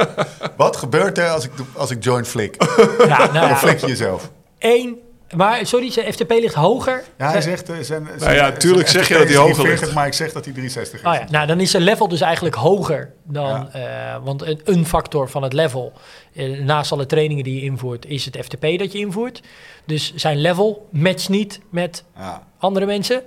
Wat 0.56 0.76
gebeurt 0.76 1.18
er 1.18 1.28
als 1.28 1.44
ik, 1.44 1.50
als 1.72 1.90
ik 1.90 2.04
Join 2.04 2.24
flik? 2.24 2.56
Ja, 2.98 3.32
nou 3.32 3.48
Dan 3.48 3.58
flik 3.58 3.78
je 3.78 3.86
jezelf. 3.86 4.30
één. 4.58 4.98
Maar 5.36 5.66
sorry, 5.66 5.90
zijn 5.90 6.12
FTP 6.12 6.30
ligt 6.30 6.54
hoger. 6.54 7.02
Ja, 7.18 7.30
hij 7.30 7.40
zegt... 7.40 7.68
eh, 7.70 7.76
zijn, 7.80 8.02
Nou 8.02 8.32
ja, 8.32 8.38
zijn 8.38 8.58
tuurlijk 8.58 8.88
zeg 8.88 9.08
je 9.08 9.14
dat 9.14 9.26
hij 9.28 9.36
hoger 9.36 9.52
340, 9.54 9.80
ligt. 9.80 9.94
Maar 9.94 10.06
ik 10.06 10.12
zeg 10.12 10.32
dat 10.32 10.44
hij 10.44 10.52
360 10.54 11.00
is. 11.00 11.06
Oh 11.06 11.14
ja, 11.14 11.24
nou, 11.30 11.46
dan 11.46 11.60
is 11.60 11.70
zijn 11.70 11.82
level 11.82 12.08
dus 12.08 12.20
eigenlijk 12.20 12.54
hoger 12.54 13.12
dan. 13.24 13.72
eh, 13.72 13.82
want 14.22 14.42
een, 14.42 14.60
een 14.64 14.86
factor 14.86 15.28
van 15.28 15.42
het 15.42 15.52
level, 15.52 15.92
eh, 16.34 16.58
naast 16.60 16.92
alle 16.92 17.06
trainingen 17.06 17.44
die 17.44 17.54
je 17.54 17.60
invoert, 17.62 18.06
is 18.06 18.24
het 18.24 18.36
FTP 18.44 18.62
dat 18.78 18.92
je 18.92 18.98
invoert. 18.98 19.40
Dus 19.86 20.12
zijn 20.14 20.40
level 20.40 20.88
matcht 20.90 21.28
niet 21.28 21.60
met 21.70 22.04
Ja. 22.18 22.42
andere 22.58 22.86
mensen. 22.86 23.22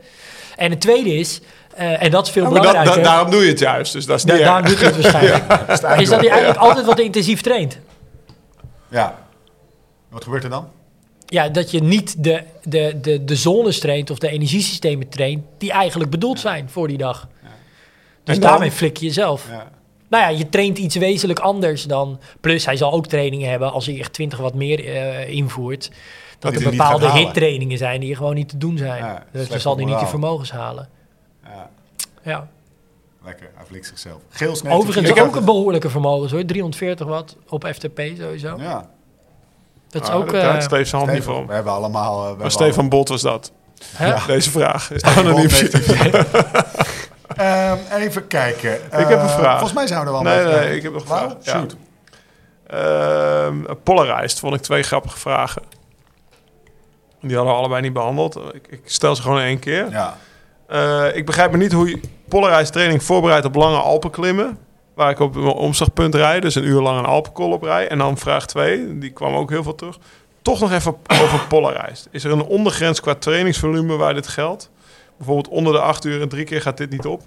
En 0.56 0.70
het 0.72 0.82
tweede 0.82 1.14
is, 1.16 1.42
eh, 1.76 2.04
en 2.04 2.12
dat 2.12 2.26
is 2.28 2.32
veel 2.34 2.44
dat, 2.44 2.54
belangrijker. 2.54 2.96
da- 2.96 3.02
daarom 3.10 3.32
doe 3.32 3.42
je 3.44 3.50
het 3.50 3.60
juist, 3.60 3.94
dus 3.94 4.06
dat 4.06 4.18
is 4.18 4.24
Da- 4.24 4.34
niet 4.34 4.44
daarom 4.44 4.66
doet 4.68 4.78
hij 4.80 4.86
het 4.92 5.02
waarschijnlijk. 5.02 5.50
Dat 5.68 5.84
is, 5.84 6.02
is 6.02 6.10
dat 6.10 6.20
hij 6.20 6.30
eigenlijk 6.30 6.60
altijd 6.60 6.86
wat 6.86 7.00
intensief 7.00 7.42
traint. 7.42 7.80
Ja. 8.88 9.16
Wat 10.10 10.24
gebeurt 10.24 10.44
er 10.44 10.50
dan? 10.50 10.68
Ja, 11.32 11.50
dat 11.50 11.72
je 11.72 11.84
niet 11.84 12.24
de, 12.24 12.44
de, 12.64 12.98
de, 13.02 13.24
de 13.24 13.36
zones 13.36 13.80
traint 13.80 14.10
of 14.10 14.18
de 14.20 14.30
energiesystemen 14.30 15.10
traint 15.10 15.44
die 15.58 15.72
eigenlijk 15.72 16.12
bedoeld 16.12 16.40
zijn 16.40 16.70
voor 16.70 16.88
die 16.88 16.98
dag. 16.98 17.28
Dus 18.24 18.40
dan? 18.40 18.50
daarmee 18.50 18.72
flik 18.72 18.98
je 18.98 19.06
jezelf. 19.06 19.48
Ja. 19.50 19.70
Nou 20.08 20.24
ja, 20.24 20.38
je 20.38 20.50
traint 20.50 20.78
iets 20.78 20.96
wezenlijk 20.96 21.40
anders 21.40 21.84
dan. 21.84 22.20
Plus, 22.42 22.66
hij 22.66 22.76
zal 22.76 22.92
ook 22.92 23.08
trainingen 23.08 23.50
hebben 23.50 23.72
als 23.72 23.86
hij 23.86 24.00
echt 24.00 24.14
20 24.14 24.40
wat 24.40 24.54
meer 24.54 24.86
eh, 24.86 25.30
invoert. 25.30 25.92
Dat 26.40 26.54
hij 26.54 26.62
er 26.62 26.70
die 26.70 26.78
bepaalde 26.78 27.12
hittrainingen 27.12 27.78
zijn 27.78 28.00
die 28.00 28.16
gewoon 28.16 28.36
niet 28.36 28.50
te 28.50 28.58
doen 28.58 28.78
zijn. 28.78 29.24
Dus 29.32 29.50
dan 29.50 29.60
zal 29.60 29.76
hij 29.76 29.86
niet 29.86 29.94
de 29.94 30.00
moraal. 30.00 30.12
vermogens 30.12 30.52
halen. 30.52 30.90
ja. 31.44 31.70
Ja. 32.24 32.48
Lekker, 33.24 33.50
hij 33.56 33.66
flikt 33.66 33.86
zichzelf. 33.88 34.22
Geels 34.30 34.66
Overigens 34.66 35.20
ook 35.20 35.36
een 35.36 35.46
behoorlijke 35.46 35.90
vermogens 35.90 36.32
hoor. 36.32 36.46
340 36.46 37.08
watt 37.08 37.36
op 37.50 37.68
FTP 37.74 38.02
sowieso. 38.18 38.58
Ja. 38.58 38.90
Dat 39.92 40.02
is 40.02 40.10
Ah, 40.10 40.16
ook... 40.16 40.24
dat- 40.26 40.32
daar 40.34 40.44
eh, 40.44 40.54
had 40.54 40.64
Steve 40.64 40.84
zijn 40.86 41.02
hand 41.02 41.14
niet 41.14 41.22
Stefan, 41.24 41.40
voor. 41.40 41.48
we 41.48 41.54
hebben 41.54 41.74
allemaal... 41.74 42.16
uh, 42.18 42.22
we 42.24 42.28
hebben 42.30 42.52
Stefan 42.52 42.90
Bot 42.90 43.10
was 43.10 43.22
dat. 43.22 43.52
hè? 43.96 44.14
Deze 44.28 44.52
vraag. 44.52 44.90
Anoniem. 45.18 45.50
Ehm, 47.36 47.78
even 47.96 48.28
kijken. 48.28 48.74
Ik 48.76 48.92
heb 48.92 49.10
een 49.10 49.18
Eh, 49.20 49.38
vraag. 49.38 49.52
Volgens 49.52 49.74
mij 49.74 49.88
zouden 49.88 50.14
we 50.18 50.24
wel... 50.24 50.34
Nee, 50.36 50.46
nee, 50.60 50.76
ik 50.76 50.84
heb 50.84 50.92
nog 50.94 51.02
een 51.02 51.08
vraag. 51.08 51.36
Ja. 51.42 51.52
Shoot. 51.52 51.76
Ehm, 52.68 53.56
Polarized 53.84 54.40
vond 54.40 54.56
ik 54.56 54.62
twee 54.62 54.84
grappige 54.84 55.20
vragen. 55.20 55.62
Die 57.22 57.36
hadden 57.36 57.54
we 57.54 57.60
allebei 57.60 57.82
niet 57.82 57.94
behandeld. 57.94 58.36
Ik, 58.54 58.68
ik 58.70 58.82
stel 58.86 59.16
ze 59.16 59.22
gewoon 59.22 59.38
in 59.40 59.46
één 59.46 59.60
keer. 59.60 59.90
Ja. 59.92 60.18
Eh, 60.68 61.16
ik 61.16 61.26
begrijp 61.26 61.52
me 61.52 61.58
niet 61.58 61.72
hoe 61.72 61.90
je 61.90 62.00
Polarized 62.28 62.74
training 62.74 63.04
voorbereidt 63.04 63.46
op 63.46 63.56
lange 63.56 63.78
Alpenklimmen. 63.78 64.58
Waar 64.96 65.10
ik 65.10 65.20
op 65.20 65.36
een 65.36 65.44
omslagpunt 65.44 66.16
rijd, 66.16 66.42
dus 66.42 66.56
een 66.56 66.64
uur 66.66 66.82
lang 66.82 67.00
een 67.00 67.06
Alpenkol 67.06 67.52
op 67.52 67.64
rij. 67.64 67.88
En 67.88 67.98
dan 67.98 68.18
vraag 68.18 68.46
2, 68.48 68.98
die 68.98 69.10
kwam 69.12 69.34
ook 69.34 69.50
heel 69.50 69.64
veel 69.64 69.76
terug. 69.76 69.98
Toch 70.42 70.60
nog 70.60 70.72
even 70.72 70.96
over 71.22 71.48
Polarized. 71.48 72.08
Is 72.12 72.24
er 72.24 72.32
een 72.32 72.44
ondergrens 72.44 73.00
qua 73.02 73.16
trainingsvolume 73.16 73.96
waar 73.96 74.14
dit 74.14 74.28
geldt? 74.28 74.70
Bijvoorbeeld 75.18 75.48
onder 75.48 75.74
de 75.74 75.80
8 75.80 76.06
uur 76.06 76.22
en 76.22 76.30
drie 76.30 76.46
keer 76.46 76.62
gaat 76.62 76.78
dit 76.78 76.90
niet 76.90 77.06
op? 77.06 77.22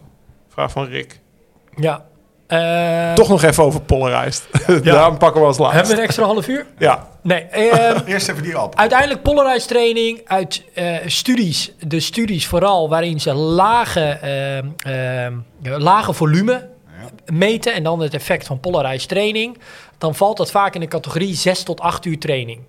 Vraag 0.48 0.70
van 0.70 0.84
Rick. 0.86 1.20
Ja. 1.76 2.04
Eh, 2.46 3.12
Toch 3.12 3.28
nog 3.28 3.42
even 3.42 3.64
over 3.64 3.80
Polarized. 3.80 4.46
Daarom 4.84 5.18
pakken 5.18 5.40
we 5.40 5.46
als 5.46 5.58
laatste. 5.58 5.76
Hebben 5.76 5.94
we 5.94 6.00
een 6.00 6.06
extra 6.06 6.24
half 6.24 6.48
uur? 6.48 6.66
Ja, 6.78 7.08
Nee. 7.22 7.42
ehm, 7.42 8.00
Eerst 8.06 8.28
even 8.28 8.42
die 8.42 8.60
op. 8.60 8.74
Uiteindelijk 8.76 9.22
polarized 9.22 9.68
training 9.68 10.20
uit 10.24 10.64
eh, 10.74 10.96
studies, 11.06 11.72
de 11.78 12.00
studies 12.00 12.46
vooral 12.46 12.88
waarin 12.88 13.20
ze 13.20 13.34
lage, 13.34 14.00
ehm, 14.00 14.66
ehm, 14.78 15.34
lage 15.82 16.12
volume 16.12 16.68
meten 17.32 17.74
en 17.74 17.82
dan 17.82 18.00
het 18.00 18.14
effect 18.14 18.46
van 18.46 18.60
polarized 18.60 19.08
training, 19.08 19.58
dan 19.98 20.14
valt 20.14 20.36
dat 20.36 20.50
vaak 20.50 20.74
in 20.74 20.80
de 20.80 20.88
categorie 20.88 21.34
6 21.34 21.62
tot 21.62 21.80
8 21.80 22.04
uur 22.04 22.18
training. 22.18 22.60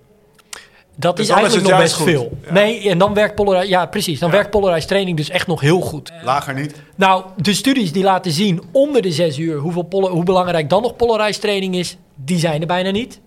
Dat 0.98 1.16
Dus 1.16 1.28
is 1.28 1.34
eigenlijk 1.34 1.68
nog 1.68 1.78
best 1.78 1.96
veel. 1.96 2.38
Ja. 2.44 2.52
Nee, 2.52 2.90
en 2.90 2.98
dan 2.98 3.14
werkt 3.14 3.34
polarized, 3.34 3.70
ja 3.70 3.86
precies, 3.86 4.18
dan 4.18 4.30
werkt 4.30 4.50
polarized 4.50 4.88
training 4.88 5.16
dus 5.16 5.30
echt 5.30 5.46
nog 5.46 5.60
heel 5.60 5.80
goed. 5.80 6.12
Lager 6.22 6.54
niet. 6.54 6.74
Nou, 6.94 7.24
de 7.36 7.54
studies 7.54 7.92
die 7.92 8.02
laten 8.02 8.32
zien 8.32 8.62
onder 8.72 9.02
de 9.02 9.12
6 9.12 9.38
uur 9.38 9.58
hoeveel 9.58 9.86
hoe 9.90 10.24
belangrijk 10.24 10.70
dan 10.70 10.82
nog 10.82 10.96
polarized 10.96 11.40
training 11.40 11.74
is, 11.74 11.96
die 12.14 12.38
zijn 12.38 12.60
er 12.60 12.66
bijna 12.66 12.90
niet. 12.90 13.20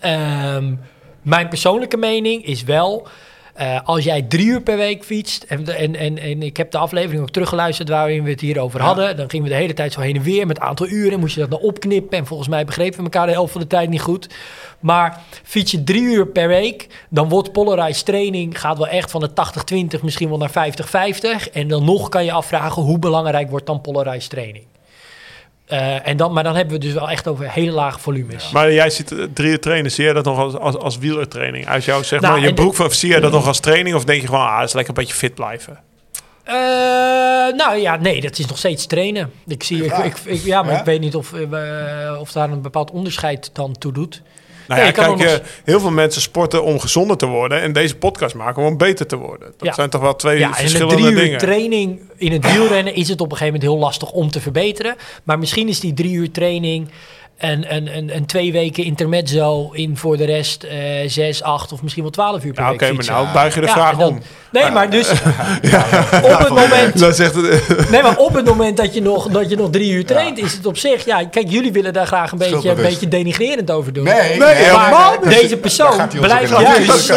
Ehm, 0.00 0.74
mijn 1.22 1.48
persoonlijke 1.48 1.96
mening 1.96 2.44
is 2.44 2.62
wel, 2.62 3.08
eh, 3.56 3.80
als 3.84 4.04
jij 4.04 4.22
drie 4.22 4.46
uur 4.46 4.62
per 4.62 4.76
week 4.76 5.04
fietst, 5.04 5.42
en, 5.42 5.76
en, 5.76 5.96
en, 5.96 6.18
en 6.18 6.42
ik 6.42 6.56
heb 6.56 6.70
de 6.70 6.78
aflevering 6.78 7.22
ook 7.22 7.30
teruggeluisterd 7.30 7.88
waarin 7.88 8.24
we 8.24 8.30
het 8.30 8.40
hierover 8.40 8.82
hadden, 8.82 9.16
dan 9.16 9.30
gingen 9.30 9.46
we 9.46 9.52
de 9.52 9.58
hele 9.58 9.74
tijd 9.74 9.92
zo 9.92 10.00
heen 10.00 10.16
en 10.16 10.22
weer 10.22 10.46
met 10.46 10.56
een 10.56 10.62
aantal 10.62 10.88
uren, 10.88 11.20
moest 11.20 11.34
je 11.34 11.40
dat 11.40 11.50
dan 11.50 11.60
opknippen 11.60 12.18
en 12.18 12.26
volgens 12.26 12.48
mij 12.48 12.64
begrepen 12.64 12.96
we 12.98 13.02
elkaar 13.02 13.26
de 13.26 13.32
helft 13.32 13.52
van 13.52 13.60
de 13.60 13.66
tijd 13.66 13.88
niet 13.88 14.00
goed. 14.00 14.28
Maar 14.80 15.20
fiets 15.42 15.70
je 15.70 15.84
drie 15.84 16.02
uur 16.02 16.26
per 16.26 16.48
week, 16.48 17.06
dan 17.08 17.28
wordt 17.28 17.52
polarized 17.52 18.04
training, 18.04 18.60
gaat 18.60 18.78
wel 18.78 18.88
echt 18.88 19.10
van 19.10 19.20
de 19.20 19.30
80-20 19.98 20.00
misschien 20.02 20.28
wel 20.28 20.38
naar 20.38 20.72
50-50. 21.48 21.52
En 21.52 21.68
dan 21.68 21.84
nog 21.84 22.08
kan 22.08 22.24
je 22.24 22.32
afvragen 22.32 22.82
hoe 22.82 22.98
belangrijk 22.98 23.50
wordt 23.50 23.66
dan 23.66 23.80
polarized 23.80 24.30
training. 24.30 24.64
Eh, 25.66 26.08
en 26.08 26.16
dan, 26.16 26.32
maar 26.32 26.42
dan 26.44 26.54
hebben 26.56 26.74
we 26.74 26.80
dus 26.80 26.92
wel 26.92 27.10
echt 27.10 27.28
over 27.28 27.50
hele 27.50 27.70
lage 27.70 27.98
volumes. 27.98 28.50
maar 28.50 28.72
jij 28.72 28.90
ziet 28.90 29.12
eh, 29.12 29.24
drie 29.34 29.50
uur 29.50 29.60
trainen. 29.60 29.90
Zie 29.90 30.04
jij 30.04 30.12
dat 30.12 30.24
nog 30.24 30.38
als, 30.38 30.54
als, 30.54 30.76
als 30.76 30.98
wielertraining? 30.98 31.66
Uit 31.66 31.84
jou, 31.84 32.04
zeg 32.04 32.20
Nou, 32.20 32.32
maar, 32.38 32.48
je 32.48 32.54
broek 32.54 32.74
van, 32.74 32.90
zie 32.90 33.08
jij 33.10 33.20
dat 33.20 33.32
nog 33.32 33.46
als 33.46 33.60
training? 33.60 33.96
Of 33.96 34.04
denk 34.04 34.20
je 34.20 34.26
gewoon, 34.26 34.46
ah, 34.46 34.58
het 34.58 34.68
is 34.68 34.74
lekker 34.74 34.94
een 34.96 35.00
beetje 35.02 35.16
fit 35.18 35.34
blijven? 35.34 35.78
Eh, 36.44 36.54
nou 37.56 37.76
ja, 37.76 37.96
nee, 37.96 38.20
dat 38.20 38.38
is 38.38 38.46
nog 38.46 38.58
steeds 38.58 38.86
trainen. 38.86 39.32
Ik 39.46 39.62
zie, 39.62 39.84
ik, 39.84 39.90
Ja. 39.90 40.02
ik, 40.02 40.16
ik- 40.24 40.44
ja, 40.44 40.62
maar 40.62 40.72
Ja? 40.72 40.78
ik 40.78 40.84
weet 40.84 41.00
niet 41.00 41.14
of, 41.14 41.30
we- 41.30 42.16
of 42.20 42.32
daar 42.32 42.50
een 42.50 42.62
bepaald 42.62 42.90
onderscheid 42.90 43.50
dan 43.52 43.72
toe 43.78 43.92
doet. 43.92 44.22
Nou 44.68 44.80
ja, 44.80 44.90
kijk, 44.90 45.06
nog 45.08 45.22
eh, 45.22 45.32
heel 45.64 45.80
veel 45.80 45.90
mensen 45.90 46.22
sporten 46.22 46.62
om 46.64 46.80
gezonder 46.80 47.16
te 47.16 47.26
worden. 47.26 47.60
En 47.62 47.72
deze 47.72 47.96
podcast 47.96 48.34
maken 48.34 48.62
om 48.62 48.76
beter 48.76 49.06
te 49.06 49.16
worden. 49.16 49.52
Dat 49.56 49.66
Ja. 49.68 49.72
zijn 49.74 49.90
toch 49.90 50.00
wel 50.00 50.16
twee 50.16 50.38
Ja, 50.38 50.44
en 50.44 50.48
een 50.50 50.54
verschillende 50.56 50.94
drie 50.94 51.10
uur 51.14 51.20
dingen. 51.20 51.38
training 51.38 52.00
in 52.16 52.32
het 52.32 52.52
wielrennen 52.52 52.94
is 52.94 53.08
het 53.08 53.20
op 53.20 53.30
een 53.30 53.36
gegeven 53.36 53.54
moment 53.60 53.70
heel 53.72 53.80
lastig 53.86 54.10
om 54.12 54.30
te 54.30 54.40
verbeteren. 54.40 54.96
Maar 55.24 55.38
misschien 55.38 55.68
is 55.68 55.80
die 55.80 55.94
drie 55.94 56.12
uur 56.14 56.30
training 56.30 56.88
en, 57.36 57.64
en, 57.68 57.88
en, 57.88 58.10
en 58.10 58.26
twee 58.26 58.52
weken 58.52 58.84
intermezzo 58.84 59.70
in 59.72 59.96
voor 59.96 60.16
de 60.16 60.24
rest 60.24 60.62
eh 60.62 60.78
zes, 61.06 61.42
acht 61.42 61.72
of 61.72 61.82
misschien 61.82 62.02
wel 62.02 62.12
twaalf 62.12 62.44
uur 62.44 62.52
per 62.52 62.62
Ja, 62.64 62.70
week 62.70 62.82
oké, 62.82 62.92
maar 62.92 63.04
nou 63.04 63.26
buig 63.32 63.54
je 63.54 63.60
de 63.60 63.66
Ja, 63.66 63.72
vraag 63.72 63.96
dan- 63.96 64.08
om. 64.08 64.20
Nee, 64.52 64.70
maar 64.70 64.90
dus 64.90 65.10
op 66.32 66.38
het 66.38 66.48
moment 66.48 66.98
Dan 66.98 67.14
zegt 67.14 67.34
het... 67.34 67.62
Nee, 67.90 68.02
maar 68.02 68.16
op 68.16 68.34
het 68.34 68.44
moment 68.44 68.76
dat 68.76 68.94
je 68.94 69.02
nog, 69.02 69.28
dat 69.28 69.50
je 69.50 69.56
nog 69.56 69.70
drie 69.70 69.90
uur 69.92 70.06
traint, 70.06 70.38
is 70.38 70.52
het 70.52 70.66
op 70.66 70.76
zich... 70.76 71.04
Ja, 71.04 71.24
kijk, 71.26 71.50
jullie 71.50 71.72
willen 71.72 71.92
daar 71.92 72.06
graag 72.06 72.32
een 72.32 72.38
beetje, 72.38 72.68
een 72.70 72.76
beetje 72.76 73.08
denigrerend 73.08 73.70
over 73.70 73.92
doen. 73.92 74.04
Nee, 74.04 74.38
Nee, 74.38 74.54
helemaal 74.54 75.14
deze 75.20 75.56
persoon 75.56 76.08
blijft 76.20 76.50
juist, 76.50 77.06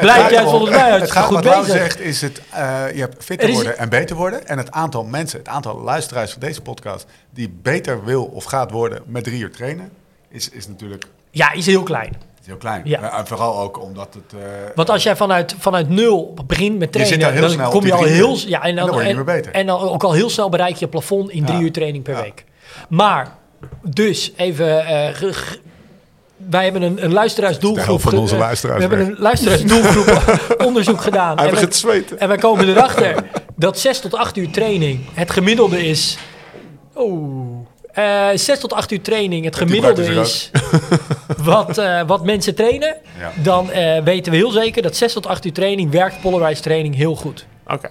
blijft 0.00 0.30
juist 0.30 0.50
volgens 0.50 0.70
mij 0.70 0.80
Het 0.80 0.90
hartstikke 0.90 1.06
gaat 1.12 1.24
goed 1.24 1.44
wat 1.44 1.58
bezig. 1.64 1.76
zegt 1.80 2.00
is 2.00 2.20
het, 2.20 2.40
eh, 2.50 2.82
je 2.94 3.00
hebt 3.00 3.24
fitter 3.24 3.48
Er 3.48 3.54
worden 3.54 3.78
en 3.78 3.88
beter 3.88 4.16
worden. 4.16 4.46
En 4.48 4.58
het 4.58 4.70
aantal 4.70 5.04
mensen, 5.04 5.38
het 5.38 5.48
aantal 5.48 5.80
luisteraars 5.80 6.30
van 6.30 6.40
deze 6.40 6.60
podcast... 6.60 7.06
die 7.34 7.58
beter 7.62 8.04
wil 8.04 8.24
of 8.24 8.44
gaat 8.44 8.70
worden 8.70 8.77
met 9.06 9.24
drie 9.24 9.40
uur 9.40 9.50
trainen... 9.50 9.90
is, 10.28 10.48
is 10.50 10.68
natuurlijk 10.68 11.04
Ja, 11.30 11.52
is 11.52 11.66
heel 11.66 11.82
klein. 11.82 12.12
is 12.40 12.46
heel 12.46 12.56
klein. 12.56 12.80
Ja. 12.84 13.02
Eh, 13.12 13.18
En 13.18 13.26
vooral 13.26 13.60
ook 13.60 13.82
omdat 13.82 14.08
het... 14.14 14.40
eh, 14.40 14.46
Want 14.74 14.90
als 14.90 15.02
jij 15.02 15.16
vanuit, 15.16 15.54
vanuit 15.58 15.88
nul 15.88 16.34
begint 16.46 16.78
met 16.78 16.94
Je 16.94 16.98
zit 17.04 17.08
trainen, 17.08 17.20
daar 17.20 17.32
heel 17.32 17.40
dan 17.42 17.50
snel 17.50 17.70
kom 17.70 17.86
je 17.86 17.92
al 17.94 18.02
heel... 18.04 18.30
uur. 18.36 18.48
Ja, 18.48 18.62
en 18.62 18.68
En 18.68 18.74
dan, 18.76 18.84
dan 18.84 18.94
word 18.94 19.04
je 19.04 19.10
en, 19.10 19.16
meer 19.16 19.24
beter. 19.24 19.52
en 19.52 19.66
dan 19.66 19.80
ook 19.80 20.02
al 20.04 20.12
heel 20.12 20.30
snel 20.30 20.48
bereik 20.48 20.76
je 20.76 20.88
plafond 20.88 21.30
in 21.30 21.44
drie 21.44 21.60
uur 21.60 21.72
training 21.72 22.04
per 22.04 22.14
Ja. 22.14 22.22
week. 22.22 22.44
Maar, 22.88 23.36
dus 23.82 24.32
even... 24.36 24.86
eh, 24.86 25.32
wij 26.36 26.64
hebben 26.64 26.82
een, 26.82 27.04
een 27.04 27.12
luisteraarsdoelgroep... 27.12 28.00
Van 28.00 28.16
onze 28.18 28.36
luisteraars 28.36 28.84
We 28.84 28.88
hebben 28.88 29.06
een 29.06 29.16
luisteraarsdoelgroep 29.18 30.54
onderzoek 30.66 31.00
gedaan. 31.00 31.36
Hij 31.36 31.44
En 31.44 31.44
we- 31.44 31.50
begint 31.50 31.70
te 31.72 31.78
zweten. 31.78 32.18
En 32.20 32.28
wij 32.28 32.36
komen 32.36 32.68
erachter 32.68 33.24
dat 33.56 33.78
6 33.78 34.00
tot 34.00 34.14
8 34.14 34.36
uur 34.36 34.50
training 34.50 35.00
het 35.14 35.30
gemiddelde 35.30 35.86
is. 35.86 36.18
Oeh. 36.96 37.57
Eh 37.92 38.28
6 38.34 38.58
tot 38.60 38.72
8 38.72 38.90
uur 38.92 39.00
training 39.02 39.44
het 39.44 39.56
gemiddelde 39.56 40.02
is 40.20 40.50
wat, 41.38 41.78
eh, 41.78 42.02
wat 42.06 42.24
mensen 42.24 42.54
trainen. 42.54 42.96
Ja. 43.18 43.32
Dan 43.42 43.70
eh, 43.70 44.02
weten 44.02 44.32
we 44.32 44.38
heel 44.38 44.50
zeker 44.50 44.82
dat 44.82 44.96
6 44.96 45.12
tot 45.12 45.26
8 45.26 45.44
uur 45.44 45.52
training 45.52 45.90
werkt 45.90 46.20
polarized 46.20 46.62
training 46.62 46.94
heel 46.94 47.14
goed. 47.16 47.46
Oké. 47.66 47.90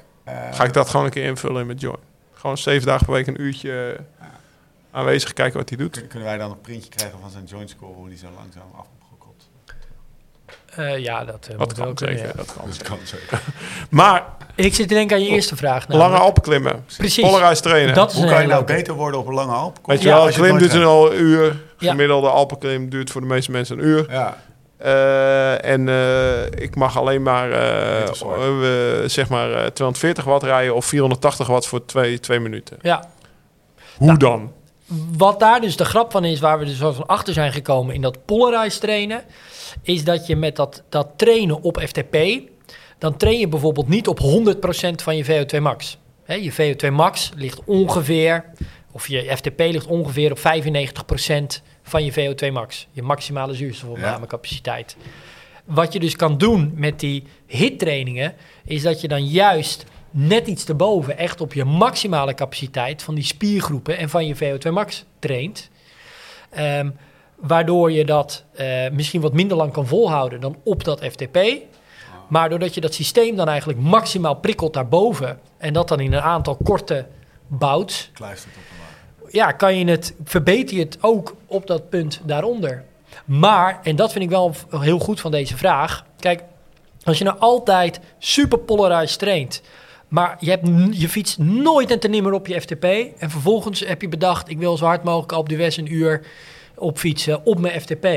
Ga 0.52 0.64
ik 0.64 0.74
dat 0.74 0.90
gewoon 0.90 1.06
een 1.06 1.12
keer 1.12 1.24
invullen 1.26 1.62
in 1.62 1.68
met 1.68 1.82
Join. 1.82 1.98
Gewoon 2.34 2.58
zeven 2.58 2.88
dagen 2.88 3.06
per 3.06 3.14
week 3.16 3.28
een 3.28 3.42
uurtje 3.42 3.98
aanwezig 4.92 5.34
kijken 5.34 5.60
wat 5.60 5.70
hij 5.70 5.78
doet. 5.78 5.92
kun- 6.00 6.08
Kunnen 6.08 6.28
wij 6.28 6.38
dan 6.38 6.52
een 6.52 6.62
printje 6.62 6.90
krijgen 6.90 7.20
van 7.22 7.30
zijn 7.30 7.44
joint 7.46 7.70
score... 7.70 7.94
hoe 7.94 8.08
die 8.10 8.18
zo 8.18 8.26
langzaam 8.38 8.64
afgekocht? 8.78 8.96
Eh, 10.78 10.98
ja, 10.98 11.26
dat 11.26 11.50
Dat 11.58 11.72
eh, 11.72 11.78
wel 11.78 11.86
kan 11.86 11.94
kunnen, 11.96 12.18
zeker. 12.18 12.32
ja. 12.32 12.38
Dat 12.44 12.54
kan 12.54 12.66
Dat 12.66 12.74
zeker. 12.76 12.90
kan 12.90 12.98
zeker. 13.04 13.40
Maar 13.90 14.24
Ik 14.56 14.76
zit 14.76 14.88
te 14.88 14.94
denken 14.94 15.16
aan 15.18 15.24
je 15.24 15.30
eerste 15.30 15.56
vraag. 15.56 15.86
lange 15.88 16.02
namelijk. 16.02 16.24
Alpenklimmen. 16.24 16.86
Precies. 16.98 17.24
Polarized 17.24 17.64
trainen. 17.64 17.94
Dat 17.96 18.12
is 18.12 18.18
Hoe 18.18 18.28
kan 18.30 18.42
je 18.42 18.48
nou 18.48 18.64
beter 18.64 18.94
worden 18.94 19.20
op 19.20 19.28
een 19.28 19.34
lange 19.34 19.54
Alp? 19.54 19.78
Weet 19.86 20.02
je 20.02 20.08
Ja, 20.08 20.16
wel, 20.16 20.28
een 20.28 20.34
klim 20.34 20.58
duurt 20.58 20.72
nooit 20.74 20.82
een 20.84 20.88
al 20.90 21.14
uur. 21.14 21.56
Ja. 21.78 21.90
Gemiddelde 21.92 22.28
Alpenklim 22.30 22.90
duurt 22.90 23.12
voor 23.12 23.22
de 23.22 23.28
meeste 23.28 23.52
mensen 23.52 23.78
een 23.80 23.86
uur. 23.86 24.06
Ja, 24.12 24.38
Eh, 24.78 25.66
en 25.66 25.90
eh, 25.90 26.46
ik 26.46 26.76
mag 26.76 26.98
alleen 26.98 27.22
maar, 27.24 27.50
zeg 29.06 29.30
maar 29.30 29.52
eh, 29.52 29.66
240 29.66 30.24
watt 30.24 30.44
rijden 30.44 30.76
of 30.76 30.86
480 30.86 31.48
watt 31.48 31.68
voor 31.68 31.86
twee, 31.86 32.20
twee 32.20 32.40
minuten. 32.40 32.78
Ja. 32.82 33.04
Hoe 33.98 34.08
Nou. 34.08 34.18
dan? 34.20 34.52
Wat 35.18 35.40
daar 35.40 35.62
dus 35.62 35.76
de 35.76 35.86
grap 35.86 36.12
van 36.12 36.26
is, 36.26 36.40
waar 36.40 36.60
we 36.60 36.66
dus 36.66 36.78
van 36.78 37.08
achter 37.08 37.34
zijn 37.34 37.52
gekomen 37.52 37.96
in 37.96 38.02
dat 38.02 38.26
polarized 38.26 38.82
trainen, 38.82 39.24
is 39.82 40.04
dat 40.04 40.28
je 40.28 40.36
met 40.36 40.56
dat, 40.56 40.84
dat 40.90 41.08
trainen 41.16 41.62
op 41.62 41.80
FTP, 41.80 42.18
dan 42.98 43.18
train 43.18 43.40
je 43.40 43.48
bijvoorbeeld 43.48 43.88
niet 43.88 44.08
op 44.08 44.20
100% 44.20 44.24
van 45.04 45.18
je 45.18 45.26
VO2 45.26 45.62
max. 45.62 45.98
Je 46.26 46.54
VO2 46.54 46.92
max 46.92 47.32
ligt 47.36 47.62
ongeveer, 47.66 48.46
of 48.92 49.08
je 49.08 49.36
FTP 49.36 49.60
ligt 49.60 49.86
ongeveer 49.86 50.32
op 50.32 50.40
95% 50.40 50.42
van 51.84 52.06
je 52.06 52.14
VO2 52.14 52.52
max. 52.52 52.88
Je 52.92 53.02
maximale 53.02 53.54
zuurstofopnamecapaciteit. 53.54 54.98
Wat 55.64 55.94
je 55.94 56.00
dus 56.00 56.16
kan 56.16 56.38
doen 56.38 56.72
met 56.76 57.00
die 57.00 57.24
HIT-trainingen, 57.46 58.34
is 58.66 58.82
dat 58.82 59.02
je 59.02 59.08
dan 59.08 59.26
juist 59.26 59.86
net 60.18 60.48
iets 60.48 60.66
erboven, 60.66 61.18
echt 61.18 61.42
op 61.42 61.54
je 61.54 61.66
maximale 61.66 62.34
capaciteit 62.34 63.04
van 63.04 63.16
die 63.16 63.24
spiergroepen 63.24 63.98
en 63.98 64.10
van 64.10 64.28
je 64.28 64.36
VO2 64.36 64.72
max 64.72 65.06
traint. 65.20 65.70
Ehm, 66.50 66.90
waardoor 67.36 67.92
je 67.92 68.06
dat 68.06 68.44
eh, 68.54 68.90
misschien 68.92 69.22
wat 69.22 69.34
minder 69.34 69.58
lang 69.58 69.72
kan 69.72 69.88
volhouden 69.88 70.42
dan 70.42 70.58
op 70.64 70.84
dat 70.84 71.06
FTP. 71.06 71.38
Maar 72.28 72.50
doordat 72.50 72.74
je 72.74 72.82
dat 72.82 72.94
systeem 72.94 73.36
dan 73.36 73.48
eigenlijk 73.48 73.80
maximaal 73.80 74.36
prikkelt 74.36 74.74
daarboven 74.74 75.40
en 75.58 75.74
dat 75.74 75.88
dan 75.88 76.00
in 76.00 76.14
een 76.14 76.22
aantal 76.22 76.58
korte 76.64 77.06
bouts, 77.48 78.10
kluistert 78.14 78.56
op 78.56 78.78
ja, 79.32 79.52
kan 79.52 79.78
je 79.78 79.86
het, 79.86 80.16
verbeter 80.24 80.76
je 80.76 80.84
het 80.84 80.98
ook 81.02 81.36
op 81.46 81.68
dat 81.68 81.90
punt 81.90 82.22
daaronder. 82.24 82.84
Maar, 83.26 83.80
en 83.84 83.96
dat 83.96 84.12
vind 84.12 84.24
ik 84.24 84.30
wel 84.30 84.54
heel 84.70 85.00
goed 85.00 85.20
van 85.20 85.32
deze 85.32 85.58
vraag. 85.58 86.06
Kijk, 86.20 86.44
als 87.04 87.18
je 87.18 87.24
nou 87.24 87.40
altijd 87.40 88.00
super 88.20 88.60
polarized 88.60 89.20
traint, 89.20 89.62
maar 90.08 90.38
je, 90.40 90.50
hebt, 90.50 90.68
je 90.92 91.10
fietst 91.10 91.38
nooit 91.38 91.92
en 91.92 92.00
ten 92.00 92.12
nimmer 92.12 92.34
op 92.34 92.48
je 92.48 92.62
FTP. 92.62 92.84
En 93.18 93.30
vervolgens 93.30 93.80
heb 93.80 94.02
je 94.02 94.10
bedacht, 94.10 94.50
ik 94.50 94.58
wil 94.58 94.78
zo 94.78 94.86
hard 94.86 95.04
mogelijk 95.04 95.32
op 95.32 95.50
de 95.50 95.56
West 95.56 95.78
een 95.78 95.94
uur 95.94 96.22
opfietsen 96.76 97.46
op 97.46 97.60
mijn 97.60 97.82
FTP. 97.82 98.08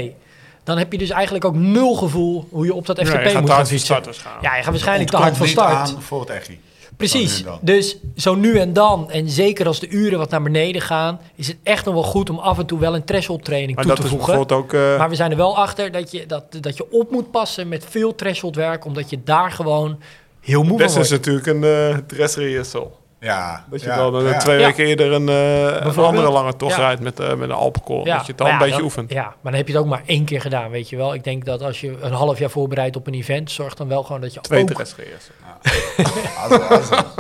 Dan 0.65 0.79
heb 0.79 0.93
je 0.93 0.99
dus 0.99 1.11
eigenlijk 1.11 1.45
ook 1.45 1.55
nul 1.55 1.95
gevoel 1.95 2.47
hoe 2.51 2.65
je 2.65 2.75
op 2.75 2.87
dat 2.87 2.99
FTP 2.99 3.07
Ja, 3.13 3.21
je 3.21 3.29
gaat 3.29 3.35
moet 3.41 3.47
te 3.47 3.53
gaan 3.53 3.57
hard 3.57 3.69
van 3.69 3.77
fietsen. 3.79 3.87
start 3.87 4.05
waarschijnlijk. 4.05 4.45
Ja, 4.47 4.57
je 4.57 4.63
gaat 4.63 4.71
waarschijnlijk 4.73 5.11
te 5.11 5.17
hard 5.17 5.37
van 5.37 5.47
start. 5.49 5.95
aan 5.95 6.03
voor 6.03 6.21
het 6.21 6.29
echi. 6.31 6.61
Precies. 6.97 7.45
Dus 7.61 7.97
zo 8.17 8.35
nu 8.35 8.59
en 8.59 8.73
dan, 8.73 9.11
en 9.11 9.29
zeker 9.29 9.67
als 9.67 9.81
de 9.81 9.89
uren 9.89 10.19
wat 10.19 10.31
naar 10.31 10.43
beneden 10.43 10.83
gaan, 10.83 11.21
is 11.35 11.47
het 11.49 11.57
echt 11.63 11.85
nog 11.85 11.95
wel 11.95 12.03
goed 12.03 12.31
om 12.31 12.39
af 12.39 12.59
en 12.59 12.67
toe 12.67 12.79
wel 12.79 12.95
een 12.95 13.05
threshold 13.05 13.45
training 13.45 13.75
Maar 13.75 13.85
toe 13.85 13.95
dat 13.95 14.01
te 14.03 14.07
is 14.11 14.17
voegen. 14.19 14.37
bijvoorbeeld 14.39 14.63
ook... 14.63 14.73
eh, 14.93 14.99
Maar 14.99 15.09
we 15.09 15.15
zijn 15.15 15.31
er 15.31 15.37
wel 15.37 15.57
achter 15.57 15.93
dat 15.93 16.11
je, 16.11 16.27
dat, 16.27 16.45
dat 16.61 16.77
je 16.77 16.87
op 16.93 17.11
moet 17.11 17.31
passen 17.31 17.69
met 17.69 17.85
veel 17.89 18.15
threshold 18.15 18.57
werk, 18.57 18.85
omdat 18.85 19.11
je 19.11 19.19
daar 19.25 19.51
gewoon 19.53 19.99
heel 20.41 20.63
moe 20.63 20.79
beste 20.79 21.01
is 21.01 21.11
natuurlijk 21.11 21.47
een 21.47 21.63
uh, 21.63 21.97
dressrehearsal. 22.07 22.99
Ja, 23.21 23.65
Dat 23.71 23.81
je 23.81 23.87
ja, 23.87 23.97
dan 23.97 24.25
eh, 24.27 24.31
ja. 24.31 24.39
twee 24.39 24.59
Ja. 24.59 24.67
weken 24.67 24.85
eerder 24.87 25.13
een, 25.13 25.29
eh, 25.29 25.63
een 25.87 25.97
andere 25.97 26.31
lange 26.31 26.57
tocht 26.57 26.77
Ja. 26.77 26.81
rijdt 26.83 27.01
met, 27.01 27.21
eh, 27.21 27.29
met 27.29 27.49
een 27.49 27.55
Alpenkool. 27.55 28.05
dat 28.05 28.21
je 28.21 28.27
het 28.27 28.39
dan 28.39 28.47
een 28.51 28.59
beetje 28.59 28.75
dan- 28.75 28.83
oefent. 28.83 29.13
Ja, 29.13 29.23
maar 29.23 29.35
dan 29.43 29.55
heb 29.55 29.67
je 29.67 29.73
het 29.73 29.83
ook 29.83 29.89
maar 29.89 30.03
één 30.07 30.25
keer 30.25 30.41
gedaan, 30.41 30.71
weet 30.71 30.89
je 30.89 30.97
wel. 30.97 31.15
Ik 31.15 31.25
denk 31.25 31.45
dat 31.45 31.63
als 31.63 31.81
je 31.81 31.97
een 32.01 32.13
half 32.13 32.39
jaar 32.39 32.51
voorbereidt 32.51 32.97
op 32.97 33.07
een 33.07 33.15
event, 33.15 33.51
zorg 33.51 33.75
dan 33.75 33.89
wel 33.89 34.03
gewoon 34.03 34.21
dat 34.21 34.35
je 34.35 34.41
Twee 34.41 34.63
ook... 34.63 34.71
dressrehearsal. 34.71 35.35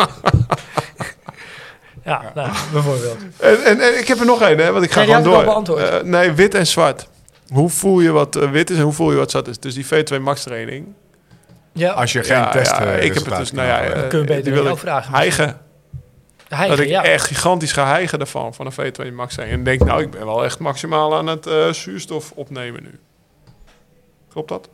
Ja, 2.05 2.33
nou, 2.35 2.51
bijvoorbeeld. 2.73 3.16
En, 3.37 3.64
en, 3.64 3.81
en 3.81 3.99
ik 3.99 4.09
heb 4.09 4.18
er 4.18 4.27
nog 4.27 4.43
één, 4.43 4.59
hè, 4.59 4.73
want 4.73 4.85
ik 4.85 4.91
ga 4.91 5.05
Nee, 5.05 5.14
gewoon 5.23 5.64
door. 5.64 5.81
Eh, 5.81 6.03
nee, 6.03 6.33
wit 6.33 6.55
en 6.55 6.66
zwart. 6.66 7.09
Hoe 7.49 7.68
voel 7.71 8.01
je 8.01 8.11
wat 8.11 8.37
eh, 8.37 8.51
wit 8.51 8.71
is 8.71 8.77
en 8.77 8.83
hoe 8.83 8.93
voel 8.93 9.11
je 9.11 9.16
wat 9.16 9.31
zwart 9.31 9.49
is? 9.49 9.59
Dus 9.59 9.75
die 9.75 9.87
V2 9.87 10.21
Max 10.21 10.43
training. 10.43 10.87
Ja, 11.73 11.93
Als 11.93 12.12
je 12.12 12.23
geen 12.25 12.37
Ja, 12.37 12.51
test 12.51 12.71
ja, 12.71 12.85
eh, 12.85 13.05
ik 13.05 13.14
heb 13.14 13.25
het 13.25 13.37
dus, 13.37 13.53
nou 13.53 13.68
ja, 13.68 13.81
eh, 13.83 14.09
Kun 14.09 14.18
je 14.18 14.25
beter 14.25 14.43
die 14.45 14.53
aan 14.57 14.62
wil 14.62 14.73
ik 14.73 14.79
vragen. 14.79 15.14
hijgen. 15.14 15.59
Hij, 16.49 16.68
dat 16.68 16.79
ik 16.79 16.89
ja. 16.89 17.03
echt 17.05 17.27
gigantisch 17.27 17.73
ga 17.73 17.87
hijgen 17.87 18.18
daarvan, 18.18 18.55
van 18.55 18.66
een 18.66 18.73
V2 18.73 19.12
Max 19.14 19.35
training. 19.35 19.59
En 19.59 19.64
denk, 19.64 19.85
nou, 19.85 20.03
ik 20.03 20.11
ben 20.11 20.27
wel 20.27 20.45
echt 20.45 20.59
maximaal 20.59 21.16
aan 21.16 21.27
het 21.27 21.47
eh, 21.47 21.68
zuurstof 21.73 22.33
opnemen 22.35 22.83
nu. 22.83 22.99
Klopt 24.29 24.49
dat? 24.49 24.68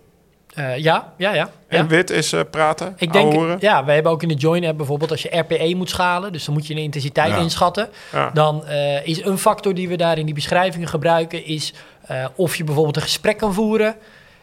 Eh, 0.54 0.76
ja, 0.78 1.12
ja, 1.16 1.34
ja. 1.34 1.50
En 1.68 1.78
ja. 1.82 1.86
wit 1.86 2.10
is 2.10 2.32
eh, 2.32 2.40
praten, 2.50 2.94
Ik 2.96 3.12
denk, 3.12 3.24
ouwehoeren. 3.24 3.56
ja, 3.60 3.84
we 3.84 3.92
hebben 3.92 4.12
ook 4.12 4.22
in 4.22 4.28
de 4.28 4.34
Join 4.34 4.64
app 4.64 4.76
bijvoorbeeld 4.76 5.10
als 5.10 5.22
je 5.22 5.36
RPE 5.38 5.72
moet 5.76 5.90
schalen, 5.90 6.32
dus 6.32 6.44
dan 6.44 6.54
moet 6.54 6.66
je 6.66 6.74
een 6.74 6.80
intensiteit 6.80 7.30
Ja. 7.32 7.36
inschatten. 7.38 7.88
Ja. 8.12 8.30
Dan 8.34 8.66
eh, 8.66 9.06
is 9.06 9.24
een 9.24 9.38
factor 9.38 9.74
die 9.74 9.88
we 9.88 9.96
daar 9.96 10.18
in 10.18 10.24
die 10.24 10.34
beschrijvingen 10.34 10.88
gebruiken, 10.88 11.44
is 11.44 11.74
eh, 12.06 12.24
of 12.34 12.56
je 12.56 12.64
bijvoorbeeld 12.64 12.96
een 12.96 13.02
gesprek 13.02 13.38
kan 13.38 13.54
voeren 13.54 13.96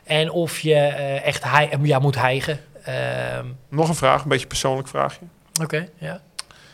en 0.04 0.32
of 0.32 0.60
je 0.60 0.74
eh, 0.76 1.26
echt 1.26 1.44
hij, 1.44 1.78
ja, 1.82 2.00
moet 2.00 2.16
hijgen. 2.16 2.60
Ehm, 2.84 3.46
Nog 3.70 3.90
een 3.90 3.96
vraag, 3.96 4.22
een 4.24 4.28
beetje 4.28 4.44
een 4.44 4.48
persoonlijk 4.50 4.88
vraagje. 4.88 5.26
Oké, 5.62 5.88
ja. 5.98 6.22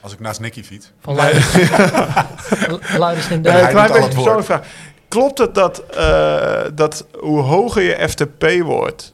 Als 0.02 0.14
ik 0.14 0.20
naast 0.20 0.40
Nicky 0.40 0.64
fiets. 0.64 0.92
Van 1.02 1.16
Luiders 1.16 1.54
Luiders 2.98 3.30
en 3.30 3.44
Ja, 3.44 3.52
Nee, 3.52 3.52
hij 3.52 3.62
een 3.62 3.70
klein 3.70 3.92
beetje 3.92 4.08
persoonlijke 4.10 4.44
vraag. 4.44 4.66
Klopt 5.08 5.38
het 5.38 5.56
dat, 5.56 5.80
eh, 5.80 6.62
dat 6.74 7.06
hoe 7.20 7.42
hoger 7.42 7.82
je 7.82 8.10
FTP 8.10 8.62
wordt, 8.64 9.14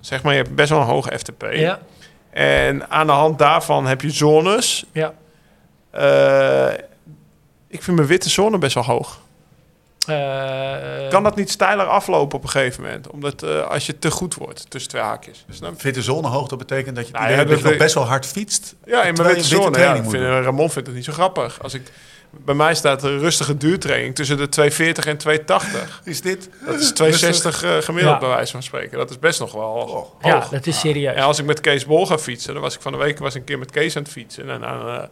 zeg 0.00 0.22
maar 0.22 0.32
je 0.34 0.42
hebt 0.42 0.54
best 0.54 0.70
wel 0.70 0.80
een 0.80 0.86
hoge 0.86 1.18
FTP, 1.18 1.46
Ja, 1.52 1.78
en 2.30 2.90
aan 2.90 3.06
de 3.06 3.12
hand 3.12 3.38
daarvan 3.38 3.86
heb 3.86 4.00
je 4.00 4.10
zones. 4.10 4.84
ja. 4.92 5.12
Eh, 5.90 6.72
ik 7.68 7.82
vind 7.82 7.96
mijn 7.96 8.08
witte 8.08 8.30
zone 8.30 8.58
best 8.58 8.74
wel 8.74 8.84
hoog. 8.84 9.20
Eh, 10.06 11.08
Kan 11.10 11.22
dat 11.22 11.36
niet 11.36 11.50
steiler 11.50 11.86
aflopen 11.86 12.38
op 12.38 12.44
een 12.44 12.50
gegeven 12.50 12.82
moment? 12.82 13.08
Omdat 13.10 13.42
eh, 13.42 13.68
als 13.68 13.86
je 13.86 13.98
te 13.98 14.10
goed 14.10 14.34
wordt, 14.34 14.70
tussen 14.70 14.90
twee 14.90 15.02
haakjes. 15.02 15.44
Snap 15.50 15.72
je? 15.74 15.80
Fitte 15.80 16.02
zonehoogte 16.02 16.56
betekent 16.56 16.96
dat 16.96 17.06
je 17.06 17.12
Nou 17.12 17.30
ja, 17.30 17.44
dat 17.44 17.58
je 17.58 17.64
nog 17.64 17.76
best 17.76 17.94
wel 17.94 18.04
hard 18.06 18.26
fietst. 18.26 18.74
Ja, 18.84 19.02
in 19.02 19.14
mijn 19.14 19.26
witte 19.28 19.48
je 19.48 19.56
witte 19.56 19.78
zone. 19.78 19.78
Ja, 19.78 19.94
vind. 20.02 20.44
Ramon 20.44 20.70
vindt 20.70 20.86
het 20.88 20.96
niet 20.96 21.04
zo 21.04 21.12
grappig. 21.12 21.62
Als 21.62 21.74
ik, 21.74 21.82
bij 22.30 22.54
mij 22.54 22.74
staat 22.74 23.02
een 23.02 23.18
rustige 23.18 23.56
duurtraining 23.56 24.14
tussen 24.14 24.36
de 24.36 24.48
240 24.48 25.06
en 25.06 25.16
280. 25.16 26.00
Is 26.04 26.20
dit? 26.20 26.48
Dat 26.66 26.80
is 26.80 26.90
260 26.92 27.62
eh, 27.62 27.70
gemiddeld 27.80 28.14
Ja. 28.14 28.20
bij 28.20 28.28
wijze 28.28 28.52
van 28.52 28.62
spreken. 28.62 28.98
Dat 28.98 29.10
is 29.10 29.18
best 29.18 29.40
nog 29.40 29.52
wel 29.52 29.62
hoog. 29.62 30.12
ja, 30.22 30.46
dat 30.50 30.66
is 30.66 30.78
serieus. 30.80 31.14
En 31.14 31.22
als 31.22 31.38
ik 31.38 31.44
met 31.44 31.60
Kees 31.60 31.86
Bol 31.86 32.06
ga 32.06 32.18
fietsen, 32.18 32.52
dan 32.52 32.62
was 32.62 32.74
ik 32.74 32.80
van 32.80 32.92
de 32.92 32.98
week 32.98 33.18
was 33.18 33.34
een 33.34 33.44
keer 33.44 33.58
met 33.58 33.70
Kees 33.70 33.96
aan 33.96 34.02
het 34.02 34.12
fietsen. 34.12 34.50
En 34.50 34.60
dan, 34.60 34.88
eh, 34.88 35.02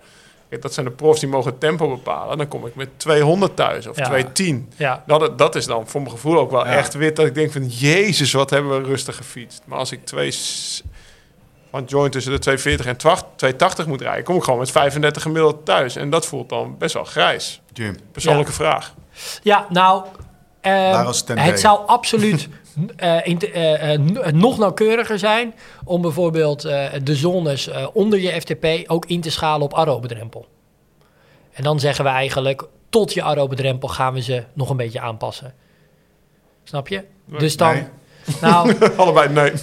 dat 0.60 0.74
zijn 0.74 0.86
de 0.86 0.92
profs 0.92 1.20
die 1.20 1.28
mogen 1.28 1.50
het 1.50 1.60
tempo 1.60 1.88
bepalen. 1.88 2.38
Dan 2.38 2.48
kom 2.48 2.66
ik 2.66 2.74
met 2.74 2.88
200 2.96 3.56
thuis 3.56 3.86
of 3.86 3.96
Ja. 3.96 4.04
210. 4.04 4.68
Ja, 4.76 5.02
Dat, 5.06 5.38
dat 5.38 5.54
is 5.54 5.66
dan 5.66 5.88
voor 5.88 6.00
mijn 6.00 6.12
gevoel 6.12 6.38
ook 6.38 6.50
wel 6.50 6.66
Ja. 6.66 6.72
echt 6.72 6.94
wit. 6.94 7.16
Dat 7.16 7.26
ik 7.26 7.34
denk 7.34 7.52
van, 7.52 7.66
jezus, 7.66 8.32
wat 8.32 8.50
hebben 8.50 8.82
we 8.82 8.88
rustig 8.88 9.16
gefietst. 9.16 9.62
Maar 9.66 9.78
als 9.78 9.92
ik 9.92 10.04
twee... 10.04 10.32
Van 11.70 11.84
joint 11.84 12.12
tussen 12.12 12.32
de 12.32 12.38
240 12.38 12.86
en 12.86 12.96
12 12.96 13.24
280 13.36 13.86
moet 13.86 14.00
rijden... 14.00 14.24
kom 14.24 14.36
ik 14.36 14.42
gewoon 14.42 14.58
met 14.58 14.70
35 14.70 15.22
gemiddeld 15.22 15.64
thuis. 15.64 15.96
En 15.96 16.10
dat 16.10 16.26
voelt 16.26 16.48
dan 16.48 16.78
best 16.78 16.94
wel 16.94 17.04
grijs. 17.04 17.60
Jim, 17.72 17.96
Persoonlijke 18.12 18.52
vraag. 18.52 18.94
ja 19.42 19.66
nou, 19.68 20.04
eh, 20.60 21.04
was 21.04 21.24
het 21.26 21.60
zou 21.60 21.80
absoluut 21.86 22.48
in 23.24 23.38
te- 23.38 23.50
eh, 23.50 23.94
eh, 23.94 24.00
nog 24.32 24.58
nauwkeuriger 24.58 25.18
zijn 25.18 25.54
om 25.84 26.02
bijvoorbeeld 26.02 26.64
eh, 26.64 26.84
de 27.02 27.14
zones 27.16 27.68
eh, 27.68 27.86
onder 27.92 28.18
je 28.18 28.40
FTP 28.40 28.66
ook 28.90 29.06
in 29.06 29.20
te 29.20 29.30
schalen 29.30 29.62
op 29.62 29.74
aerobedrempel. 29.74 30.46
En 31.52 31.62
dan 31.62 31.80
zeggen 31.80 32.04
we 32.04 32.10
eigenlijk, 32.10 32.62
tot 32.88 33.14
je 33.14 33.22
aerobedrempel 33.22 33.88
gaan 33.88 34.12
we 34.14 34.20
ze 34.22 34.44
nog 34.52 34.70
een 34.70 34.76
beetje 34.76 35.00
aanpassen. 35.00 35.54
Snap 36.64 36.88
je? 36.88 37.04
Dus 37.24 37.56
dan, 37.56 37.72
Nee. 37.72 37.84
nou, 38.40 38.74
Allebei 38.96 39.28
nee. 39.28 39.52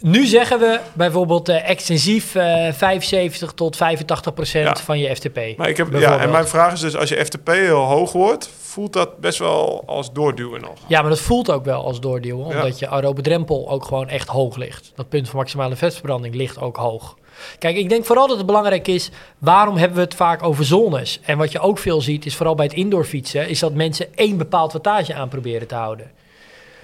nu 0.00 0.26
zeggen 0.26 0.58
we 0.58 0.80
bijvoorbeeld 0.92 1.48
eh, 1.48 1.68
extensief 1.70 2.34
eh 2.34 2.72
75 2.72 3.52
tot 3.52 3.76
85 3.76 4.34
procent 4.34 4.66
Ja. 4.78 4.84
van 4.84 4.98
je 4.98 5.14
FTP. 5.16 5.40
Maar 5.56 5.68
ik 5.68 5.76
heb, 5.76 5.92
ja, 5.98 6.18
en 6.18 6.30
mijn 6.30 6.46
vraag 6.48 6.72
is 6.72 6.80
dus, 6.80 6.96
als 6.96 7.08
je 7.08 7.24
FTP 7.24 7.48
heel 7.48 7.78
hoog 7.80 8.12
wordt... 8.12 8.50
voelt 8.60 8.92
dat 8.92 9.18
best 9.18 9.38
wel 9.38 9.82
als 9.86 10.12
doorduwen 10.12 10.60
nog. 10.60 10.72
Ja, 10.86 11.00
maar 11.00 11.10
dat 11.10 11.20
voelt 11.20 11.50
ook 11.50 11.64
wel 11.64 11.84
als 11.84 12.00
doorduwen, 12.00 12.48
Ja. 12.48 12.56
omdat 12.56 12.78
je 12.78 12.88
aerobedrempel 12.88 13.70
ook 13.70 13.84
gewoon 13.84 14.08
echt 14.08 14.28
hoog 14.28 14.56
ligt. 14.56 14.92
Dat 14.94 15.08
punt 15.08 15.28
van 15.28 15.38
maximale 15.38 15.76
vetverbranding 15.76 16.34
ligt 16.34 16.60
ook 16.60 16.76
hoog. 16.76 17.16
Kijk, 17.58 17.76
ik 17.76 17.88
denk 17.88 18.04
vooral 18.04 18.28
dat 18.28 18.36
het 18.36 18.46
belangrijk 18.46 18.88
is, 18.88 19.10
waarom 19.38 19.76
hebben 19.76 19.96
we 19.96 20.02
het 20.04 20.14
vaak 20.14 20.42
over 20.42 20.64
zones? 20.64 21.20
En 21.24 21.38
wat 21.38 21.52
je 21.52 21.60
ook 21.60 21.78
veel 21.78 22.00
ziet, 22.00 22.26
is 22.26 22.36
vooral 22.36 22.54
bij 22.54 22.64
het 22.66 22.74
indoor 22.74 23.04
fietsen, 23.04 23.48
is 23.48 23.58
dat 23.58 23.72
mensen 23.74 24.06
één 24.14 24.36
bepaald 24.36 24.72
wattage 24.72 25.14
aan 25.14 25.28
proberen 25.28 25.66
te 25.68 25.74
houden. 25.74 26.10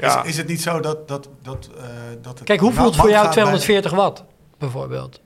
Ja, 0.01 0.23
Is, 0.23 0.29
is 0.29 0.37
het 0.37 0.47
niet 0.47 0.63
zo 0.63 0.81
dat, 0.81 1.09
dat, 1.09 1.29
dat, 1.43 1.69
eh, 1.77 1.83
dat 2.23 2.39
het... 2.39 2.47
Kijk, 2.49 2.61
hoe 2.61 2.73
voelt 2.73 2.97
voor 2.97 3.11
jou 3.11 3.25
gaat 3.25 3.35
bij- 3.35 3.43
240 3.43 3.93
watt, 3.93 4.25
bijvoorbeeld? 4.59 5.21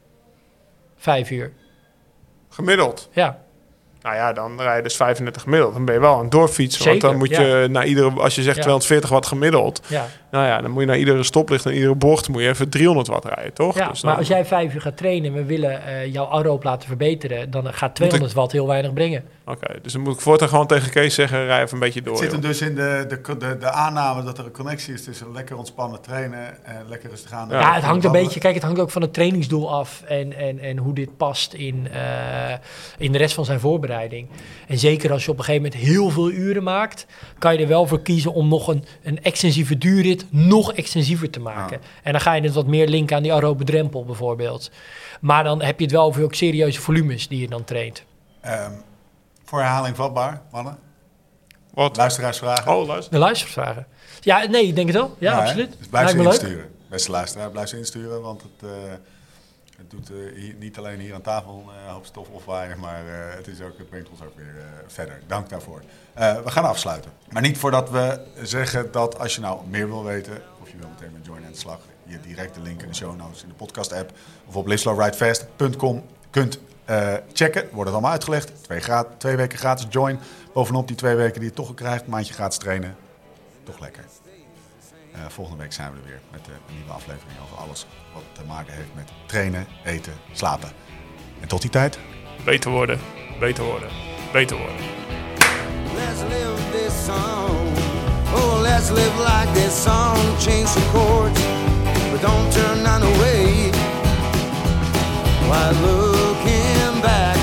Vijf 0.96 1.30
uur. 1.30 1.52
gemiddeld. 2.48 3.08
Ja, 3.12 3.38
Nou 4.02 4.14
ja, 4.16 4.32
dan 4.32 4.60
rij 4.60 4.76
je 4.76 4.82
dus 4.82 4.96
35 4.96 5.42
gemiddeld. 5.42 5.72
Dan 5.74 5.84
ben 5.84 5.94
je 5.94 6.00
wel 6.00 6.14
aan 6.14 6.22
het 6.22 6.30
doorfietsen. 6.30 6.84
want 6.88 7.00
dan 7.00 7.16
moet 7.16 7.28
je 7.28 7.66
naar 7.70 7.86
iedere... 7.86 8.10
Als 8.20 8.34
je 8.34 8.42
zegt 8.42 8.56
Ja. 8.56 8.62
240 8.62 9.10
watt 9.10 9.26
gemiddeld... 9.26 9.80
ja. 10.30 10.38
Nou 10.38 10.46
ja, 10.46 10.60
dan 10.60 10.70
moet 10.70 10.80
je 10.80 10.86
naar 10.86 10.98
iedere 10.98 11.22
stoplicht 11.22 11.66
en 11.66 11.72
iedere 11.74 11.94
bocht... 11.94 12.28
moet 12.28 12.42
je 12.42 12.48
even 12.48 12.68
300 12.68 13.06
watt 13.08 13.24
rijden, 13.24 13.52
toch? 13.52 13.76
ja 13.78 13.88
Dus 13.88 14.00
dan- 14.00 14.10
maar 14.10 14.18
als 14.18 14.28
jij 14.28 14.44
vijf 14.44 14.74
uur 14.74 14.80
gaat 14.80 14.96
trainen 14.96 15.30
en 15.30 15.36
we 15.36 15.44
willen 15.44 15.86
eh, 15.86 16.12
jouw 16.12 16.26
aeroop 16.26 16.62
laten 16.64 16.88
verbeteren, 16.88 17.50
dan 17.50 17.72
gaat 17.74 17.94
200 17.94 18.32
watt 18.32 18.52
heel 18.52 18.66
weinig 18.66 18.92
brengen. 18.92 19.24
Oké, 19.44 19.80
dus 19.82 19.92
dan 19.92 20.02
moet 20.02 20.14
ik 20.14 20.20
voortaan 20.20 20.48
gewoon 20.48 20.66
tegen 20.66 20.90
Kees 20.90 21.14
zeggen... 21.14 21.44
rij 21.44 21.62
even 21.62 21.74
een 21.74 21.78
beetje 21.80 22.02
door, 22.02 22.12
Het 22.12 22.22
zit 22.22 22.32
hem 22.32 22.40
dus 22.40 22.60
in 22.60 22.74
de, 22.74 23.04
de, 23.08 23.36
de, 23.38 23.56
de 23.58 23.70
aanname 23.70 24.22
dat 24.22 24.38
er 24.38 24.44
een 24.44 24.50
connectie 24.50 24.94
is 24.94 25.04
tussen 25.04 25.32
lekker 25.32 25.56
ontspannen 25.56 26.00
trainen 26.00 26.64
en 26.64 26.84
lekker 26.88 27.10
rustig 27.10 27.32
aan. 27.32 27.48
Ja, 27.50 27.74
het 27.74 27.84
hangt 27.84 28.04
een 28.04 28.12
beetje, 28.12 28.40
kijk, 28.40 28.54
het 28.54 28.62
hangt 28.62 28.80
ook 28.80 28.90
van 28.90 29.02
het 29.02 29.12
trainingsdoel 29.14 29.72
af 29.74 30.02
en, 30.02 30.36
en, 30.36 30.58
en 30.58 30.76
hoe 30.78 30.94
dit 30.94 31.16
past 31.16 31.52
in, 31.52 31.88
eh, 31.92 32.00
in 32.98 33.12
de 33.12 33.18
rest 33.18 33.34
van 33.34 33.44
zijn 33.44 33.60
voorbereiding. 33.60 34.28
En 34.66 34.78
zeker 34.78 35.12
als 35.12 35.24
je 35.24 35.30
op 35.30 35.38
een 35.38 35.44
gegeven 35.44 35.70
moment 35.70 35.88
heel 35.88 36.10
veel 36.10 36.30
uren 36.30 36.62
maakt, 36.62 37.06
kan 37.38 37.52
je 37.52 37.62
er 37.62 37.68
wel 37.68 37.86
voor 37.86 38.00
kiezen 38.02 38.32
om 38.32 38.48
nog 38.48 38.68
een, 38.68 38.84
een 39.02 39.22
extensieve 39.22 39.78
duurrit 39.78 40.19
nog 40.28 40.72
extensiever 40.72 41.30
te 41.30 41.40
maken. 41.40 41.80
En 42.02 42.12
dan 42.12 42.20
ga 42.20 42.32
je 42.32 42.42
het 42.42 42.54
wat 42.54 42.66
meer 42.66 42.88
linken 42.88 43.16
aan 43.16 43.22
die 43.22 43.32
aerobe 43.32 43.64
drempel 43.64 44.04
bijvoorbeeld. 44.04 44.70
Maar 45.20 45.44
dan 45.44 45.62
heb 45.62 45.78
je 45.78 45.84
het 45.84 45.94
wel 45.94 46.04
over 46.04 46.22
ook 46.22 46.34
serieuze 46.34 46.80
volumes 46.80 47.28
die 47.28 47.40
je 47.40 47.48
dan 47.48 47.64
traint. 47.64 48.04
Ehm, 48.40 48.72
voor 49.44 49.58
herhaling 49.58 49.96
vatbaar, 49.96 50.42
mannen. 50.52 50.78
Wat? 51.74 51.96
Luisteraarsvragen. 51.96 52.72
Oh, 52.72 52.86
luister. 52.86 53.12
De 53.12 53.18
luistervragen. 53.18 53.86
Ja, 54.20 54.44
nee, 54.44 54.66
ik 54.66 54.74
denk 54.74 54.86
het 54.86 54.96
wel. 54.96 55.16
Ja, 55.18 55.34
hè? 55.34 55.40
absoluut. 55.40 55.74
Dus 55.78 55.86
blijf 55.86 56.10
ze 56.10 56.16
leuk. 56.16 56.26
insturen. 56.26 56.70
Beste 56.88 57.10
luisteraar, 57.10 57.50
blijf 57.50 57.68
ze 57.68 57.76
insturen, 57.76 58.22
want 58.22 58.42
het, 58.42 58.70
eh, 58.70 58.92
het 59.80 59.90
doet 59.90 60.10
eh, 60.10 60.54
niet 60.58 60.78
alleen 60.78 61.00
hier 61.00 61.14
aan 61.14 61.22
tafel 61.22 61.64
eh, 61.68 61.84
een 61.86 61.92
hoop 61.92 62.06
stof 62.06 62.28
opwaaien, 62.28 62.78
maar 62.78 63.06
eh, 63.06 63.36
het, 63.36 63.46
is 63.46 63.60
ook, 63.60 63.78
het 63.78 63.88
brengt 63.88 64.08
ons 64.08 64.22
ook 64.22 64.36
weer 64.36 64.54
verder. 64.86 65.20
Dank 65.26 65.48
daarvoor. 65.48 65.82
We 66.14 66.50
gaan 66.50 66.64
afsluiten. 66.64 67.10
Maar 67.30 67.42
niet 67.42 67.58
voordat 67.58 67.90
we 67.90 68.26
zeggen 68.42 68.92
dat 68.92 69.18
als 69.18 69.34
je 69.34 69.40
nou 69.40 69.66
meer 69.66 69.88
wil 69.88 70.04
weten, 70.04 70.42
of 70.60 70.70
je 70.70 70.76
wil 70.76 70.88
meteen 70.88 71.12
met 71.12 71.26
Join 71.26 71.44
aan 71.44 71.52
de 71.52 71.58
slag, 71.58 71.80
je 72.04 72.20
direct 72.20 72.54
de 72.54 72.60
link 72.60 72.82
in 72.82 72.88
de 72.88 72.94
show 72.94 73.16
notes 73.16 73.42
in 73.42 73.48
de 73.48 73.54
podcast 73.54 73.92
app 73.92 74.12
of 74.46 74.56
op 74.56 74.66
liveslowridefast.com 74.66 76.04
kunt 76.30 76.58
eh, 76.84 77.14
checken. 77.32 77.62
Wordt 77.62 77.84
het 77.84 77.92
allemaal 77.92 78.10
uitgelegd. 78.10 78.52
Twee, 79.18 79.36
weken 79.36 79.58
gratis 79.58 79.86
Join. 79.90 80.18
Bovenop 80.52 80.86
die 80.86 80.96
twee 80.96 81.14
weken 81.14 81.40
die 81.40 81.48
je 81.48 81.54
toch 81.54 81.74
krijgt, 81.74 82.04
een 82.04 82.10
maandje 82.10 82.34
gratis 82.34 82.58
trainen. 82.58 82.96
Toch 83.64 83.80
lekker. 83.80 84.04
Uh, 85.20 85.26
volgende 85.28 85.62
week 85.62 85.72
zijn 85.72 85.92
we 85.92 85.98
er 85.98 86.04
weer 86.04 86.20
met 86.30 86.46
een 86.46 86.74
nieuwe 86.74 86.92
aflevering 86.92 87.38
over 87.42 87.56
alles 87.56 87.86
wat 88.12 88.22
te 88.32 88.44
maken 88.44 88.74
heeft 88.74 88.88
met 88.94 89.08
trainen, 89.26 89.66
eten, 89.84 90.12
slapen. 90.32 90.72
En 91.40 91.48
tot 91.48 91.60
die 91.60 91.70
tijd. 91.70 91.98
Beter 92.44 92.70
worden, 92.70 93.00
beter 93.38 93.64
worden, 93.64 93.88
beter 94.32 94.56
worden. 94.56 94.76
Let's 95.94 96.20
live 96.20 96.70
this 96.72 97.04
song. 97.04 97.76
Oh, 98.34 98.60
let's 98.60 98.90
live 98.90 99.18
like 99.18 99.52
this 99.52 99.82
song. 99.82 100.16
Change 100.38 100.72
the 100.72 100.88
chords, 100.92 101.40
but 102.10 102.20
don't 102.20 102.52
turn 102.52 102.82
none 102.82 103.02
away. 103.02 103.70
Why 105.48 105.70
looking 105.82 107.00
back? 107.02 107.39